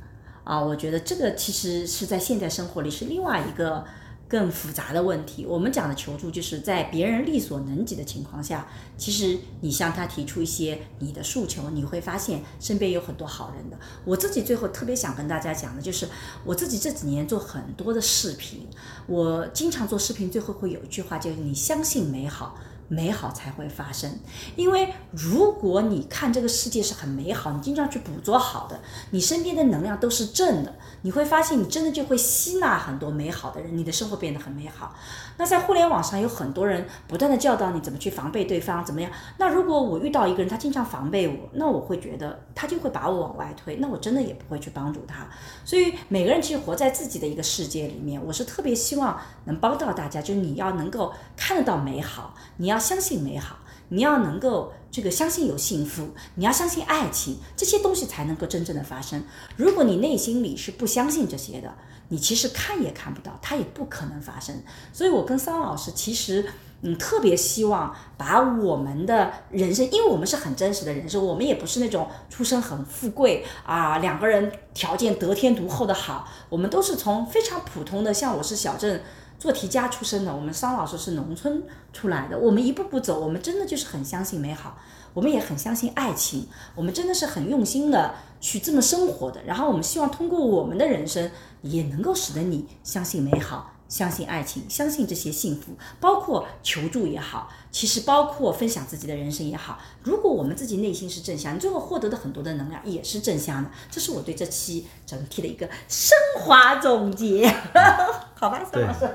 [0.47, 3.83] 啊，我觉得这个其实是在现代生活里是另外一个
[4.29, 5.45] 更复杂的问题。
[5.45, 8.65] 我们讲的求助，就是在别人力所能及的情况下，
[8.97, 13.77] 其实你向他提出一些你的诉求，你会发现身边有很多好人的。
[14.05, 16.07] 我自己最后特别想跟大家讲的就是，
[16.45, 18.65] 我自己这几年做很多的视频，
[19.05, 22.55] 我经常做视频，最后会有一句话，就是你相信美好。
[22.87, 24.09] 美好才会发生。
[24.55, 28.79] 因为如果你看这个世界是很美好，你经常去捕捉好的，
[29.11, 34.95] 你身边的能量都是正的，你会发现你真的就会吸纳很多美好的人，你的生活变得很美好。
[35.37, 39.11] 那在互联网上有很多人不断的教导你怎么去防备对方，怎么样？
[39.37, 45.27] 那如果我遇到一个人，他经常防备我，那我会觉得他就会把我往外推，那我真的也不会去帮助他。
[45.63, 53.57] 所以每个人其实活在自己的一个世界里面，我是特别希望能帮到大家，就是你要能够看得到美好，你要相信美好，
[53.89, 59.23] 你要能够这个相信有幸福，你要相信爱情，这些东西才能够真正的发生。
[59.55, 61.75] 如果你内心里是不相信这些的，
[62.09, 64.55] 你其实看也看不到，它也不可能发生。
[64.91, 66.45] 所以我跟桑老师其实。
[66.81, 79.01] 嗯，特别希望把我们的人生，因为我们是很真实的人生，我们也不是那种出身很富贵啊，两个人条件得天独厚的好，我们都是从非常普通的，像我是小镇
[79.39, 81.63] 做题家出身的，我们桑老师是农村
[81.93, 84.77] 出来的，我们一步步走，我们真的就是很相信美好，
[85.17, 91.31] 我们也很相信爱情，我们真的是很用心的去这么生活的，然后我们希望通过我们的人生，
[91.63, 93.73] 也能够使得你相信美好。
[93.89, 99.79] 相信爱情，相信这些幸福，包括求助也好，其实包括分享自己的人生也好。
[100.03, 103.71] 如果我们自己内心是正向，你最后获得的很多的能量也是正向的。
[103.89, 107.47] 这是我对这期整体的一个升华总结，
[108.35, 109.09] 好吧，孙老师。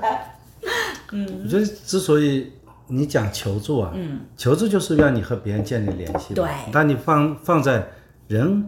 [1.11, 2.51] 嗯，我觉得之所以
[2.87, 6.33] 你讲求助啊，嗯，求助就是让你和别人建立联系。
[6.33, 7.87] 对，当你放放在
[8.27, 8.67] 人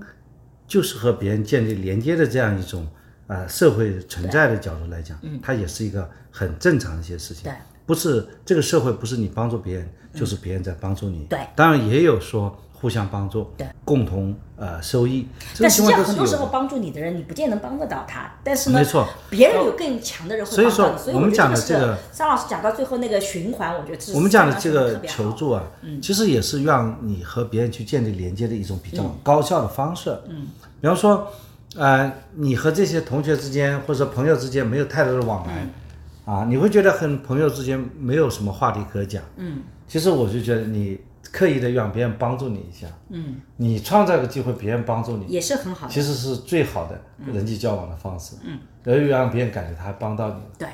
[0.68, 2.88] 就是和别人建立连接的这样一种。
[3.28, 7.46] 呃，社会存在的角度来讲，它也是一个很正常的一些事情。
[7.46, 11.26] 对，不是这个社会不是你帮助别人，就是别人在帮助你。
[11.28, 15.28] 对，当然也有说互相帮助，对，共同呃收益。
[15.60, 18.32] 但实际上很多时候帮助你的人，你不见能帮得到他。
[18.44, 20.76] 但是呢，没错，别人有更强的人会帮到你。
[20.76, 25.64] 所以说我们讲的这个，张老师讲到最后那个循环，我觉得我们讲的这个求助啊，
[26.02, 30.18] 其实也是让你和别人去建立连接的一种比较高效的方式。
[30.28, 30.48] 嗯，
[30.82, 31.28] 比方说。
[31.78, 35.68] 呃，你和这些同学之间或者朋友之间没有太多的往来，
[36.24, 39.22] 啊，你会觉得和朋友之间没有什么话题可讲。
[39.36, 40.98] 嗯，其实我就觉得你
[41.32, 47.00] 刻意的让别人帮助你一下，嗯，你创造个机会，别人帮助你也是很好的，其实是最好的
[47.32, 48.36] 人际交往的方式。
[48.44, 50.42] 嗯，而让别人感觉他帮到你。
[50.58, 50.68] 对。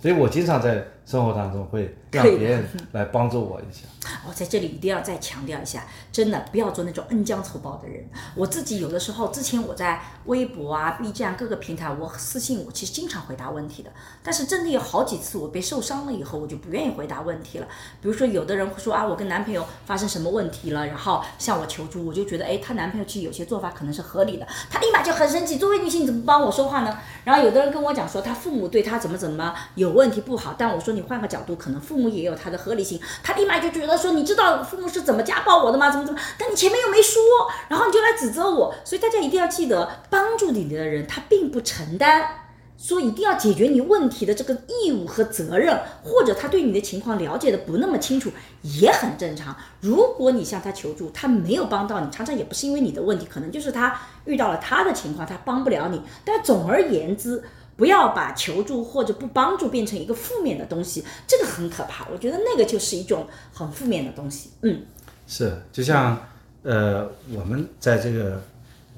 [0.00, 3.86] 所以我经常在生活当中会让别人来帮助我一下。
[4.26, 8.06] 我在这里一定要再强调一下，真的不要做那种恩将仇报的人。
[8.34, 13.90] 我自己有的时候，之前我在微博啊、B 站各个平台，我私信我其实经常回答问题的。
[14.22, 17.66] 但是真的有好几次我被受伤了以后，我就不愿意回答问题了。
[18.02, 25.56] 比如说有的人会说啊，我跟男朋友发生什么问题了，然后向我求助，我就觉得哎，她男朋友其实有些做法可能是合理的，她立马就很生气。
[25.56, 26.98] 作为女性，你怎么帮我说话呢？
[27.24, 33.00] 然后有的人跟我讲说，他父母对他怎么怎么有问题不好，但我说你换个角度，可能父母也有他的合理性。
[33.22, 35.90] 他立马就觉得说，你知道父母是怎么家暴我的吗？
[35.90, 36.18] 怎么怎么？
[36.36, 37.22] 但你前面又没说，
[37.68, 38.74] 然后你就来指责我。
[38.84, 42.28] 所以大家一定要记得，帮助你的人他并不承担。
[42.80, 48.30] 说一定要解决你问题的这个义务和责任，或者他对你的情况了解的不那么清楚，
[48.62, 49.56] 也很正常。
[49.80, 56.00] 如果你向他求助，他没有帮到你，常常也不是因为你的问题，可能就是他遇到了他的情况，他帮不了你。
[56.24, 57.42] 但总而言之，
[57.78, 62.06] 不要把求助或者不帮助变成一个负面的东西，这个很可怕。
[62.12, 64.50] 我觉得那个就是一种很负面的东西。
[64.60, 64.82] 嗯，
[65.26, 66.18] 是，就像
[66.62, 68.42] 呃，我们在这个。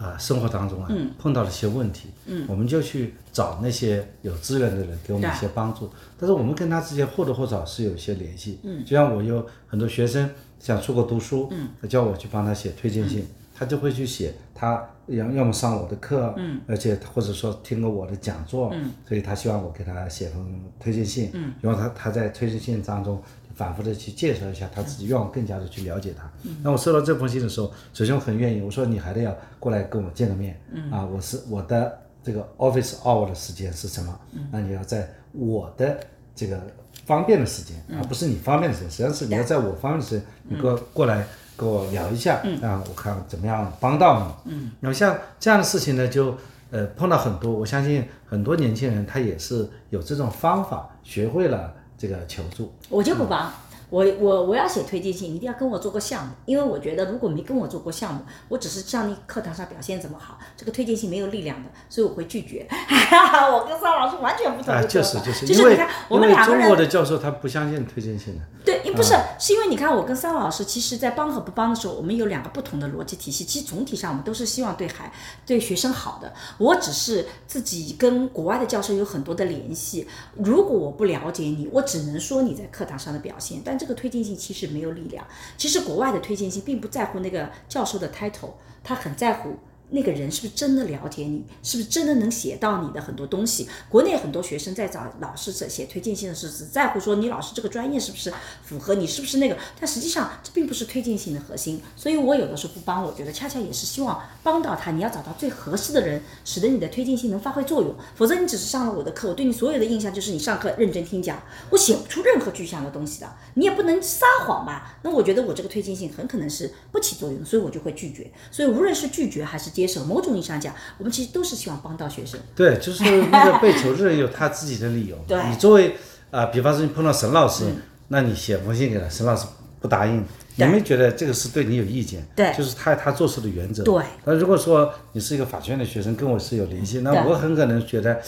[0.00, 5.90] 啊，生活当中啊，碰到了一些问题，嗯我们就去找那些有资源的人给我们一些帮助。
[6.18, 8.58] 但是我们跟他之间或多或少是有一些联系。
[8.62, 23.20] 嗯就像我有很多学生想出国读书，嗯他叫我去帮他写推荐信，他就会去写，他要要么上我的课，嗯而且或者说听过我的讲座，嗯所以他希望我给他写封推荐信，嗯然后他他在推荐信当中。
[23.52, 26.30] 反复的去介绍一下他自己，让我更加的去了解他。
[26.62, 30.58] 那我收到这封信的时候，首先我很愿意，我说你还得要过来跟我见个面。
[30.72, 34.18] 嗯啊，我是我的这个 office hour 的时间是什么？
[34.32, 36.00] 嗯那你要在我的
[36.34, 36.58] 这个
[37.04, 38.90] 方便的时间，而不是你方便的时间。
[38.90, 41.26] 实际上是你要在我方便的时间，你过过来
[41.60, 44.52] 跟我聊一下，啊，我看怎么样帮到你。
[44.52, 46.34] 嗯，然后像这样的事情呢，就
[46.70, 51.74] 呃碰到很多，我相信很多年轻人他也是有这种方法，学会了。
[52.00, 53.52] 这个求助，我就不帮。
[53.90, 62.64] 我我我要写推荐信，一定要跟我做过项目，因为我觉得如果没跟我做过项目，我只是向你课堂上表现怎么好，这个推荐信没有力量的，所以我会拒绝。
[62.70, 64.72] 我跟邵老师完全不同。
[64.72, 66.60] 啊，就是就是，就是你看我们两个人。
[66.62, 68.40] 中国的教授他不相信推荐信的。
[68.64, 73.44] 对，不是，是因为你看我跟桑老师，其实在帮和不帮的时候，我们有两个不同的逻辑体系。
[73.44, 75.12] 其实总体上我们都是希望对孩
[75.44, 76.32] 对学生好的。
[76.58, 80.06] 我只是自己跟国外的教授有很多的联系，
[80.36, 83.79] 如果我不了解你，我只能说你在课堂上的表现，但。
[83.80, 85.26] 这个推荐信其实没有力量。
[85.56, 88.50] 其实国外的推荐信并不在乎那个教授的 title，
[88.84, 89.56] 他很在乎。
[89.90, 91.44] 那个人是不是真的了解你？
[91.62, 93.68] 是不是真的能写到你的很多东西？
[93.88, 99.56] 国内很多学生在找老师写写推荐信的时候，只在乎说你老师这个专业是不是符合你，是不是那个？
[99.78, 101.80] 但实际上这并不是推荐信的核心。
[101.96, 104.90] 所以我有的时候不帮，我觉得恰恰也是希望帮到他。
[104.92, 107.94] 你要找到最合适的人，使得你的推荐信能发挥作用。
[108.14, 113.32] 否则你只是上了我的课，我对你所有的印象就是你上课认真听讲，我写不出任何具象的东西的。
[113.54, 114.98] 你也不能撒谎吧？
[115.02, 118.30] 那我觉得我这个推荐信很可能是不起作用，所以我就会拒绝。
[118.50, 122.38] 所以无论是拒绝还是接受，某种意义上讲，我们其实都是希望帮到学生。
[122.54, 125.16] 对，就是那个被求助人有他自己的理由。
[125.26, 125.96] 对你作为
[126.30, 127.64] 啊、比方说你碰到沈老师，
[128.08, 129.46] 那你写封信给他，沈老师
[129.80, 130.24] 不答应，
[130.56, 132.24] 你没觉得这个是对你有意见？
[132.36, 133.82] 对就是他他做事的原则。
[133.82, 134.02] 对。
[134.24, 138.20] 那如果说你是一个法学院的学生，跟我是有联系，那我很可能觉得，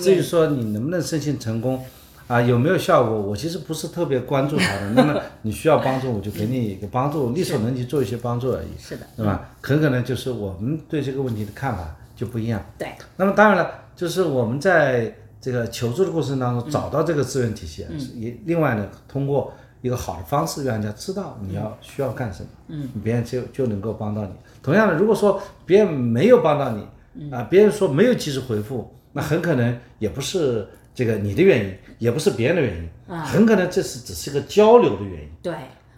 [0.00, 1.84] 至于说你能不能申请成功。
[2.26, 3.20] 啊，有没有效果？
[3.20, 4.90] 我其实不是特别关注他的。
[4.90, 8.68] 那么你需要帮助，我就给你一个帮助，力所能及做一些帮助而已。
[8.78, 9.50] 是的，对吧？
[9.60, 12.64] 很可能就是我们对这个问题的看法就不一样。
[12.78, 19.52] 对，那么当然了，就是我们在这个求助的过程当中找到这个资源体系，嗯也另外呢，通过
[19.82, 24.30] 一个好的方式让人家知道你要需要干什么，嗯，别人就就能够帮到你。
[24.62, 26.86] 同样的，如果说别人没有帮到你，
[27.16, 35.28] 嗯啊，别人说没有及时回复，那很可能也不是这个你的原因，也不是别人的原因，很可能这是只是个交流的原因。
[35.42, 35.52] 对，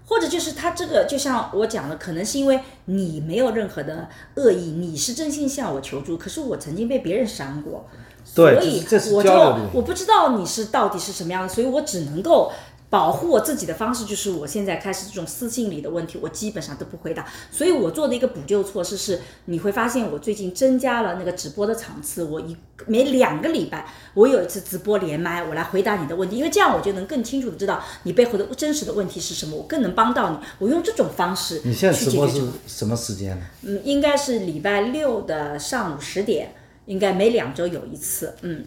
[0.07, 7.87] 或者就是他这个，就像我讲的，可能是因为你没有任何的恶意，你是真心向我求助，可是我曾经被别人伤过，
[8.35, 9.31] 对所以我就
[9.73, 12.51] 我不知道你是到底是什么样的，所以我只能够。
[12.89, 17.27] 保护我自己的方式就是，我现在开始这种私信里的问题，我基本上都不回答。
[17.51, 22.57] 所以我做的一个补救措施是，你会发现我最近增加了那个直播的场次，我一
[22.87, 30.39] 每两个礼拜我有一次直播连麦，我来回答你的问题，因为这样我就能更清楚的知道你背后的真实的问题是什么，我更能帮到你。
[30.61, 33.47] 我用这种方式你现在直播是去解决什么时间呢？
[33.63, 36.55] 嗯，应该是礼拜六的上午十点，
[36.87, 38.33] 应该每两周有一次。
[38.43, 38.65] 嗯，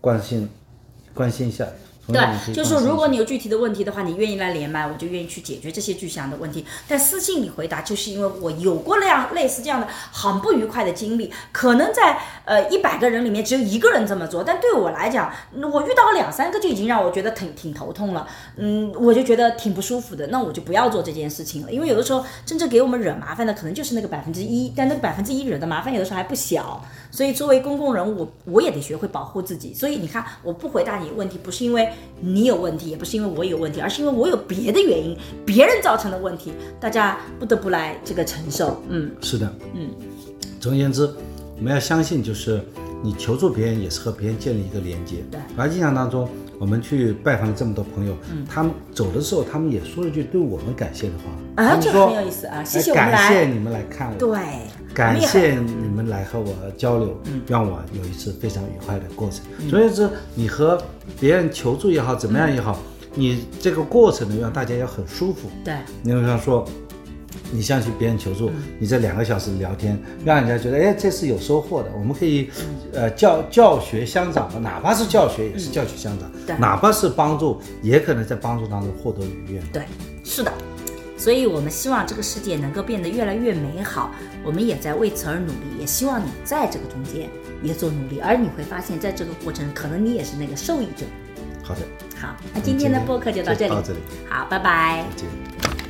[0.00, 0.48] 关心
[1.12, 1.66] 关心一下。
[2.10, 6.64] 对，就是说，如果你有具体的问题的话，你愿意来连麦，我就愿意去解决这些具象的问题。
[6.88, 18.26] 但私信你回答，就是因为我有过那样类似这样的很不愉快的经历，可能在呃一百个人里面只有一个人这么做，但对我来讲，我遇到了两三个就已经让我觉得挺挺头痛了，
[18.56, 29.74] 嗯，我就觉得挺不舒服的，那我就不要做这件事情了，因为有的时候真正给我们惹麻烦的可能就是那个百分之一，但那个百分之一惹的麻烦有的时候还不小，所以作为公共人物，我我也得学会保护自己。
[29.74, 31.88] 所以你看，我不回答你的问题，不是因为
[32.20, 38.80] 你有问题，也不是因为我有问题，而是因为我有别的原因，别人造成的问题，大家不得不来这个承受。
[38.88, 39.90] 嗯，是的，嗯。
[40.60, 41.08] 总而言之，
[41.56, 42.62] 我们要相信，就是
[43.02, 45.16] 你求助别人，也是和别人建立一个连接。
[45.30, 46.28] 对而印象当中，
[46.58, 51.64] 我们去拜访了这么多朋友，嗯他们走的时候，他们也说了句对我们感谢的话。
[51.64, 54.18] 啊这很有意思啊谢哎谢我们来感谢你们来看我。
[54.18, 54.38] 对，
[54.94, 59.44] 感谢你们来和我交流，让我有一次非常愉快的过程。
[59.68, 60.82] 总而言之，你和
[61.18, 62.78] 别人求助也好，怎么样也好，
[63.14, 65.48] 你这个过程呢，让大家要很舒服。
[65.64, 66.66] 对你比方说，
[67.52, 71.90] 你向去别人求助，你这两个小时聊天，让人家觉得，哎，这是有收获的。
[71.96, 72.50] 我们可以，
[72.92, 79.62] 呃，教教学相长的，哪怕是教学，也是教学相长；对哪怕是帮助，也可能在帮助当中获得愉悦。
[79.72, 79.82] 对，
[80.24, 80.52] 是的。
[81.20, 84.10] 所以，我们希望这个世界能够变得越来越美好，
[84.42, 87.28] 我们也在为此而努力，也希望你在这个中间
[87.62, 91.04] 也做努力，而你会发现在这个过程，可能你也是那个受益者。
[91.62, 91.80] 好的，
[92.18, 93.98] 好，那今天的播客就到这里，到这里
[94.30, 95.04] 好，拜拜。
[95.14, 95.89] 再见。